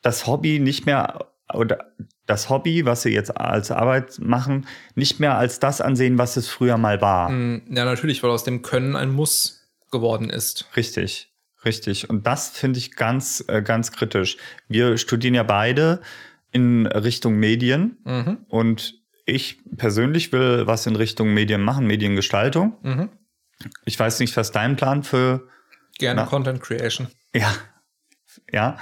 das 0.03 0.27
Hobby 0.27 0.59
nicht 0.59 0.87
mehr 0.87 1.27
oder 1.53 1.87
das 2.27 2.49
Hobby, 2.49 2.85
was 2.87 3.03
sie 3.03 3.11
jetzt 3.11 3.37
als 3.39 3.71
Arbeit 3.71 4.19
machen, 4.19 4.67
nicht 4.95 5.21
mehr 5.21 5.37
als 5.37 5.61
das 5.61 5.81
ansehen, 5.81 6.17
was 6.19 6.37
es 6.37 6.49
früher 6.49 6.79
mal 6.79 7.01
war. 7.03 7.29
Mm, 7.31 7.63
Ja, 7.71 7.85
natürlich, 7.85 8.23
weil 8.23 8.31
aus 8.31 8.45
dem 8.45 8.63
Können 8.63 8.97
ein 8.97 9.11
Muss 9.13 9.69
geworden 9.91 10.31
ist. 10.31 10.67
Richtig, 10.77 11.31
richtig. 11.65 12.09
Und 12.09 12.27
das 12.27 12.49
finde 12.51 12.79
ich 12.79 12.97
ganz, 12.97 13.45
äh, 13.49 13.63
ganz 13.63 13.93
kritisch. 13.93 14.39
Wir 14.69 14.97
studieren 14.97 15.35
ja 15.35 15.43
beide 15.43 16.01
in 16.51 16.87
Richtung 16.87 17.35
Medien 17.37 17.99
Mhm. 18.05 18.39
und 18.49 18.95
ich 19.27 19.59
persönlich 19.77 20.33
will 20.33 20.67
was 20.67 20.87
in 20.87 20.97
Richtung 20.97 21.33
Medien 21.35 21.61
machen, 21.63 21.87
Mediengestaltung. 21.87 22.77
Mhm. 22.83 23.09
Ich 23.85 23.99
weiß 23.99 24.21
nicht, 24.21 24.37
was 24.37 24.53
dein 24.53 24.77
Plan 24.77 25.03
für, 25.03 25.49
Gerne 25.99 26.23
Na. 26.23 26.27
Content 26.27 26.61
Creation. 26.61 27.09
ja, 27.35 27.53
ja. 28.51 28.77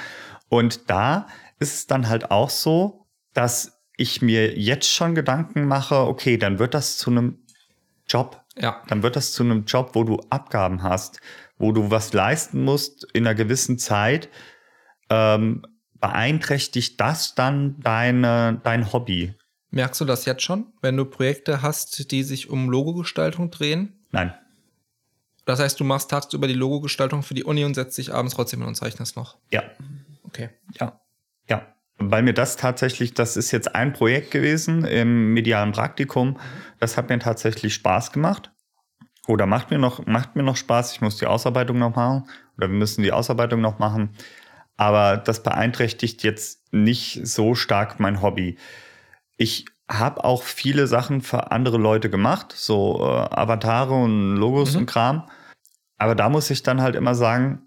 Und 0.49 0.91
da 0.91 1.27
ist 1.59 1.75
es 1.75 1.87
dann 1.87 2.09
halt 2.09 2.31
auch 2.31 2.51
so, 2.51 3.07
dass 3.35 3.83
ich 3.97 4.23
mir 4.23 4.59
jetzt 4.59 4.89
schon 4.89 5.15
Gedanken 5.15 5.67
mache, 5.67 5.97
okay, 5.97 6.37
dann 6.37 6.59
wird 6.59 6.75
das 6.75 6.97
zu 6.97 7.11
einem 7.11 7.39
Job. 8.09 8.39
Ja. 8.55 8.83
dann 8.89 9.03
wird 9.03 9.17
das 9.17 9.33
zu 9.33 9.43
einem 9.43 9.65
Job, 9.65 9.93
wo 9.95 10.05
du 10.05 10.21
Abgaben 10.29 10.83
hast, 10.83 11.23
wo 11.57 11.73
du 11.73 11.91
was 11.91 12.13
leisten 12.13 12.65
musst 12.65 13.07
in 13.15 13.27
einer 13.27 13.35
gewissen 13.35 13.79
Zeit. 13.79 14.29
Ähm, 15.09 15.65
beeinträchtigt 15.95 17.01
das 17.01 17.35
dann 17.35 17.81
deine, 17.81 18.61
dein 18.63 18.93
Hobby? 18.93 19.35
Merkst 19.71 20.03
du 20.03 20.05
das 20.05 20.27
jetzt 20.27 20.43
schon, 20.43 20.67
wenn 20.83 20.99
du 20.99 21.07
Projekte 21.07 21.63
hast, 21.63 22.11
die 22.11 22.23
sich 22.25 22.51
um 22.51 22.69
Logogestaltung 22.69 23.51
drehen? 23.51 24.05
Nein. 24.11 24.35
Das 25.45 25.59
heißt, 25.59 25.79
du 25.81 25.85
machst 25.85 26.11
tagsüber 26.11 26.47
die 26.47 26.55
Logogestaltung 26.55 27.23
für 27.23 27.35
die 27.35 27.45
Uni 27.45 27.65
und 27.65 27.75
setzt 27.75 27.99
dich 27.99 28.15
abends 28.15 28.35
trotzdem 28.35 28.61
hin 28.61 28.69
und 28.69 28.75
zeichnest 28.75 29.17
noch. 29.17 29.37
Ja, 29.51 29.65
Okay. 30.25 30.49
ja, 30.81 31.01
ja. 31.49 31.67
Weil 31.99 32.23
mir 32.23 32.33
das 32.33 32.57
tatsächlich, 32.57 33.13
das 33.15 33.37
ist 33.37 33.51
jetzt 33.51 33.75
ein 33.75 33.93
Projekt 33.93 34.31
gewesen 34.31 34.85
im 34.85 35.35
medialen 35.35 35.73
Praktikum. 35.73 36.39
Das 36.81 36.97
hat 36.97 37.11
mir 37.11 37.19
tatsächlich 37.19 37.75
Spaß 37.75 38.13
gemacht. 38.13 38.51
Oder 39.29 39.47
macht 39.47 39.71
mir 39.71 39.79
noch, 39.79 40.07
macht 40.07 40.35
mir 40.35 40.43
noch 40.43 40.57
Spaß. 40.57 40.93
Ich 40.95 41.01
muss 41.01 41.19
die 41.19 41.27
Ausarbeitung 41.27 41.79
noch 41.79 41.95
machen. 41.95 42.29
Oder 42.57 42.69
wir 42.69 42.77
müssen 42.77 43.03
die 43.03 43.13
Ausarbeitung 43.13 43.61
noch 43.61 43.79
machen. 43.79 44.17
Aber 44.77 45.17
das 45.17 45.43
beeinträchtigt 45.43 46.23
jetzt 46.23 46.73
nicht 46.73 47.21
so 47.27 47.55
stark 47.55 48.01
mein 48.01 48.23
Hobby. 48.23 48.57
Ich 49.37 49.67
habe 49.88 50.25
auch 50.25 50.42
viele 50.42 50.87
Sachen 50.87 51.21
für 51.21 51.51
andere 51.51 51.77
Leute 51.79 52.09
gemacht, 52.11 52.53
so 52.57 53.01
äh, 53.03 53.35
Avatare 53.35 53.95
und 53.95 54.37
Logos 54.37 54.73
Mhm. 54.75 54.81
und 54.81 54.87
Kram. 54.87 55.29
Aber 55.99 56.14
da 56.14 56.29
muss 56.29 56.51
ich 56.51 56.62
dann 56.62 56.81
halt 56.81 56.97
immer 56.97 57.14
sagen, 57.14 57.62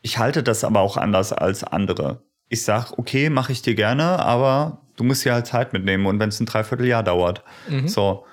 ich 0.00 0.18
halte 0.18 0.42
das 0.42 0.64
aber 0.64 0.80
auch 0.80 0.96
anders 0.96 1.32
als 1.32 1.64
andere. 1.64 2.22
Ich 2.48 2.64
sag, 2.64 2.98
okay, 2.98 3.30
mache 3.30 3.52
ich 3.52 3.62
dir 3.62 3.74
gerne, 3.74 4.18
aber 4.18 4.82
du 4.96 5.04
musst 5.04 5.24
dir 5.24 5.32
halt 5.32 5.46
Zeit 5.46 5.72
mitnehmen 5.72 6.06
und 6.06 6.18
wenn 6.18 6.28
es 6.28 6.40
ein 6.40 6.46
Dreivierteljahr 6.46 7.02
dauert. 7.02 7.44
Mhm. 7.68 7.88
So, 7.88 8.24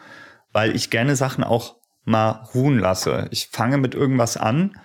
weil 0.51 0.75
ich 0.75 0.89
gerne 0.89 1.15
Sachen 1.15 1.43
auch 1.43 1.75
mal 2.05 2.47
ruhen 2.53 2.79
lasse. 2.79 3.27
Ich 3.31 3.49
fange 3.51 3.77
mit 3.77 3.93
irgendwas 3.95 4.35
an, 4.35 4.77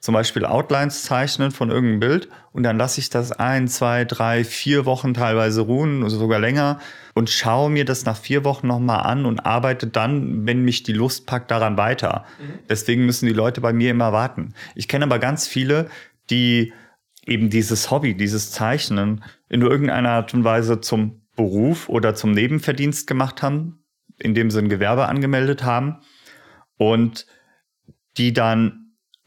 zum 0.00 0.14
Beispiel 0.14 0.46
Outlines 0.46 1.02
zeichnen 1.02 1.50
von 1.50 1.70
irgendeinem 1.70 2.00
Bild 2.00 2.28
und 2.52 2.62
dann 2.62 2.78
lasse 2.78 3.00
ich 3.00 3.10
das 3.10 3.32
ein, 3.32 3.68
zwei, 3.68 4.06
drei, 4.06 4.44
vier 4.44 4.86
Wochen 4.86 5.12
teilweise 5.12 5.60
ruhen, 5.60 6.02
also 6.02 6.18
sogar 6.18 6.40
länger 6.40 6.80
und 7.14 7.28
schaue 7.28 7.70
mir 7.70 7.84
das 7.84 8.06
nach 8.06 8.16
vier 8.16 8.42
Wochen 8.44 8.66
nochmal 8.66 9.00
an 9.00 9.26
und 9.26 9.44
arbeite 9.44 9.86
dann, 9.86 10.46
wenn 10.46 10.64
mich 10.64 10.82
die 10.82 10.94
Lust 10.94 11.26
packt, 11.26 11.50
daran 11.50 11.76
weiter. 11.76 12.24
Deswegen 12.68 13.04
müssen 13.04 13.26
die 13.26 13.32
Leute 13.32 13.60
bei 13.60 13.74
mir 13.74 13.90
immer 13.90 14.12
warten. 14.12 14.54
Ich 14.74 14.88
kenne 14.88 15.04
aber 15.04 15.18
ganz 15.18 15.46
viele, 15.46 15.90
die 16.30 16.72
eben 17.26 17.50
dieses 17.50 17.90
Hobby, 17.90 18.14
dieses 18.14 18.50
Zeichnen 18.52 19.22
in 19.50 19.60
irgendeiner 19.60 20.10
Art 20.10 20.32
und 20.32 20.44
Weise 20.44 20.80
zum 20.80 21.20
Beruf 21.36 21.88
oder 21.90 22.14
zum 22.14 22.32
Nebenverdienst 22.32 23.06
gemacht 23.06 23.42
haben, 23.42 23.84
indem 24.18 24.50
sie 24.50 24.60
ein 24.60 24.68
Gewerbe 24.70 25.06
angemeldet 25.06 25.62
haben 25.62 25.98
und 26.78 27.26
die 28.16 28.32
dann 28.32 28.79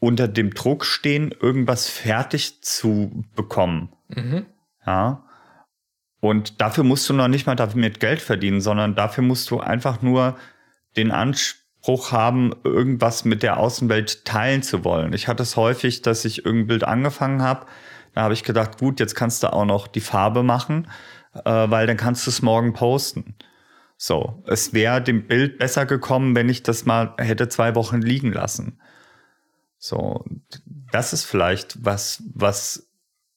unter 0.04 0.28
dem 0.28 0.52
Druck 0.52 0.84
stehen, 0.84 1.34
irgendwas 1.40 1.88
fertig 1.88 2.62
zu 2.62 3.24
bekommen. 3.34 3.90
Mhm. 4.08 4.46
Ja. 4.86 5.24
Und 6.20 6.60
dafür 6.60 6.84
musst 6.84 7.08
du 7.08 7.14
noch 7.14 7.28
nicht 7.28 7.46
mal 7.46 7.54
damit 7.54 8.00
Geld 8.00 8.20
verdienen, 8.20 8.60
sondern 8.60 8.94
dafür 8.94 9.24
musst 9.24 9.50
du 9.50 9.60
einfach 9.60 10.02
nur 10.02 10.36
den 10.96 11.10
Anspruch 11.10 12.12
haben, 12.12 12.52
irgendwas 12.64 13.24
mit 13.24 13.42
der 13.42 13.58
Außenwelt 13.58 14.24
teilen 14.24 14.62
zu 14.62 14.84
wollen. 14.84 15.12
Ich 15.12 15.28
hatte 15.28 15.42
es 15.42 15.56
häufig, 15.56 16.02
dass 16.02 16.24
ich 16.24 16.44
irgendein 16.44 16.68
Bild 16.68 16.84
angefangen 16.84 17.42
habe. 17.42 17.66
Da 18.14 18.22
habe 18.22 18.34
ich 18.34 18.44
gedacht, 18.44 18.78
gut, 18.78 19.00
jetzt 19.00 19.14
kannst 19.14 19.42
du 19.42 19.52
auch 19.52 19.64
noch 19.64 19.86
die 19.88 20.00
Farbe 20.00 20.42
machen, 20.42 20.88
äh, 21.44 21.50
weil 21.50 21.86
dann 21.86 21.96
kannst 21.96 22.26
du 22.26 22.30
es 22.30 22.42
morgen 22.42 22.72
posten. 22.72 23.34
So, 23.96 24.42
es 24.46 24.72
wäre 24.72 25.02
dem 25.02 25.26
Bild 25.26 25.58
besser 25.58 25.86
gekommen, 25.86 26.34
wenn 26.34 26.48
ich 26.48 26.62
das 26.62 26.84
mal 26.84 27.14
hätte 27.18 27.48
zwei 27.48 27.74
Wochen 27.74 28.00
liegen 28.00 28.32
lassen. 28.32 28.78
So, 29.84 30.24
das 30.92 31.12
ist 31.12 31.26
vielleicht 31.26 31.84
was, 31.84 32.22
was 32.32 32.88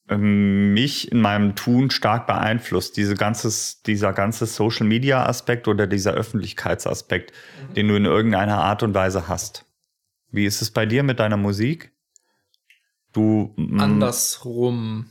ähm, 0.07 0.73
mich 0.73 1.12
in 1.12 1.19
meinem 1.19 1.57
Tun 1.57 1.91
stark 1.91 2.25
beeinflusst. 2.25 2.95
Diese 2.95 3.15
ganzes, 3.15 3.81
dieser 3.81 4.13
ganze 4.13 4.45
Social 4.45 4.88
Media 4.88 5.25
Aspekt 5.25 5.67
oder 5.67 5.88
dieser 5.88 6.13
Öffentlichkeitsaspekt, 6.13 7.33
den 7.75 7.89
du 7.89 7.97
in 7.97 8.05
irgendeiner 8.05 8.60
Art 8.60 8.81
und 8.81 8.93
Weise 8.93 9.27
hast. 9.27 9.65
Wie 10.31 10.45
ist 10.45 10.62
es 10.62 10.71
bei 10.71 10.86
dir 10.86 11.03
mit 11.03 11.19
deiner 11.19 11.36
Musik? 11.36 11.91
Du 13.12 13.53
mm, 13.57 13.81
Andersrum. 13.81 15.10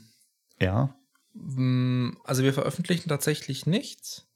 Ja. 0.58 0.96
Mm, 1.34 2.12
Also 2.24 2.44
wir 2.44 2.54
veröffentlichen 2.54 3.10
tatsächlich 3.10 3.66
nichts, 3.66 4.26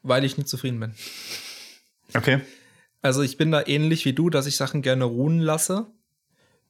weil 0.00 0.24
ich 0.24 0.38
nicht 0.38 0.48
zufrieden 0.48 0.80
bin. 0.80 0.94
Okay. 2.14 2.40
Also 3.02 3.20
ich 3.20 3.36
bin 3.36 3.50
da 3.50 3.62
ähnlich 3.66 4.06
wie 4.06 4.14
du, 4.14 4.30
dass 4.30 4.46
ich 4.46 4.56
Sachen 4.56 4.80
gerne 4.80 5.04
ruhen 5.04 5.38
lasse 5.38 5.92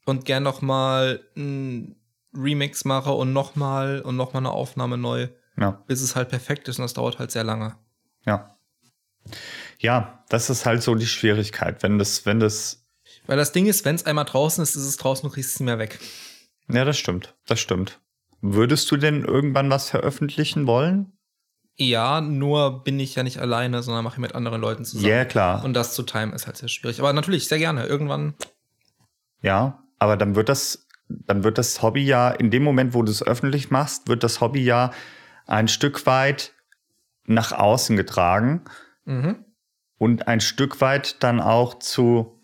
und 0.08 0.24
gern 0.24 0.42
noch 0.42 0.62
mal 0.62 1.20
ein 1.36 1.96
Remix 2.34 2.84
mache 2.84 3.12
und 3.12 3.32
noch 3.32 3.56
mal 3.56 4.00
und 4.00 4.16
noch 4.16 4.32
mal 4.32 4.40
eine 4.40 4.50
Aufnahme 4.50 4.96
neu, 4.98 5.28
Ja. 5.56 5.82
bis 5.86 6.00
es 6.02 6.14
halt 6.16 6.28
perfekt 6.28 6.68
ist 6.68 6.78
und 6.78 6.82
das 6.84 6.94
dauert 6.94 7.18
halt 7.18 7.30
sehr 7.30 7.44
lange. 7.44 7.76
Ja. 8.26 8.56
Ja, 9.78 10.24
das 10.28 10.50
ist 10.50 10.66
halt 10.66 10.82
so 10.82 10.94
die 10.94 11.06
Schwierigkeit, 11.06 11.82
wenn 11.82 11.98
das, 11.98 12.26
wenn 12.26 12.40
das, 12.40 12.86
Weil 13.26 13.36
das 13.36 13.52
Ding 13.52 13.66
ist, 13.66 13.84
wenn 13.84 13.94
es 13.94 14.06
einmal 14.06 14.24
draußen 14.24 14.62
ist, 14.62 14.74
ist 14.76 14.84
es 14.84 14.96
draußen 14.96 15.26
und 15.28 15.34
kriegst 15.34 15.54
es 15.54 15.60
nicht 15.60 15.66
mehr 15.66 15.78
weg. 15.78 15.98
ja, 16.68 16.84
das 16.84 16.98
stimmt, 16.98 17.34
das 17.46 17.60
stimmt. 17.60 18.00
Würdest 18.40 18.90
du 18.90 18.96
denn 18.96 19.24
irgendwann 19.24 19.68
was 19.70 19.90
veröffentlichen 19.90 20.66
wollen? 20.66 21.12
Ja, 21.76 22.20
nur 22.20 22.82
bin 22.84 22.98
ich 23.00 23.14
ja 23.14 23.22
nicht 23.22 23.38
alleine, 23.38 23.82
sondern 23.82 24.04
mache 24.04 24.14
ich 24.16 24.20
mit 24.20 24.34
anderen 24.34 24.60
Leuten 24.60 24.82
Ja, 24.82 24.88
zusammen. 24.88 25.28
klar. 25.28 25.64
Und 25.64 25.74
das 25.74 25.94
zu 25.94 26.02
timen 26.02 26.32
ist 26.32 26.46
halt 26.46 26.56
sehr 26.56 26.68
schwierig. 26.68 26.98
Aber 27.00 27.12
natürlich, 27.12 27.46
sehr 27.48 27.58
gerne. 27.58 27.86
Irgendwann. 27.86 28.34
Ja, 29.42 29.82
aber 29.98 30.16
dann 30.16 30.34
wird 30.36 30.48
das, 30.48 30.86
dann 31.08 31.44
wird 31.44 31.58
das 31.58 31.82
Hobby 31.82 32.04
ja, 32.04 32.30
in 32.30 32.50
dem 32.50 32.62
Moment, 32.62 32.94
wo 32.94 33.02
du 33.02 33.10
es 33.10 33.22
öffentlich 33.22 33.70
machst, 33.70 34.08
wird 34.08 34.22
das 34.22 34.40
Hobby 34.40 34.62
ja 34.62 34.90
ein 35.46 35.68
Stück 35.68 36.06
weit 36.06 36.52
nach 37.24 37.52
außen 37.52 37.96
getragen 37.96 38.62
Mhm. 39.04 39.44
und 39.96 40.28
ein 40.28 40.40
Stück 40.40 40.80
weit 40.82 41.22
dann 41.22 41.40
auch 41.40 41.78
zu, 41.78 42.38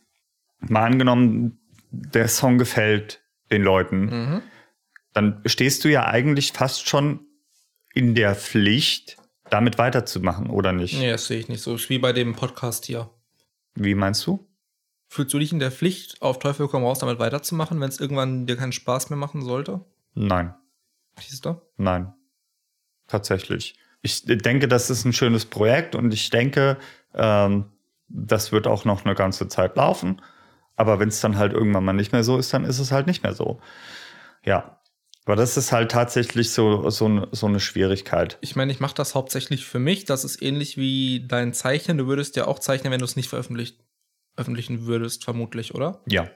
mal 0.60 0.84
angenommen, 0.84 1.58
der 1.90 2.28
Song 2.28 2.56
gefällt 2.58 3.22
den 3.50 3.62
Leuten. 3.62 4.04
Mhm. 4.06 4.42
dann 5.12 5.42
stehst 5.46 5.84
du 5.84 5.88
ja 5.90 6.06
eigentlich 6.06 6.52
fast 6.52 6.88
schon 6.88 7.20
in 7.92 8.14
der 8.16 8.34
Pflicht, 8.34 9.16
damit 9.50 9.78
weiterzumachen, 9.78 10.50
oder 10.50 10.72
nicht? 10.72 10.98
Nee, 10.98 11.10
das 11.12 11.26
sehe 11.28 11.38
ich 11.38 11.48
nicht 11.48 11.62
so. 11.62 11.78
Wie 11.88 11.98
bei 11.98 12.12
dem 12.12 12.34
Podcast 12.34 12.86
hier. 12.86 13.08
Wie 13.76 13.94
meinst 13.94 14.26
du? 14.26 14.44
Fühlst 15.14 15.32
du 15.32 15.38
dich 15.38 15.52
in 15.52 15.60
der 15.60 15.70
Pflicht, 15.70 16.20
auf 16.22 16.40
Teufel 16.40 16.66
komm 16.66 16.82
raus, 16.82 16.98
damit 16.98 17.20
weiterzumachen, 17.20 17.80
wenn 17.80 17.88
es 17.88 18.00
irgendwann 18.00 18.46
dir 18.46 18.56
keinen 18.56 18.72
Spaß 18.72 19.10
mehr 19.10 19.16
machen 19.16 19.42
sollte? 19.42 19.80
Nein. 20.14 20.56
Siehst 21.20 21.44
du? 21.44 21.60
Nein. 21.76 22.12
Tatsächlich. 23.06 23.78
Ich 24.02 24.24
denke, 24.24 24.66
das 24.66 24.90
ist 24.90 25.04
ein 25.04 25.12
schönes 25.12 25.44
Projekt 25.44 25.94
und 25.94 26.12
ich 26.12 26.30
denke, 26.30 26.78
ähm, 27.14 27.66
das 28.08 28.50
wird 28.50 28.66
auch 28.66 28.84
noch 28.84 29.04
eine 29.04 29.14
ganze 29.14 29.46
Zeit 29.46 29.76
laufen. 29.76 30.20
Aber 30.74 30.98
wenn 30.98 31.10
es 31.10 31.20
dann 31.20 31.36
halt 31.36 31.52
irgendwann 31.52 31.84
mal 31.84 31.92
nicht 31.92 32.10
mehr 32.10 32.24
so 32.24 32.36
ist, 32.36 32.52
dann 32.52 32.64
ist 32.64 32.80
es 32.80 32.90
halt 32.90 33.06
nicht 33.06 33.22
mehr 33.22 33.34
so. 33.34 33.60
Ja. 34.44 34.80
Aber 35.26 35.36
das 35.36 35.56
ist 35.56 35.70
halt 35.70 35.92
tatsächlich 35.92 36.50
so, 36.50 36.90
so, 36.90 37.28
so 37.30 37.46
eine 37.46 37.60
Schwierigkeit. 37.60 38.36
Ich 38.40 38.56
meine, 38.56 38.72
ich 38.72 38.80
mache 38.80 38.96
das 38.96 39.14
hauptsächlich 39.14 39.64
für 39.64 39.78
mich. 39.78 40.06
Das 40.06 40.24
ist 40.24 40.42
ähnlich 40.42 40.76
wie 40.76 41.24
dein 41.28 41.52
Zeichnen. 41.54 41.98
Du 41.98 42.08
würdest 42.08 42.34
ja 42.34 42.48
auch 42.48 42.58
zeichnen, 42.58 42.92
wenn 42.92 42.98
du 42.98 43.04
es 43.04 43.14
nicht 43.14 43.28
veröffentlicht, 43.28 43.78
veröffentlichen 44.34 44.86
würdest, 44.86 45.24
vermutlich, 45.24 45.74
oder? 45.74 46.00
Ja. 46.06 46.28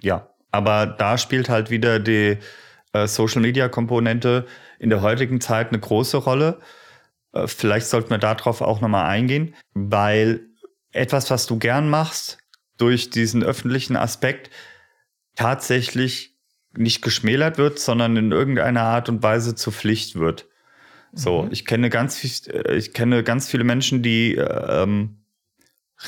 Ja. 0.00 0.28
Aber 0.50 0.86
da 0.86 1.18
spielt 1.18 1.48
halt 1.48 1.70
wieder 1.70 1.98
die 1.98 2.38
äh, 2.92 3.06
Social 3.06 3.40
Media 3.40 3.68
Komponente 3.68 4.46
in 4.78 4.90
der 4.90 5.02
heutigen 5.02 5.40
Zeit 5.40 5.68
eine 5.68 5.78
große 5.78 6.16
Rolle. 6.16 6.60
Äh, 7.32 7.46
vielleicht 7.46 7.86
sollten 7.86 8.10
wir 8.10 8.18
darauf 8.18 8.60
auch 8.60 8.80
nochmal 8.80 9.06
eingehen, 9.06 9.54
weil 9.74 10.40
etwas, 10.92 11.30
was 11.30 11.46
du 11.46 11.58
gern 11.58 11.88
machst, 11.88 12.38
durch 12.76 13.10
diesen 13.10 13.42
öffentlichen 13.42 13.96
Aspekt 13.96 14.50
tatsächlich 15.36 16.36
nicht 16.76 17.02
geschmälert 17.02 17.58
wird, 17.58 17.78
sondern 17.78 18.16
in 18.16 18.32
irgendeiner 18.32 18.82
Art 18.82 19.08
und 19.08 19.22
Weise 19.22 19.54
zur 19.54 19.72
Pflicht 19.72 20.16
wird. 20.16 20.46
So, 21.12 21.42
mhm. 21.42 21.52
ich 21.52 21.66
kenne 21.66 21.90
ganz, 21.90 22.22
äh, 22.48 22.74
ich 22.74 22.92
kenne 22.92 23.22
ganz 23.22 23.48
viele 23.48 23.64
Menschen, 23.64 24.02
die 24.02 24.34
ähm, 24.34 25.19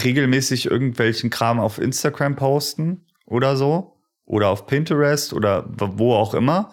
regelmäßig 0.03 0.71
irgendwelchen 0.71 1.31
Kram 1.31 1.61
auf 1.61 1.79
Instagram 1.79 2.37
posten 2.37 3.07
oder 3.27 3.57
so 3.57 3.99
oder 4.25 4.49
auf 4.49 4.67
Pinterest 4.67 5.33
oder 5.33 5.67
wo 5.69 6.15
auch 6.15 6.35
immer 6.35 6.71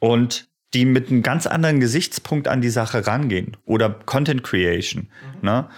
und 0.00 0.48
die 0.74 0.84
mit 0.84 1.08
einem 1.08 1.22
ganz 1.22 1.46
anderen 1.46 1.78
Gesichtspunkt 1.78 2.48
an 2.48 2.60
die 2.60 2.70
Sache 2.70 3.06
rangehen 3.06 3.56
oder 3.64 3.90
Content 3.90 4.42
Creation. 4.42 5.02
Mhm. 5.02 5.48
Ne? 5.48 5.68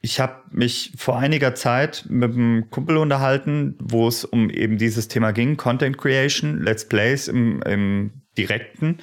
Ich 0.00 0.20
habe 0.20 0.44
mich 0.52 0.92
vor 0.96 1.18
einiger 1.18 1.56
Zeit 1.56 2.06
mit 2.08 2.32
einem 2.32 2.70
Kumpel 2.70 2.96
unterhalten, 2.96 3.76
wo 3.80 4.06
es 4.06 4.24
um 4.24 4.48
eben 4.50 4.78
dieses 4.78 5.08
Thema 5.08 5.32
ging, 5.32 5.56
Content 5.56 5.98
Creation, 5.98 6.62
Let's 6.62 6.86
Plays 6.86 7.26
im, 7.26 7.60
im 7.62 8.22
Direkten. 8.38 8.98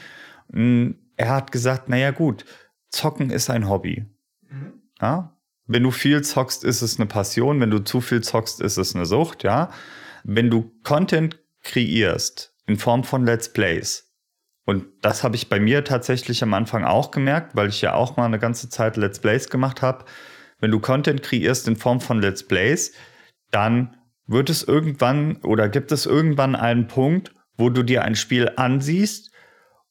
Und 0.47 0.95
er 1.17 1.31
hat 1.31 1.51
gesagt, 1.51 1.89
naja 1.89 2.11
gut, 2.11 2.45
Zocken 2.89 3.31
ist 3.31 3.49
ein 3.49 3.67
Hobby. 3.67 4.05
Mhm. 4.49 4.73
Ja? 5.01 5.32
Wenn 5.65 5.83
du 5.83 5.91
viel 5.91 6.21
zockst, 6.21 6.63
ist 6.63 6.81
es 6.81 6.99
eine 6.99 7.07
Passion. 7.07 7.59
Wenn 7.59 7.71
du 7.71 7.79
zu 7.79 8.01
viel 8.01 8.21
zockst, 8.21 8.61
ist 8.61 8.77
es 8.77 8.95
eine 8.95 9.05
Sucht. 9.05 9.43
Ja? 9.43 9.71
Wenn 10.23 10.49
du 10.49 10.71
Content 10.83 11.39
kreierst 11.63 12.53
in 12.67 12.77
Form 12.77 13.03
von 13.03 13.25
Let's 13.25 13.51
Plays, 13.51 14.09
und 14.65 14.85
das 15.01 15.23
habe 15.23 15.35
ich 15.35 15.49
bei 15.49 15.59
mir 15.59 15.83
tatsächlich 15.83 16.41
am 16.41 16.53
Anfang 16.53 16.85
auch 16.85 17.11
gemerkt, 17.11 17.55
weil 17.55 17.69
ich 17.69 17.81
ja 17.81 17.93
auch 17.93 18.15
mal 18.15 18.25
eine 18.25 18.39
ganze 18.39 18.69
Zeit 18.69 18.95
Let's 18.95 19.19
Plays 19.19 19.49
gemacht 19.49 19.81
habe, 19.81 20.05
wenn 20.59 20.71
du 20.71 20.79
Content 20.79 21.21
kreierst 21.21 21.67
in 21.67 21.75
Form 21.75 21.99
von 21.99 22.21
Let's 22.21 22.47
Plays, 22.47 22.93
dann 23.51 23.97
wird 24.25 24.49
es 24.49 24.63
irgendwann 24.63 25.37
oder 25.37 25.67
gibt 25.67 25.91
es 25.91 26.05
irgendwann 26.05 26.55
einen 26.55 26.87
Punkt, 26.87 27.33
wo 27.57 27.69
du 27.69 27.83
dir 27.83 28.03
ein 28.03 28.15
Spiel 28.15 28.51
ansiehst 28.55 29.31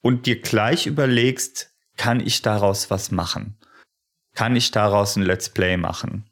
und 0.00 0.24
dir 0.24 0.40
gleich 0.40 0.86
überlegst, 0.86 1.70
kann 1.96 2.20
ich 2.20 2.40
daraus 2.40 2.90
was 2.90 3.10
machen? 3.10 3.58
Kann 4.34 4.56
ich 4.56 4.70
daraus 4.70 5.16
ein 5.16 5.22
Let's 5.22 5.50
Play 5.50 5.76
machen? 5.76 6.28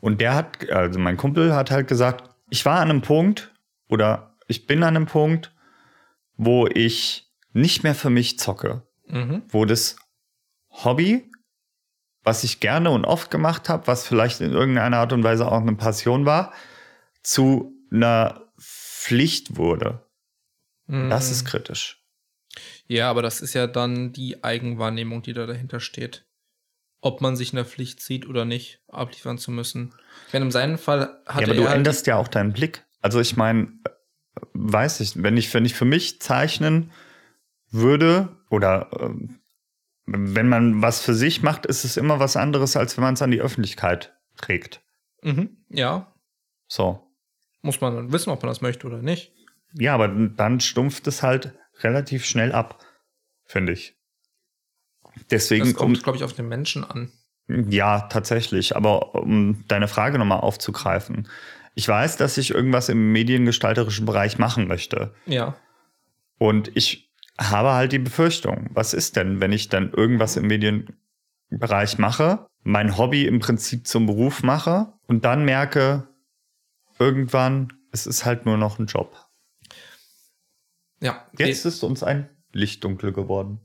Und 0.00 0.20
der 0.20 0.34
hat, 0.34 0.68
also 0.70 0.98
mein 0.98 1.16
Kumpel 1.16 1.54
hat 1.54 1.70
halt 1.70 1.88
gesagt, 1.88 2.28
ich 2.50 2.64
war 2.64 2.80
an 2.80 2.90
einem 2.90 3.02
Punkt 3.02 3.52
oder 3.88 4.36
ich 4.46 4.66
bin 4.66 4.82
an 4.82 4.96
einem 4.96 5.06
Punkt, 5.06 5.52
wo 6.36 6.66
ich 6.66 7.32
nicht 7.52 7.82
mehr 7.82 7.94
für 7.94 8.10
mich 8.10 8.38
zocke, 8.38 8.82
mhm. 9.06 9.42
wo 9.48 9.64
das 9.64 9.96
Hobby 10.70 11.30
was 12.26 12.42
ich 12.42 12.58
gerne 12.58 12.90
und 12.90 13.04
oft 13.04 13.30
gemacht 13.30 13.68
habe, 13.68 13.86
was 13.86 14.04
vielleicht 14.04 14.40
in 14.40 14.50
irgendeiner 14.52 14.96
Art 14.96 15.12
und 15.12 15.22
Weise 15.22 15.46
auch 15.46 15.60
eine 15.60 15.76
Passion 15.76 16.26
war, 16.26 16.52
zu 17.22 17.72
einer 17.92 18.42
Pflicht 18.58 19.56
wurde. 19.56 20.04
Mhm. 20.88 21.08
Das 21.08 21.30
ist 21.30 21.44
kritisch. 21.44 22.02
Ja, 22.88 23.08
aber 23.10 23.22
das 23.22 23.40
ist 23.40 23.54
ja 23.54 23.68
dann 23.68 24.12
die 24.12 24.42
Eigenwahrnehmung, 24.42 25.22
die 25.22 25.34
da 25.34 25.46
dahinter 25.46 25.78
steht. 25.78 26.25
Ob 27.00 27.20
man 27.20 27.36
sich 27.36 27.52
in 27.52 27.56
der 27.56 27.64
Pflicht 27.64 28.00
sieht 28.00 28.26
oder 28.26 28.44
nicht, 28.44 28.80
abliefern 28.88 29.38
zu 29.38 29.50
müssen. 29.50 29.94
Wenn 30.32 30.42
in 30.42 30.50
seinem 30.50 30.78
Fall 30.78 31.20
hat 31.26 31.40
ja, 31.40 31.46
aber 31.46 31.54
du 31.54 31.64
änderst 31.64 32.06
ja 32.06 32.16
auch 32.16 32.28
deinen 32.28 32.52
Blick. 32.52 32.84
Also 33.00 33.20
ich 33.20 33.36
meine, 33.36 33.68
weiß 34.54 35.00
ich, 35.00 35.22
wenn 35.22 35.36
ich, 35.36 35.52
wenn 35.54 35.64
ich 35.64 35.74
für 35.74 35.84
mich 35.84 36.20
zeichnen 36.20 36.90
würde 37.70 38.28
oder 38.50 38.90
äh, 38.92 39.10
wenn 40.06 40.48
man 40.48 40.82
was 40.82 41.00
für 41.00 41.14
sich 41.14 41.42
macht, 41.42 41.66
ist 41.66 41.84
es 41.84 41.96
immer 41.96 42.20
was 42.20 42.36
anderes, 42.36 42.76
als 42.76 42.96
wenn 42.96 43.04
man 43.04 43.14
es 43.14 43.22
an 43.22 43.30
die 43.30 43.40
Öffentlichkeit 43.40 44.16
trägt. 44.36 44.82
Mhm, 45.22 45.56
ja. 45.68 46.12
So. 46.68 47.02
Muss 47.62 47.80
man 47.80 47.94
dann 47.94 48.12
wissen, 48.12 48.30
ob 48.30 48.42
man 48.42 48.50
das 48.50 48.60
möchte 48.60 48.86
oder 48.86 49.02
nicht. 49.02 49.32
Ja, 49.72 49.94
aber 49.94 50.08
dann 50.08 50.60
stumpft 50.60 51.06
es 51.06 51.22
halt 51.22 51.52
relativ 51.80 52.24
schnell 52.24 52.52
ab, 52.52 52.82
finde 53.44 53.72
ich. 53.72 53.95
Deswegen 55.30 55.64
das 55.64 55.74
kommt, 55.74 56.02
glaube 56.02 56.16
ich, 56.16 56.24
auf 56.24 56.32
den 56.32 56.48
Menschen 56.48 56.84
an. 56.84 57.10
Ja, 57.48 58.00
tatsächlich. 58.00 58.76
Aber 58.76 59.14
um 59.14 59.64
deine 59.68 59.88
Frage 59.88 60.18
nochmal 60.18 60.40
aufzugreifen. 60.40 61.28
Ich 61.74 61.86
weiß, 61.86 62.16
dass 62.16 62.38
ich 62.38 62.50
irgendwas 62.50 62.88
im 62.88 63.12
mediengestalterischen 63.12 64.06
Bereich 64.06 64.38
machen 64.38 64.66
möchte. 64.66 65.14
Ja. 65.26 65.56
Und 66.38 66.74
ich 66.74 67.12
habe 67.38 67.72
halt 67.72 67.92
die 67.92 67.98
Befürchtung, 67.98 68.70
was 68.72 68.94
ist 68.94 69.16
denn, 69.16 69.40
wenn 69.40 69.52
ich 69.52 69.68
dann 69.68 69.92
irgendwas 69.92 70.36
im 70.36 70.46
Medienbereich 70.46 71.98
mache, 71.98 72.46
mein 72.62 72.96
Hobby 72.96 73.26
im 73.26 73.40
Prinzip 73.40 73.86
zum 73.86 74.06
Beruf 74.06 74.42
mache 74.42 74.92
und 75.06 75.24
dann 75.24 75.44
merke, 75.44 76.08
irgendwann, 76.98 77.72
es 77.92 78.06
ist 78.06 78.24
halt 78.24 78.46
nur 78.46 78.56
noch 78.56 78.78
ein 78.78 78.86
Job. 78.86 79.14
Ja. 81.00 81.26
Jetzt 81.36 81.66
ist 81.66 81.82
uns 81.82 82.02
ein 82.02 82.28
Licht 82.52 82.82
dunkel 82.84 83.12
geworden. 83.12 83.60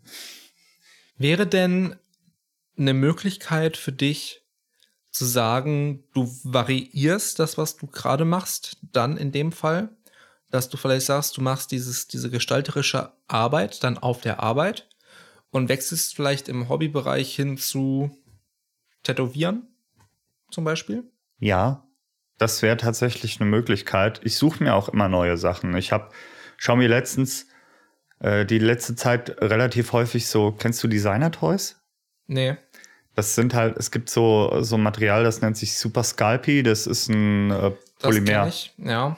Wäre 1.22 1.48
denn 1.48 1.96
eine 2.78 2.94
Möglichkeit 2.94 3.78
für 3.78 3.92
dich 3.92 4.42
zu 5.12 5.26
sagen, 5.26 6.04
du 6.14 6.32
variierst 6.44 7.38
das, 7.40 7.58
was 7.58 7.76
du 7.76 7.88
gerade 7.88 8.26
machst, 8.26 8.78
dann 8.92 9.18
in 9.18 9.32
dem 9.32 9.52
Fall? 9.52 9.90
dass 10.52 10.70
du 10.70 10.78
vielleicht 10.78 11.06
sagst, 11.06 11.38
du 11.38 11.42
machst 11.42 11.72
dieses, 11.72 12.08
diese 12.08 12.30
gestalterische 12.30 13.14
Arbeit 13.28 13.84
dann 13.84 13.98
auf 13.98 14.22
der 14.22 14.44
Arbeit 14.44 14.88
und 15.50 15.70
wechselst 15.70 16.16
vielleicht 16.16 16.50
im 16.50 16.70
Hobbybereich 16.70 17.34
hin 17.34 17.58
zu 17.58 18.12
Tätowieren 19.04 19.68
zum 20.52 20.66
Beispiel? 20.66 21.10
Ja, 21.40 21.88
das 22.38 22.62
wäre 22.62 22.78
tatsächlich 22.78 23.40
eine 23.40 23.50
Möglichkeit. 23.50 24.20
Ich 24.24 24.36
suche 24.36 24.64
mir 24.64 24.76
auch 24.76 24.90
immer 24.90 25.08
neue 25.08 25.38
Sachen. 25.38 25.76
Ich 25.76 25.92
habe, 25.92 26.10
schau 26.58 26.76
mir 26.76 26.90
letztens 26.90 27.48
äh, 28.22 28.46
die 28.46 28.60
letzte 28.60 28.96
Zeit 28.96 29.42
relativ 29.42 29.94
häufig 29.94 30.28
so, 30.28 30.52
kennst 30.52 30.84
du 30.84 30.88
Designer-Toys? 30.88 31.82
Nee. 32.28 32.56
Das 33.16 33.36
sind 33.36 33.54
halt, 33.54 33.78
es 33.78 33.92
gibt 33.92 34.10
so, 34.10 34.62
so 34.62 34.78
Material, 34.78 35.24
das 35.24 35.42
nennt 35.42 35.58
sich 35.58 35.78
Super 35.78 36.04
Scalpy, 36.04 36.64
das 36.64 36.88
ist 36.88 37.10
ein 37.10 37.52
äh, 37.52 37.72
Polymer. 38.00 38.46
Das 38.46 38.56
ich, 38.56 38.74
ja. 38.78 39.18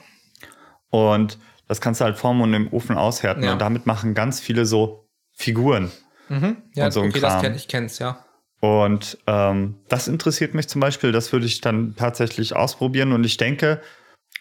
Und 0.90 1.38
das 1.68 1.80
kannst 1.80 2.00
du 2.00 2.04
halt 2.04 2.18
formen 2.18 2.42
und 2.42 2.54
im 2.54 2.72
Ofen 2.72 2.96
aushärten. 2.96 3.44
Ja. 3.44 3.52
Und 3.52 3.60
damit 3.60 3.86
machen 3.86 4.14
ganz 4.14 4.40
viele 4.40 4.66
so 4.66 5.08
Figuren. 5.32 5.90
Mhm. 6.28 6.56
Ja, 6.74 6.86
und 6.86 6.92
so 6.92 7.02
okay, 7.02 7.20
das 7.20 7.42
kenn, 7.42 7.54
ich 7.54 7.68
kenn's, 7.68 7.98
ja. 7.98 8.24
Und 8.60 9.18
ähm, 9.26 9.76
das 9.88 10.08
interessiert 10.08 10.54
mich 10.54 10.68
zum 10.68 10.80
Beispiel, 10.80 11.12
das 11.12 11.32
würde 11.32 11.46
ich 11.46 11.60
dann 11.60 11.94
tatsächlich 11.96 12.56
ausprobieren. 12.56 13.12
Und 13.12 13.24
ich 13.24 13.36
denke, 13.36 13.80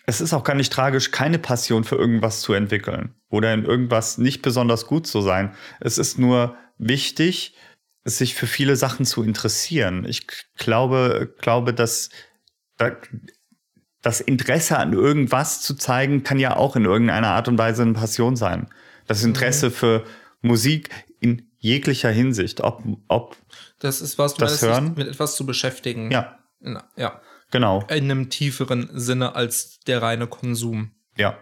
es 0.05 0.21
ist 0.21 0.33
auch 0.33 0.43
gar 0.43 0.55
nicht 0.55 0.71
tragisch, 0.71 1.11
keine 1.11 1.39
Passion 1.39 1.83
für 1.83 1.95
irgendwas 1.95 2.41
zu 2.41 2.53
entwickeln 2.53 3.15
oder 3.29 3.53
in 3.53 3.65
irgendwas 3.65 4.17
nicht 4.17 4.41
besonders 4.41 4.85
gut 4.85 5.07
zu 5.07 5.21
sein. 5.21 5.55
Es 5.79 5.97
ist 5.97 6.19
nur 6.19 6.57
wichtig, 6.77 7.55
sich 8.03 8.35
für 8.35 8.47
viele 8.47 8.75
Sachen 8.75 9.05
zu 9.05 9.23
interessieren. 9.23 10.05
Ich 10.05 10.27
glaube, 10.57 11.33
glaube, 11.39 11.73
dass 11.73 12.09
das 14.01 14.19
Interesse 14.19 14.77
an 14.77 14.91
irgendwas 14.91 15.61
zu 15.61 15.75
zeigen, 15.75 16.23
kann 16.23 16.37
ja 16.37 16.57
auch 16.57 16.75
in 16.75 16.83
irgendeiner 16.83 17.29
Art 17.29 17.47
und 17.47 17.57
Weise 17.57 17.83
eine 17.83 17.93
Passion 17.93 18.35
sein. 18.35 18.67
Das 19.07 19.21
mhm. 19.21 19.29
Interesse 19.29 19.67
mhm. 19.67 19.73
für 19.73 20.03
Musik 20.41 20.89
in 21.21 21.49
jeglicher 21.59 22.09
Hinsicht, 22.09 22.59
ob, 22.59 22.83
ob 23.07 23.37
das 23.79 24.01
ist 24.01 24.17
was, 24.17 24.33
du 24.33 24.41
das 24.41 24.51
meinst, 24.51 24.63
hören, 24.63 24.93
mit 24.97 25.07
etwas 25.07 25.37
zu 25.37 25.45
beschäftigen. 25.45 26.11
Ja. 26.11 26.37
ja. 26.97 27.21
Genau. 27.53 27.81
In 27.83 28.09
einem 28.09 28.31
tieferen 28.31 28.89
Sinne 28.93 29.35
als 29.35 29.79
der 29.81 30.01
reine 30.01 30.25
Konsum. 30.25 30.89
Ja. 31.15 31.37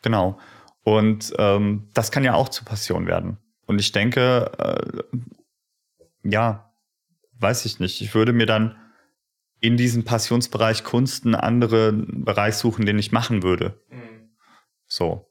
Genau. 0.00 0.40
Und 0.84 1.34
ähm, 1.36 1.90
das 1.92 2.10
kann 2.10 2.24
ja 2.24 2.32
auch 2.32 2.48
zur 2.48 2.64
Passion 2.64 3.06
werden. 3.06 3.36
Und 3.66 3.78
ich 3.78 3.92
denke, 3.92 4.50
äh, 4.58 5.18
ja, 6.26 6.74
weiß 7.40 7.66
ich 7.66 7.78
nicht. 7.78 8.00
Ich 8.00 8.14
würde 8.14 8.32
mir 8.32 8.46
dann 8.46 8.78
in 9.60 9.76
diesem 9.76 10.04
Passionsbereich 10.04 10.82
Kunst 10.82 11.26
einen 11.26 11.34
anderen 11.34 12.24
Bereich 12.24 12.54
suchen, 12.54 12.86
den 12.86 12.98
ich 12.98 13.12
machen 13.12 13.42
würde. 13.42 13.78
Mhm. 13.90 14.30
So. 14.86 15.30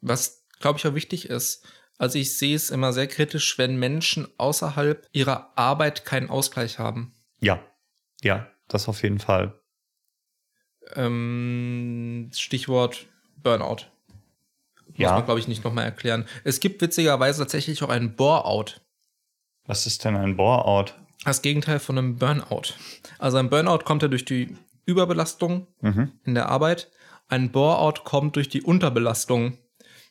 Was, 0.00 0.46
glaube 0.60 0.78
ich, 0.78 0.86
auch 0.86 0.94
wichtig 0.94 1.28
ist. 1.28 1.62
Also 1.98 2.18
ich 2.18 2.38
sehe 2.38 2.56
es 2.56 2.70
immer 2.70 2.94
sehr 2.94 3.06
kritisch, 3.06 3.58
wenn 3.58 3.76
Menschen 3.76 4.28
außerhalb 4.38 5.06
ihrer 5.12 5.52
Arbeit 5.58 6.06
keinen 6.06 6.30
Ausgleich 6.30 6.78
haben. 6.78 7.12
Ja, 7.38 7.62
ja, 8.22 8.50
das 8.68 8.88
auf 8.88 9.02
jeden 9.02 9.18
Fall. 9.18 9.58
Ähm, 10.94 12.30
Stichwort 12.34 13.06
Burnout. 13.42 13.86
Muss 14.88 14.98
ja. 14.98 15.12
man, 15.12 15.24
glaube 15.24 15.40
ich, 15.40 15.48
nicht 15.48 15.64
nochmal 15.64 15.84
erklären. 15.84 16.26
Es 16.44 16.60
gibt 16.60 16.80
witzigerweise 16.80 17.42
tatsächlich 17.42 17.82
auch 17.82 17.88
einen 17.88 18.14
Bore-out. 18.16 18.80
Was 19.66 19.86
ist 19.86 20.04
denn 20.04 20.16
ein 20.16 20.36
Bore-out? 20.36 20.94
Das 21.24 21.42
Gegenteil 21.42 21.80
von 21.80 21.98
einem 21.98 22.16
Burnout. 22.16 22.74
Also 23.18 23.36
ein 23.38 23.50
Burnout 23.50 23.80
kommt 23.84 24.02
ja 24.02 24.08
durch 24.08 24.24
die 24.24 24.56
Überbelastung 24.84 25.66
mhm. 25.80 26.12
in 26.24 26.34
der 26.34 26.48
Arbeit. 26.48 26.90
Ein 27.28 27.50
Bore-out 27.50 28.04
kommt 28.04 28.36
durch 28.36 28.48
die 28.48 28.62
Unterbelastung. 28.62 29.58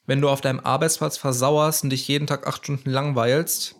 Wenn 0.05 0.21
du 0.21 0.29
auf 0.29 0.41
deinem 0.41 0.59
Arbeitsplatz 0.59 1.17
versauerst 1.17 1.83
und 1.83 1.89
dich 1.89 2.07
jeden 2.07 2.27
Tag 2.27 2.45
acht 2.45 2.63
Stunden 2.63 2.89
langweilst, 2.89 3.75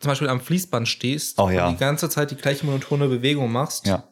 zum 0.00 0.10
Beispiel 0.10 0.28
am 0.28 0.40
Fließband 0.40 0.88
stehst 0.88 1.38
oh, 1.38 1.50
ja. 1.50 1.66
und 1.66 1.74
die 1.74 1.78
ganze 1.78 2.08
Zeit 2.08 2.30
die 2.30 2.36
gleiche 2.36 2.66
monotone 2.66 3.08
Bewegung 3.08 3.50
machst, 3.50 3.86
ja. 3.86 4.04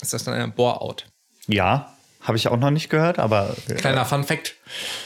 ist 0.00 0.12
das 0.12 0.24
dann 0.24 0.34
ein 0.34 0.52
Bore-out. 0.52 1.06
Ja, 1.46 1.92
habe 2.20 2.36
ich 2.36 2.48
auch 2.48 2.56
noch 2.56 2.70
nicht 2.70 2.90
gehört, 2.90 3.18
aber. 3.18 3.56
Kleiner 3.76 4.04
Fun 4.04 4.24
Fact. 4.24 4.56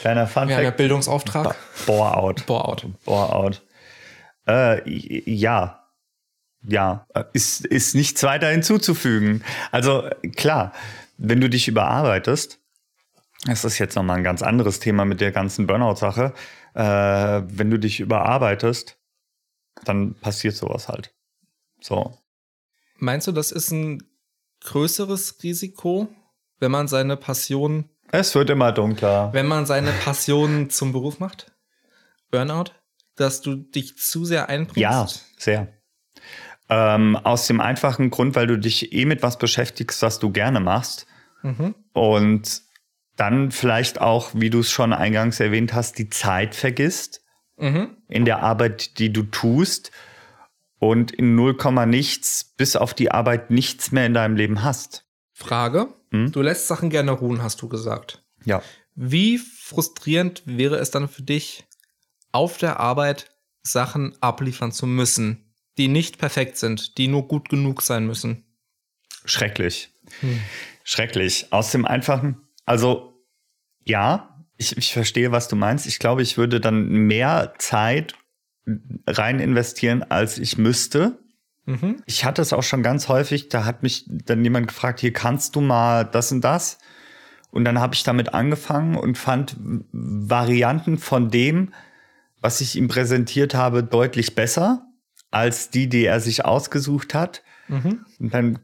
Kleiner 0.01 0.27
Fun 0.27 0.43
Wir 0.43 0.55
Fact. 0.55 0.57
haben 0.57 0.63
ja 0.63 0.71
Bildungsauftrag. 0.71 1.55
Bore-out. 1.85 2.45
Bore-out. 2.45 2.85
Bore-out. 3.05 3.61
Äh, 4.47 4.81
ja. 4.89 5.79
Ja, 6.65 7.07
ist, 7.33 7.65
ist 7.65 7.93
nichts 7.93 8.23
weiter 8.23 8.49
hinzuzufügen. 8.49 9.43
Also 9.71 10.09
klar, 10.37 10.71
wenn 11.17 11.41
du 11.41 11.49
dich 11.49 11.67
überarbeitest, 11.67 12.59
das 13.45 13.65
ist 13.65 13.79
jetzt 13.79 13.95
nochmal 13.95 14.17
ein 14.17 14.23
ganz 14.23 14.41
anderes 14.41 14.79
Thema 14.79 15.03
mit 15.03 15.19
der 15.19 15.33
ganzen 15.33 15.67
Burnout-Sache, 15.67 16.33
äh, 16.73 16.81
wenn 16.81 17.69
du 17.69 17.77
dich 17.77 17.99
überarbeitest, 17.99 18.97
dann 19.85 20.15
passiert 20.15 20.55
sowas 20.55 20.87
halt. 20.87 21.13
So. 21.79 22.17
Meinst 22.97 23.27
du, 23.27 23.31
das 23.31 23.51
ist 23.51 23.71
ein 23.71 24.03
größeres 24.61 25.43
Risiko, 25.43 26.07
wenn 26.59 26.71
man 26.71 26.87
seine 26.87 27.17
Passion. 27.17 27.89
Es 28.11 28.35
wird 28.35 28.49
immer 28.49 28.71
dunkler. 28.71 29.33
Wenn 29.33 29.47
man 29.47 29.65
seine 29.65 29.91
Passion 29.91 30.69
zum 30.69 30.93
Beruf 30.93 31.19
macht? 31.19 31.51
Burnout? 32.31 32.71
Dass 33.15 33.41
du 33.41 33.55
dich 33.55 33.97
zu 33.97 34.25
sehr 34.25 34.49
einbringst? 34.49 34.77
Ja, 34.77 35.07
sehr. 35.37 35.67
Ähm, 36.69 37.15
aus 37.17 37.47
dem 37.47 37.59
einfachen 37.59 38.09
Grund, 38.09 38.35
weil 38.35 38.47
du 38.47 38.57
dich 38.57 38.93
eh 38.93 39.05
mit 39.05 39.21
was 39.21 39.37
beschäftigst, 39.37 40.01
was 40.01 40.19
du 40.19 40.31
gerne 40.31 40.59
machst. 40.59 41.05
Mhm. 41.41 41.75
Und 41.91 42.61
dann 43.15 43.51
vielleicht 43.51 44.01
auch, 44.01 44.31
wie 44.33 44.49
du 44.49 44.59
es 44.59 44.71
schon 44.71 44.93
eingangs 44.93 45.39
erwähnt 45.39 45.73
hast, 45.73 45.97
die 45.99 46.09
Zeit 46.09 46.55
vergisst 46.55 47.22
mhm. 47.63 47.97
in 48.07 48.25
der 48.25 48.43
Arbeit, 48.43 48.99
die 48.99 49.11
du 49.11 49.23
tust 49.23 49.91
und 50.79 51.11
in 51.11 51.35
0, 51.35 51.57
nichts 51.87 52.53
bis 52.57 52.75
auf 52.75 52.93
die 52.93 53.11
Arbeit 53.11 53.49
nichts 53.49 53.91
mehr 53.91 54.05
in 54.05 54.13
deinem 54.13 54.35
Leben 54.35 54.63
hast. 54.63 55.05
Frage. 55.31 55.87
Hm? 56.11 56.31
Du 56.31 56.41
lässt 56.41 56.67
Sachen 56.67 56.89
gerne 56.89 57.11
ruhen, 57.11 57.41
hast 57.41 57.61
du 57.61 57.69
gesagt. 57.69 58.23
Ja. 58.43 58.61
Wie 58.95 59.37
frustrierend 59.37 60.43
wäre 60.45 60.75
es 60.75 60.91
dann 60.91 61.07
für 61.07 61.23
dich, 61.23 61.65
auf 62.31 62.57
der 62.57 62.79
Arbeit 62.79 63.31
Sachen 63.63 64.15
abliefern 64.21 64.71
zu 64.71 64.85
müssen, 64.85 65.53
die 65.77 65.87
nicht 65.87 66.17
perfekt 66.17 66.57
sind, 66.57 66.97
die 66.97 67.07
nur 67.07 67.27
gut 67.27 67.49
genug 67.49 67.81
sein 67.81 68.05
müssen? 68.05 68.43
Schrecklich. 69.25 69.89
Hm. 70.19 70.41
Schrecklich. 70.83 71.47
Aus 71.51 71.71
dem 71.71 71.85
einfachen, 71.85 72.41
also 72.65 73.13
ja, 73.85 74.32
ich, 74.63 74.77
ich 74.77 74.93
verstehe, 74.93 75.31
was 75.31 75.47
du 75.47 75.55
meinst. 75.55 75.85
Ich 75.85 75.99
glaube, 75.99 76.21
ich 76.21 76.37
würde 76.37 76.59
dann 76.59 76.87
mehr 76.87 77.53
Zeit 77.57 78.13
rein 79.07 79.39
investieren, 79.39 80.03
als 80.03 80.37
ich 80.37 80.57
müsste. 80.57 81.19
Mhm. 81.65 82.01
Ich 82.05 82.25
hatte 82.25 82.41
es 82.41 82.53
auch 82.53 82.63
schon 82.63 82.83
ganz 82.83 83.09
häufig, 83.09 83.49
da 83.49 83.65
hat 83.65 83.83
mich 83.83 84.05
dann 84.07 84.43
jemand 84.43 84.67
gefragt, 84.67 84.99
hier 85.01 85.13
kannst 85.13 85.55
du 85.55 85.61
mal 85.61 86.03
das 86.03 86.31
und 86.31 86.41
das. 86.41 86.77
Und 87.51 87.65
dann 87.65 87.79
habe 87.79 87.93
ich 87.93 88.03
damit 88.03 88.33
angefangen 88.33 88.95
und 88.95 89.17
fand 89.17 89.55
Varianten 89.91 90.97
von 90.97 91.29
dem, 91.29 91.73
was 92.41 92.61
ich 92.61 92.75
ihm 92.75 92.87
präsentiert 92.87 93.53
habe, 93.53 93.83
deutlich 93.83 94.33
besser 94.33 94.87
als 95.29 95.69
die, 95.69 95.87
die 95.87 96.05
er 96.05 96.19
sich 96.19 96.45
ausgesucht 96.45 97.13
hat. 97.13 97.43
Mhm. 97.67 98.05
Und 98.19 98.33
dann 98.33 98.59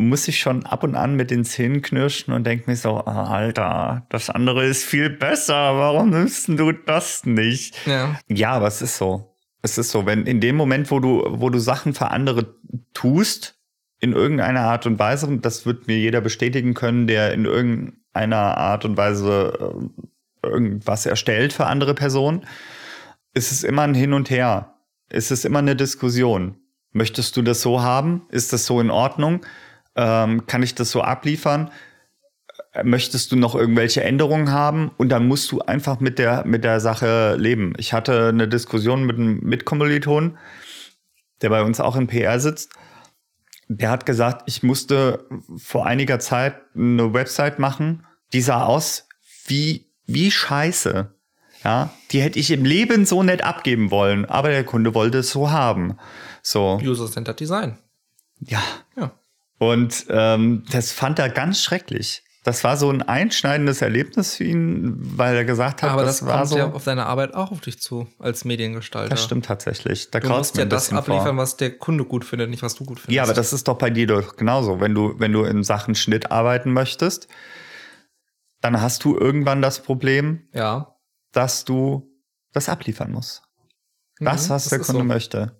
muss 0.00 0.26
ich 0.28 0.40
schon 0.40 0.64
ab 0.66 0.82
und 0.82 0.94
an 0.94 1.14
mit 1.14 1.30
den 1.30 1.44
Zähnen 1.44 1.82
knirschen 1.82 2.32
und 2.32 2.44
denke 2.44 2.70
mir 2.70 2.76
so, 2.76 2.96
oh, 2.98 3.10
Alter, 3.10 4.06
das 4.08 4.30
andere 4.30 4.64
ist 4.64 4.84
viel 4.84 5.10
besser, 5.10 5.76
warum 5.76 6.10
nimmst 6.10 6.48
du 6.48 6.72
das 6.72 7.24
nicht? 7.26 7.86
Ja. 7.86 8.18
ja, 8.28 8.52
aber 8.52 8.66
es 8.66 8.82
ist 8.82 8.96
so. 8.96 9.36
Es 9.62 9.76
ist 9.76 9.90
so, 9.90 10.06
wenn 10.06 10.26
in 10.26 10.40
dem 10.40 10.56
Moment, 10.56 10.90
wo 10.90 11.00
du, 11.00 11.22
wo 11.28 11.50
du 11.50 11.58
Sachen 11.58 11.92
für 11.92 12.10
andere 12.10 12.54
tust, 12.94 13.58
in 14.00 14.12
irgendeiner 14.12 14.60
Art 14.60 14.86
und 14.86 14.98
Weise, 14.98 15.26
und 15.26 15.44
das 15.44 15.66
wird 15.66 15.86
mir 15.86 15.98
jeder 15.98 16.22
bestätigen 16.22 16.72
können, 16.72 17.06
der 17.06 17.34
in 17.34 17.44
irgendeiner 17.44 18.56
Art 18.56 18.86
und 18.86 18.96
Weise 18.96 19.82
äh, 20.42 20.48
irgendwas 20.48 21.04
erstellt 21.04 21.52
für 21.52 21.66
andere 21.66 21.94
Personen, 21.94 22.46
ist 23.34 23.52
es 23.52 23.62
immer 23.62 23.82
ein 23.82 23.94
Hin 23.94 24.14
und 24.14 24.30
Her. 24.30 24.74
Es 25.10 25.30
ist 25.30 25.44
immer 25.44 25.58
eine 25.58 25.76
Diskussion. 25.76 26.56
Möchtest 26.92 27.36
du 27.36 27.42
das 27.42 27.60
so 27.60 27.82
haben? 27.82 28.22
Ist 28.30 28.54
das 28.54 28.64
so 28.64 28.80
in 28.80 28.90
Ordnung? 28.90 29.44
Ähm, 29.96 30.46
kann 30.46 30.62
ich 30.62 30.74
das 30.74 30.90
so 30.90 31.02
abliefern? 31.02 31.70
Möchtest 32.84 33.32
du 33.32 33.36
noch 33.36 33.54
irgendwelche 33.54 34.04
Änderungen 34.04 34.52
haben? 34.52 34.90
Und 34.96 35.08
dann 35.08 35.26
musst 35.26 35.50
du 35.50 35.60
einfach 35.60 36.00
mit 36.00 36.18
der, 36.18 36.44
mit 36.44 36.62
der 36.62 36.80
Sache 36.80 37.36
leben. 37.36 37.72
Ich 37.78 37.92
hatte 37.92 38.28
eine 38.28 38.46
Diskussion 38.46 39.04
mit 39.04 39.16
einem 39.16 39.40
Mitkommiliton, 39.40 40.38
der 41.42 41.48
bei 41.48 41.62
uns 41.62 41.80
auch 41.80 41.96
im 41.96 42.06
PR 42.06 42.38
sitzt. 42.38 42.72
Der 43.68 43.90
hat 43.90 44.06
gesagt, 44.06 44.42
ich 44.46 44.62
musste 44.62 45.26
vor 45.56 45.86
einiger 45.86 46.18
Zeit 46.18 46.56
eine 46.74 47.12
Website 47.12 47.58
machen, 47.58 48.04
die 48.32 48.40
sah 48.40 48.64
aus 48.64 49.08
wie, 49.46 49.86
wie 50.06 50.30
scheiße. 50.30 51.12
Ja, 51.64 51.90
die 52.10 52.22
hätte 52.22 52.38
ich 52.38 52.50
im 52.50 52.64
Leben 52.64 53.04
so 53.04 53.22
nett 53.22 53.44
abgeben 53.44 53.90
wollen, 53.90 54.24
aber 54.24 54.48
der 54.48 54.64
Kunde 54.64 54.94
wollte 54.94 55.18
es 55.18 55.30
so 55.30 55.50
haben. 55.50 55.98
So. 56.42 56.80
User-Centered 56.82 57.38
Design. 57.38 57.78
Ja. 58.40 58.62
ja. 58.96 59.12
Und 59.60 60.06
ähm, 60.08 60.64
das 60.72 60.90
fand 60.90 61.18
er 61.18 61.28
ganz 61.28 61.62
schrecklich. 61.62 62.22
Das 62.44 62.64
war 62.64 62.78
so 62.78 62.88
ein 62.88 63.02
einschneidendes 63.02 63.82
Erlebnis 63.82 64.36
für 64.36 64.44
ihn, 64.44 64.96
weil 64.98 65.36
er 65.36 65.44
gesagt 65.44 65.82
hat, 65.82 65.90
aber 65.90 66.04
das, 66.04 66.20
das 66.20 66.26
war 66.26 66.38
kommt 66.38 66.48
so. 66.48 66.56
ja 66.56 66.72
auf 66.72 66.84
deine 66.84 67.04
Arbeit 67.04 67.34
auch 67.34 67.52
auf 67.52 67.60
dich 67.60 67.78
zu 67.78 68.08
als 68.18 68.46
Mediengestalter. 68.46 69.10
Das 69.10 69.22
stimmt 69.22 69.44
tatsächlich. 69.44 70.10
Da 70.10 70.20
du 70.20 70.30
musst 70.30 70.56
ja 70.56 70.64
das 70.64 70.90
abliefern, 70.90 71.34
vor. 71.34 71.36
was 71.36 71.58
der 71.58 71.76
Kunde 71.76 72.06
gut 72.06 72.24
findet, 72.24 72.48
nicht 72.48 72.62
was 72.62 72.74
du 72.74 72.84
gut 72.86 73.00
findest. 73.00 73.14
Ja, 73.14 73.24
aber 73.24 73.34
das 73.34 73.52
ist 73.52 73.68
doch 73.68 73.76
bei 73.76 73.90
dir 73.90 74.06
doch 74.06 74.36
genauso. 74.36 74.80
Wenn 74.80 74.94
du, 74.94 75.14
wenn 75.18 75.32
du 75.32 75.44
in 75.44 75.62
Sachen 75.62 75.94
Schnitt 75.94 76.30
arbeiten 76.30 76.72
möchtest, 76.72 77.28
dann 78.62 78.80
hast 78.80 79.04
du 79.04 79.14
irgendwann 79.18 79.60
das 79.60 79.82
Problem, 79.82 80.48
ja. 80.54 80.96
dass 81.32 81.66
du 81.66 82.10
das 82.54 82.70
abliefern 82.70 83.12
musst. 83.12 83.42
Das, 84.18 84.48
mhm, 84.48 84.54
was 84.54 84.64
das 84.64 84.70
der 84.70 84.78
Kunde 84.78 85.02
so. 85.02 85.04
möchte. 85.04 85.59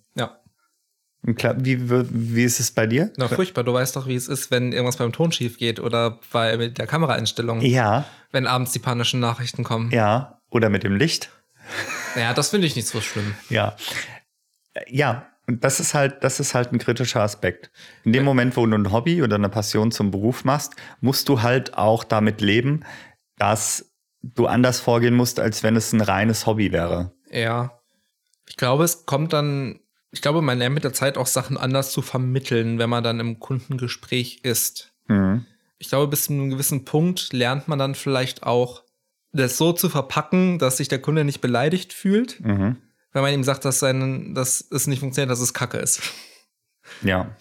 Wie, 1.22 1.90
wie 1.90 2.44
ist 2.44 2.60
es 2.60 2.70
bei 2.70 2.86
dir? 2.86 3.12
Na, 3.16 3.28
furchtbar. 3.28 3.62
Du 3.62 3.74
weißt 3.74 3.94
doch, 3.94 4.06
wie 4.06 4.14
es 4.14 4.26
ist, 4.26 4.50
wenn 4.50 4.72
irgendwas 4.72 4.96
beim 4.96 5.12
Ton 5.12 5.32
schief 5.32 5.58
geht 5.58 5.78
oder 5.78 6.18
bei 6.32 6.68
der 6.68 6.86
Kameraeinstellung. 6.86 7.60
Ja. 7.60 8.06
Wenn 8.32 8.46
abends 8.46 8.72
die 8.72 8.78
panischen 8.78 9.20
Nachrichten 9.20 9.62
kommen. 9.62 9.90
Ja. 9.90 10.40
Oder 10.48 10.70
mit 10.70 10.82
dem 10.82 10.96
Licht. 10.96 11.30
Ja, 12.16 12.32
das 12.32 12.48
finde 12.48 12.66
ich 12.66 12.74
nicht 12.74 12.88
so 12.88 13.00
schlimm. 13.00 13.34
Ja. 13.50 13.76
Ja. 14.88 15.26
Und 15.46 15.64
das 15.64 15.80
ist 15.80 15.94
halt, 15.94 16.22
das 16.22 16.40
ist 16.40 16.54
halt 16.54 16.72
ein 16.72 16.78
kritischer 16.78 17.22
Aspekt. 17.22 17.70
In 18.04 18.12
dem 18.12 18.24
Moment, 18.24 18.56
wo 18.56 18.64
du 18.64 18.76
ein 18.76 18.92
Hobby 18.92 19.22
oder 19.22 19.34
eine 19.34 19.48
Passion 19.48 19.90
zum 19.90 20.10
Beruf 20.10 20.44
machst, 20.44 20.74
musst 21.00 21.28
du 21.28 21.42
halt 21.42 21.74
auch 21.74 22.04
damit 22.04 22.40
leben, 22.40 22.84
dass 23.36 23.92
du 24.22 24.46
anders 24.46 24.80
vorgehen 24.80 25.14
musst, 25.14 25.40
als 25.40 25.62
wenn 25.62 25.76
es 25.76 25.92
ein 25.92 26.00
reines 26.00 26.46
Hobby 26.46 26.72
wäre. 26.72 27.12
Ja. 27.30 27.80
Ich 28.48 28.56
glaube, 28.56 28.84
es 28.84 29.06
kommt 29.06 29.32
dann 29.32 29.80
ich 30.12 30.22
glaube, 30.22 30.42
man 30.42 30.58
lernt 30.58 30.74
mit 30.74 30.84
der 30.84 30.92
Zeit 30.92 31.16
auch 31.16 31.26
Sachen 31.26 31.56
anders 31.56 31.92
zu 31.92 32.02
vermitteln, 32.02 32.78
wenn 32.78 32.90
man 32.90 33.04
dann 33.04 33.20
im 33.20 33.38
Kundengespräch 33.38 34.40
ist. 34.42 34.92
Mhm. 35.06 35.46
Ich 35.78 35.88
glaube, 35.88 36.08
bis 36.08 36.24
zu 36.24 36.32
einem 36.32 36.50
gewissen 36.50 36.84
Punkt 36.84 37.32
lernt 37.32 37.68
man 37.68 37.78
dann 37.78 37.94
vielleicht 37.94 38.42
auch, 38.42 38.82
das 39.32 39.56
so 39.56 39.72
zu 39.72 39.88
verpacken, 39.88 40.58
dass 40.58 40.78
sich 40.78 40.88
der 40.88 41.00
Kunde 41.00 41.24
nicht 41.24 41.40
beleidigt 41.40 41.92
fühlt, 41.92 42.40
mhm. 42.40 42.76
wenn 43.12 43.22
man 43.22 43.32
ihm 43.32 43.44
sagt, 43.44 43.64
dass, 43.64 43.78
sein, 43.78 44.34
dass 44.34 44.66
es 44.72 44.88
nicht 44.88 45.00
funktioniert, 45.00 45.30
dass 45.30 45.40
es 45.40 45.54
Kacke 45.54 45.78
ist. 45.78 46.02
Ja. 47.02 47.36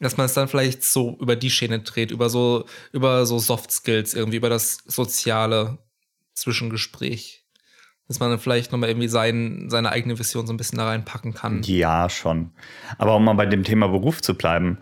Dass 0.00 0.16
man 0.16 0.24
es 0.26 0.32
dann 0.32 0.48
vielleicht 0.48 0.82
so 0.82 1.18
über 1.20 1.36
die 1.36 1.50
Schiene 1.50 1.80
dreht, 1.80 2.10
über 2.10 2.30
so, 2.30 2.64
über 2.92 3.26
so 3.26 3.38
Soft 3.38 3.70
Skills, 3.70 4.14
irgendwie 4.14 4.38
über 4.38 4.48
das 4.48 4.78
Soziale, 4.86 5.78
Zwischengespräch. 6.32 7.43
Dass 8.08 8.20
man 8.20 8.30
dann 8.30 8.38
vielleicht 8.38 8.70
nochmal 8.70 8.90
irgendwie 8.90 9.08
sein, 9.08 9.66
seine 9.70 9.90
eigene 9.90 10.18
Vision 10.18 10.46
so 10.46 10.52
ein 10.52 10.56
bisschen 10.58 10.78
da 10.78 10.86
reinpacken 10.86 11.32
kann. 11.32 11.62
Ja, 11.62 12.10
schon. 12.10 12.50
Aber 12.98 13.16
um 13.16 13.24
mal 13.24 13.32
bei 13.34 13.46
dem 13.46 13.64
Thema 13.64 13.88
Beruf 13.88 14.20
zu 14.20 14.34
bleiben. 14.34 14.78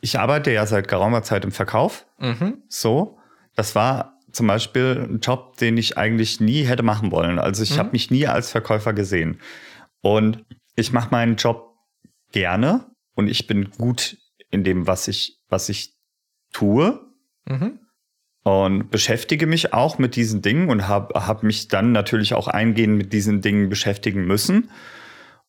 Ich 0.00 0.18
arbeite 0.18 0.50
ja 0.50 0.64
seit 0.66 0.88
geraumer 0.88 1.22
Zeit 1.22 1.44
im 1.44 1.52
Verkauf. 1.52 2.06
Mhm. 2.18 2.62
So. 2.68 3.18
Das 3.54 3.74
war 3.74 4.18
zum 4.32 4.46
Beispiel 4.46 5.06
ein 5.10 5.20
Job, 5.20 5.58
den 5.58 5.76
ich 5.76 5.98
eigentlich 5.98 6.40
nie 6.40 6.62
hätte 6.64 6.82
machen 6.82 7.12
wollen. 7.12 7.38
Also 7.38 7.62
ich 7.62 7.74
Mhm. 7.74 7.78
habe 7.78 7.90
mich 7.92 8.10
nie 8.10 8.26
als 8.26 8.50
Verkäufer 8.50 8.94
gesehen. 8.94 9.38
Und 10.00 10.44
ich 10.74 10.92
mache 10.92 11.10
meinen 11.10 11.36
Job 11.36 11.76
gerne 12.32 12.86
und 13.14 13.28
ich 13.28 13.46
bin 13.46 13.70
gut 13.70 14.16
in 14.50 14.64
dem, 14.64 14.86
was 14.86 15.06
ich, 15.08 15.38
was 15.50 15.68
ich 15.68 15.94
tue 16.52 16.98
Mhm. 17.44 17.78
Und 18.44 18.90
beschäftige 18.90 19.46
mich 19.46 19.72
auch 19.72 19.98
mit 19.98 20.16
diesen 20.16 20.42
Dingen 20.42 20.68
und 20.68 20.88
habe 20.88 21.26
hab 21.26 21.42
mich 21.42 21.68
dann 21.68 21.92
natürlich 21.92 22.34
auch 22.34 22.48
eingehend 22.48 22.96
mit 22.96 23.12
diesen 23.12 23.40
Dingen 23.40 23.68
beschäftigen 23.68 24.24
müssen. 24.24 24.70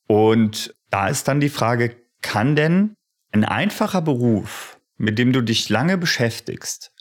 Und 0.08 0.76
da 0.90 1.08
ist 1.08 1.28
dann 1.28 1.40
die 1.40 1.50
Frage, 1.50 1.96
kann 2.22 2.56
denn 2.56 2.96
ein 3.32 3.46
einfacher 3.46 4.02
Beruf, 4.02 4.80
mit 4.98 5.18
dem 5.18 5.34
du 5.34 5.42
dich 5.42 5.70
lange 5.70 5.98
beschäftigst, 5.98 6.92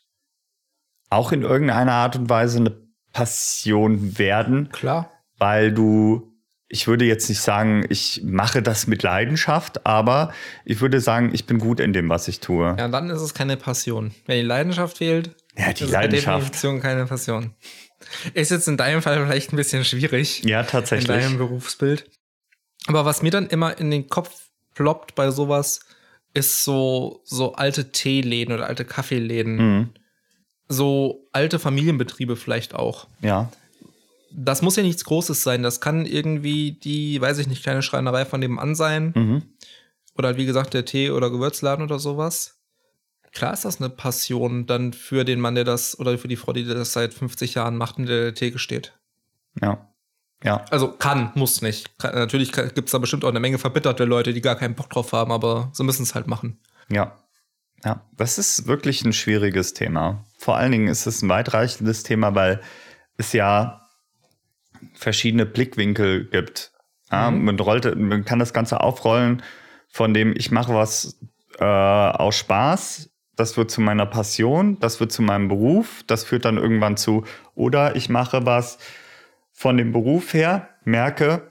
auch 1.10 1.32
in 1.32 1.42
irgendeiner 1.42 1.92
Art 1.92 2.16
und 2.16 2.30
Weise 2.30 2.58
eine 2.58 2.76
Passion 3.12 4.18
werden, 4.18 4.70
Klar. 4.70 5.10
weil 5.36 5.72
du, 5.72 6.32
ich 6.68 6.86
würde 6.86 7.04
jetzt 7.04 7.28
nicht 7.28 7.42
sagen, 7.42 7.84
ich 7.90 8.22
mache 8.24 8.62
das 8.62 8.86
mit 8.86 9.02
Leidenschaft, 9.02 9.86
aber 9.86 10.32
ich 10.64 10.80
würde 10.80 11.00
sagen, 11.00 11.30
ich 11.34 11.44
bin 11.44 11.58
gut 11.58 11.80
in 11.80 11.92
dem, 11.92 12.08
was 12.08 12.28
ich 12.28 12.40
tue. 12.40 12.74
Ja, 12.78 12.88
dann 12.88 13.10
ist 13.10 13.20
es 13.20 13.34
keine 13.34 13.58
Passion. 13.58 14.12
Wenn 14.24 14.38
die 14.38 14.46
Leidenschaft 14.46 14.96
fehlt, 14.98 15.36
Ja, 15.56 15.72
die 15.72 15.84
ist 15.84 15.90
per 15.90 16.02
Leidenschaft. 16.02 16.42
Definition 16.42 16.80
keine 16.80 17.06
Passion. 17.06 17.54
Ist 18.34 18.50
jetzt 18.50 18.68
in 18.68 18.76
deinem 18.76 19.02
Fall 19.02 19.24
vielleicht 19.24 19.52
ein 19.52 19.56
bisschen 19.56 19.84
schwierig. 19.84 20.42
Ja, 20.44 20.62
in 20.62 20.66
tatsächlich. 20.66 21.06
deinem 21.06 21.38
Berufsbild. 21.38 22.08
Aber 22.86 23.04
was 23.04 23.22
mir 23.22 23.30
dann 23.30 23.46
immer 23.46 23.78
in 23.78 23.90
den 23.90 24.08
Kopf 24.08 24.48
ploppt 24.74 25.14
bei 25.14 25.30
sowas, 25.30 25.80
ist 26.34 26.64
so, 26.64 27.20
so 27.24 27.54
alte 27.54 27.92
Teeläden 27.92 28.54
oder 28.54 28.66
alte 28.66 28.84
Kaffeeläden. 28.84 29.56
Mhm. 29.56 29.90
So 30.68 31.28
alte 31.32 31.58
Familienbetriebe 31.58 32.36
vielleicht 32.36 32.74
auch. 32.74 33.06
Ja. 33.20 33.50
Das 34.30 34.62
muss 34.62 34.76
ja 34.76 34.82
nichts 34.82 35.04
Großes 35.04 35.42
sein. 35.42 35.62
Das 35.62 35.80
kann 35.82 36.06
irgendwie 36.06 36.72
die, 36.72 37.20
weiß 37.20 37.38
ich 37.38 37.46
nicht, 37.46 37.62
kleine 37.62 37.82
Schreinerei 37.82 38.24
von 38.24 38.40
nebenan 38.40 38.74
sein. 38.74 39.12
Mhm. 39.14 39.42
Oder 40.16 40.28
halt, 40.28 40.38
wie 40.38 40.46
gesagt, 40.46 40.72
der 40.72 40.86
Tee- 40.86 41.10
oder 41.10 41.30
Gewürzladen 41.30 41.84
oder 41.84 41.98
sowas. 41.98 42.61
Klar 43.32 43.52
ist 43.54 43.64
das 43.64 43.80
eine 43.80 43.88
Passion 43.90 44.66
dann 44.66 44.92
für 44.92 45.24
den 45.24 45.40
Mann, 45.40 45.54
der 45.54 45.64
das, 45.64 45.98
oder 45.98 46.16
für 46.18 46.28
die 46.28 46.36
Frau, 46.36 46.52
die 46.52 46.64
das 46.64 46.92
seit 46.92 47.14
50 47.14 47.54
Jahren 47.54 47.76
macht 47.76 47.98
und 47.98 48.06
der 48.06 48.20
der 48.22 48.34
Theke 48.34 48.58
steht. 48.58 48.98
Ja. 49.60 49.88
Ja. 50.44 50.64
Also 50.70 50.88
kann, 50.92 51.30
muss 51.34 51.62
nicht. 51.62 51.98
Kann, 51.98 52.14
natürlich 52.14 52.52
gibt 52.52 52.86
es 52.86 52.92
da 52.92 52.98
bestimmt 52.98 53.24
auch 53.24 53.28
eine 53.30 53.40
Menge 53.40 53.58
verbitterte 53.58 54.04
Leute, 54.04 54.32
die 54.32 54.40
gar 54.40 54.56
keinen 54.56 54.74
Bock 54.74 54.90
drauf 54.90 55.12
haben, 55.12 55.30
aber 55.32 55.70
sie 55.72 55.84
müssen 55.84 56.02
es 56.02 56.14
halt 56.14 56.26
machen. 56.26 56.60
Ja. 56.90 57.16
Ja, 57.84 58.04
das 58.16 58.38
ist 58.38 58.66
wirklich 58.66 59.04
ein 59.04 59.12
schwieriges 59.12 59.72
Thema. 59.74 60.24
Vor 60.38 60.56
allen 60.56 60.70
Dingen 60.72 60.88
ist 60.88 61.06
es 61.06 61.22
ein 61.22 61.28
weitreichendes 61.28 62.02
Thema, 62.04 62.34
weil 62.34 62.60
es 63.16 63.32
ja 63.32 63.88
verschiedene 64.94 65.46
Blickwinkel 65.46 66.26
gibt. 66.28 66.72
Ja, 67.10 67.30
Mhm. 67.30 67.44
man, 67.44 67.58
rollt, 67.60 67.96
man 67.96 68.24
kann 68.24 68.38
das 68.38 68.52
Ganze 68.52 68.80
aufrollen 68.80 69.42
von 69.88 70.14
dem, 70.14 70.34
ich 70.36 70.50
mache 70.50 70.74
was 70.74 71.18
äh, 71.58 71.64
aus 71.64 72.36
Spaß, 72.36 73.10
das 73.42 73.56
wird 73.56 73.72
zu 73.72 73.80
meiner 73.80 74.06
Passion, 74.06 74.78
das 74.78 75.00
wird 75.00 75.10
zu 75.10 75.20
meinem 75.20 75.48
Beruf, 75.48 76.04
das 76.06 76.22
führt 76.22 76.44
dann 76.44 76.58
irgendwann 76.58 76.96
zu, 76.96 77.24
oder 77.56 77.96
ich 77.96 78.08
mache 78.08 78.46
was 78.46 78.78
von 79.50 79.76
dem 79.76 79.90
Beruf 79.90 80.32
her, 80.32 80.68
merke, 80.84 81.50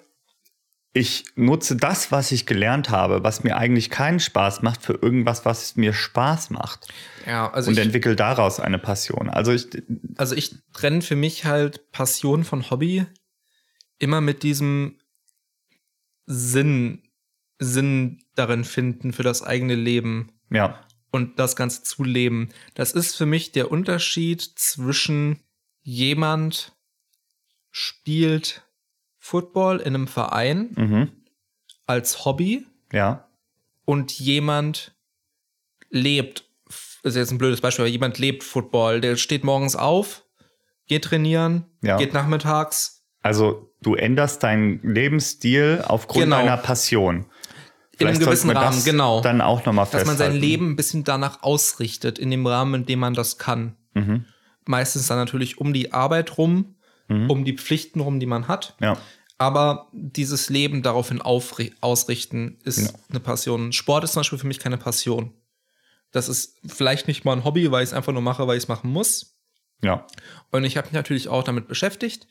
ich 0.93 1.25
nutze 1.35 1.75
das, 1.75 2.09
was 2.09 2.31
ich 2.31 2.45
gelernt 2.45 2.91
habe, 2.91 3.25
was 3.25 3.43
mir 3.43 3.57
eigentlich 3.57 3.89
keinen 3.89 4.21
Spaß 4.21 4.61
macht, 4.61 4.81
für 4.81 4.93
irgendwas, 4.93 5.43
was 5.43 5.75
mir 5.75 5.91
Spaß 5.91 6.49
macht. 6.51 6.87
Ja, 7.27 7.51
also 7.51 7.69
und 7.69 7.77
ich, 7.77 7.83
entwickle 7.83 8.15
daraus 8.15 8.61
eine 8.61 8.79
Passion. 8.79 9.29
Also 9.29 9.51
ich, 9.51 9.67
also 10.15 10.33
ich 10.33 10.55
trenne 10.71 11.01
für 11.01 11.17
mich 11.17 11.43
halt 11.43 11.91
Passion 11.91 12.45
von 12.45 12.69
Hobby 12.69 13.05
immer 13.99 14.21
mit 14.21 14.43
diesem 14.43 14.97
Sinn, 16.25 17.03
Sinn 17.59 18.23
darin 18.35 18.63
finden 18.63 19.11
für 19.11 19.23
das 19.23 19.43
eigene 19.43 19.75
Leben 19.75 20.31
ja, 20.49 20.79
und 21.11 21.39
das 21.39 21.55
Ganze 21.55 21.83
zu 21.83 22.03
leben. 22.03 22.49
Das 22.73 22.93
ist 22.93 23.15
für 23.15 23.25
mich 23.25 23.51
der 23.51 23.71
Unterschied 23.71 24.41
zwischen 24.41 25.39
jemand 25.81 26.73
spielt 27.69 28.63
Football 29.17 29.77
in 29.77 29.95
einem 29.95 30.07
Verein 30.07 30.71
mhm. 30.75 31.11
als 31.85 32.25
Hobby 32.25 32.65
ja, 32.91 33.27
und 33.85 34.11
jemand 34.19 34.95
lebt, 35.89 36.45
das 37.03 37.13
ist 37.13 37.15
jetzt 37.15 37.31
ein 37.31 37.37
blödes 37.37 37.61
Beispiel, 37.61 37.83
aber 37.83 37.91
jemand 37.91 38.19
lebt 38.19 38.43
Football, 38.43 39.01
der 39.01 39.15
steht 39.15 39.43
morgens 39.43 39.75
auf, 39.75 40.25
geht 40.87 41.05
trainieren, 41.05 41.65
Ja. 41.81 41.97
geht 41.97 42.13
nachmittags 42.13 43.01
also 43.21 43.71
du 43.81 43.95
änderst 43.95 44.43
deinen 44.43 44.81
Lebensstil 44.83 45.83
aufgrund 45.87 46.25
Genau. 46.25 46.37
deiner 46.37 46.57
Passion. 46.57 47.25
In 48.01 48.07
einem 48.07 48.19
gewissen 48.19 48.49
Rahmen, 48.49 48.83
genau. 48.83 49.21
Dann 49.21 49.41
auch 49.41 49.65
nochmal 49.65 49.85
dass 49.85 49.91
festhalten. 49.91 50.07
man 50.07 50.17
sein 50.17 50.35
Leben 50.35 50.71
ein 50.71 50.75
bisschen 50.75 51.03
danach 51.03 51.43
ausrichtet, 51.43 52.19
in 52.19 52.29
dem 52.31 52.45
Rahmen, 52.45 52.81
in 52.81 52.85
dem 52.85 52.99
man 52.99 53.13
das 53.13 53.37
kann. 53.37 53.75
Mhm. 53.93 54.25
Meistens 54.65 55.07
dann 55.07 55.17
natürlich 55.17 55.57
um 55.59 55.73
die 55.73 55.93
Arbeit 55.93 56.37
rum, 56.37 56.75
Mhm. 57.07 57.29
um 57.29 57.45
die 57.45 57.57
Pflichten 57.57 57.99
rum, 57.99 58.19
die 58.19 58.25
man 58.25 58.47
hat. 58.47 58.75
Ja, 58.79 58.97
Aber 59.37 59.87
dieses 59.91 60.49
Leben 60.49 60.81
daraufhin 60.83 61.19
ausrichten 61.21 62.59
ist 62.63 62.77
Ja. 62.79 62.99
eine 63.09 63.19
Passion. 63.19 63.71
Sport 63.73 64.03
ist 64.03 64.13
zum 64.13 64.19
Beispiel 64.21 64.37
für 64.39 64.47
mich 64.47 64.59
keine 64.59 64.77
Passion. 64.77 65.33
Das 66.11 66.29
ist 66.29 66.57
vielleicht 66.67 67.07
nicht 67.07 67.25
mal 67.25 67.33
ein 67.33 67.43
Hobby, 67.43 67.71
weil 67.71 67.83
ich 67.83 67.89
es 67.89 67.93
einfach 67.93 68.13
nur 68.13 68.21
mache, 68.21 68.45
weil 68.47 68.57
ich 68.57 68.63
es 68.63 68.67
machen 68.69 68.91
muss. 68.91 69.35
ja, 69.83 70.05
Und 70.51 70.63
ich 70.63 70.77
habe 70.77 70.87
mich 70.87 70.93
natürlich 70.93 71.27
auch 71.27 71.43
damit 71.43 71.67
beschäftigt, 71.67 72.27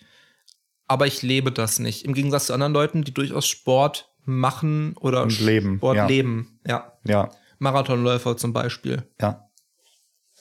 aber 0.87 1.07
ich 1.09 1.23
lebe 1.23 1.51
das 1.51 1.79
nicht. 1.81 2.05
Im 2.05 2.15
Gegensatz 2.15 2.47
zu 2.47 2.53
anderen 2.55 2.73
Leuten, 2.73 3.03
die 3.03 3.13
durchaus 3.13 3.47
Sport 3.49 4.10
machen 4.39 4.97
oder 4.99 5.23
Und 5.25 5.39
leben, 5.41 5.77
Sport 5.79 5.97
ja. 5.97 6.07
leben. 6.07 6.59
Ja. 6.67 6.93
ja, 7.05 7.31
Marathonläufer 7.59 8.37
zum 8.37 8.53
Beispiel. 8.53 9.03
ja. 9.21 9.47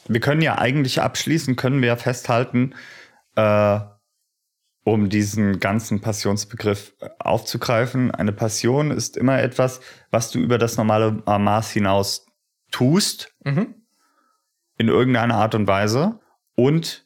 Wir 0.07 0.21
können 0.21 0.41
ja 0.41 0.57
eigentlich 0.57 1.01
abschließend, 1.01 1.57
können 1.57 1.81
wir 1.81 1.89
ja 1.89 1.95
festhalten, 1.97 2.73
äh, 3.35 3.79
um 4.85 5.09
diesen 5.09 5.59
ganzen 5.59 5.99
Passionsbegriff 5.99 6.93
äh, 7.01 7.09
aufzugreifen. 7.19 8.09
Eine 8.09 8.31
Passion 8.31 8.91
ist 8.91 9.17
immer 9.17 9.39
etwas, 9.41 9.81
was 10.09 10.31
du 10.31 10.39
über 10.39 10.57
das 10.57 10.77
normale 10.77 11.21
äh, 11.27 11.37
Maß 11.37 11.71
hinaus 11.71 12.25
tust, 12.71 13.35
Mhm. 13.43 13.75
in 14.77 14.87
irgendeiner 14.87 15.35
Art 15.35 15.53
und 15.53 15.67
Weise. 15.67 16.19
Und 16.55 17.05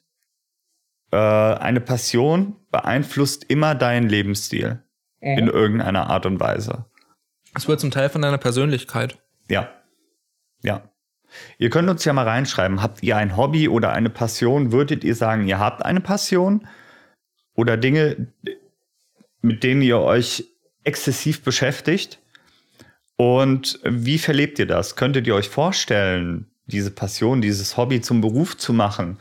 äh, 1.11 1.17
eine 1.17 1.81
Passion 1.81 2.55
beeinflusst 2.71 3.43
immer 3.49 3.73
deinen 3.75 4.07
Lebensstil 4.07 4.83
in 5.23 5.47
irgendeiner 5.47 6.09
Art 6.09 6.25
und 6.25 6.39
Weise. 6.39 6.85
Es 7.55 7.67
wird 7.67 7.79
zum 7.79 7.91
Teil 7.91 8.09
von 8.09 8.21
deiner 8.21 8.37
Persönlichkeit. 8.37 9.17
Ja. 9.49 9.69
Ja. 10.61 10.89
Ihr 11.57 11.69
könnt 11.69 11.89
uns 11.89 12.05
ja 12.05 12.13
mal 12.13 12.27
reinschreiben, 12.27 12.81
habt 12.81 13.01
ihr 13.01 13.17
ein 13.17 13.37
Hobby 13.37 13.67
oder 13.67 13.91
eine 13.91 14.09
Passion? 14.09 14.71
Würdet 14.71 15.03
ihr 15.03 15.15
sagen, 15.15 15.47
ihr 15.47 15.59
habt 15.59 15.83
eine 15.83 16.01
Passion? 16.01 16.67
Oder 17.55 17.77
Dinge, 17.77 18.27
mit 19.41 19.63
denen 19.63 19.81
ihr 19.81 19.99
euch 19.99 20.45
exzessiv 20.83 21.43
beschäftigt? 21.43 22.19
Und 23.15 23.79
wie 23.83 24.17
verlebt 24.17 24.59
ihr 24.59 24.67
das? 24.67 24.95
Könntet 24.95 25.27
ihr 25.27 25.35
euch 25.35 25.49
vorstellen, 25.49 26.51
diese 26.65 26.91
Passion, 26.91 27.41
dieses 27.41 27.77
Hobby 27.77 28.01
zum 28.01 28.21
Beruf 28.21 28.57
zu 28.57 28.73
machen? 28.73 29.19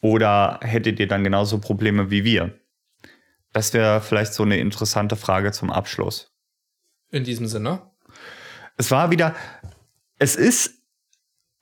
Oder 0.00 0.60
hättet 0.62 1.00
ihr 1.00 1.08
dann 1.08 1.24
genauso 1.24 1.58
Probleme 1.58 2.10
wie 2.10 2.24
wir? 2.24 2.52
Das 3.58 3.74
wäre 3.74 4.00
vielleicht 4.00 4.34
so 4.34 4.44
eine 4.44 4.56
interessante 4.58 5.16
Frage 5.16 5.50
zum 5.50 5.72
Abschluss. 5.72 6.32
In 7.10 7.24
diesem 7.24 7.48
Sinne. 7.48 7.82
Es 8.76 8.92
war 8.92 9.10
wieder, 9.10 9.34
es 10.20 10.36
ist 10.36 10.74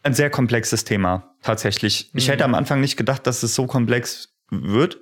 ein 0.02 0.12
sehr 0.12 0.28
komplexes 0.28 0.84
Thema, 0.84 1.34
tatsächlich. 1.40 2.10
Ich 2.12 2.26
Mhm. 2.26 2.32
hätte 2.32 2.44
am 2.44 2.54
Anfang 2.54 2.82
nicht 2.82 2.98
gedacht, 2.98 3.26
dass 3.26 3.42
es 3.42 3.54
so 3.54 3.66
komplex 3.66 4.36
wird. 4.50 4.98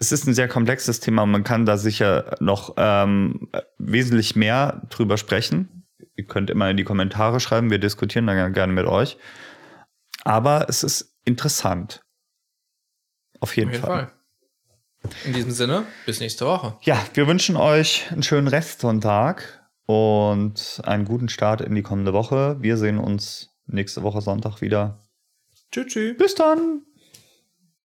Es 0.00 0.10
ist 0.10 0.26
ein 0.26 0.34
sehr 0.34 0.48
komplexes 0.48 0.98
Thema 0.98 1.22
und 1.22 1.30
man 1.30 1.44
kann 1.44 1.64
da 1.64 1.76
sicher 1.76 2.34
noch 2.40 2.74
ähm, 2.76 3.48
wesentlich 3.78 4.34
mehr 4.34 4.82
drüber 4.90 5.18
sprechen. 5.18 5.86
Ihr 6.16 6.24
könnt 6.26 6.50
immer 6.50 6.68
in 6.68 6.76
die 6.76 6.82
Kommentare 6.82 7.38
schreiben, 7.38 7.70
wir 7.70 7.78
diskutieren 7.78 8.26
da 8.26 8.48
gerne 8.48 8.72
mit 8.72 8.86
euch. 8.86 9.16
Aber 10.24 10.66
es 10.68 10.82
ist 10.82 11.16
interessant. 11.24 12.02
Auf 13.38 13.56
jeden, 13.56 13.68
Auf 13.68 13.74
jeden 13.76 13.86
Fall. 13.86 14.06
Fall. 14.06 14.15
In 15.24 15.32
diesem 15.32 15.50
Sinne, 15.50 15.84
bis 16.04 16.20
nächste 16.20 16.46
Woche. 16.46 16.76
Ja, 16.82 16.98
wir 17.14 17.26
wünschen 17.26 17.56
euch 17.56 18.06
einen 18.10 18.22
schönen 18.22 18.48
Restsonntag 18.48 19.66
und 19.86 20.80
einen 20.84 21.04
guten 21.04 21.28
Start 21.28 21.60
in 21.60 21.74
die 21.74 21.82
kommende 21.82 22.12
Woche. 22.12 22.56
Wir 22.60 22.76
sehen 22.76 22.98
uns 22.98 23.50
nächste 23.66 24.02
Woche 24.02 24.20
Sonntag 24.20 24.60
wieder. 24.60 25.06
Tschüss. 25.70 25.86
tschüss. 25.86 26.16
Bis 26.16 26.34
dann! 26.34 26.82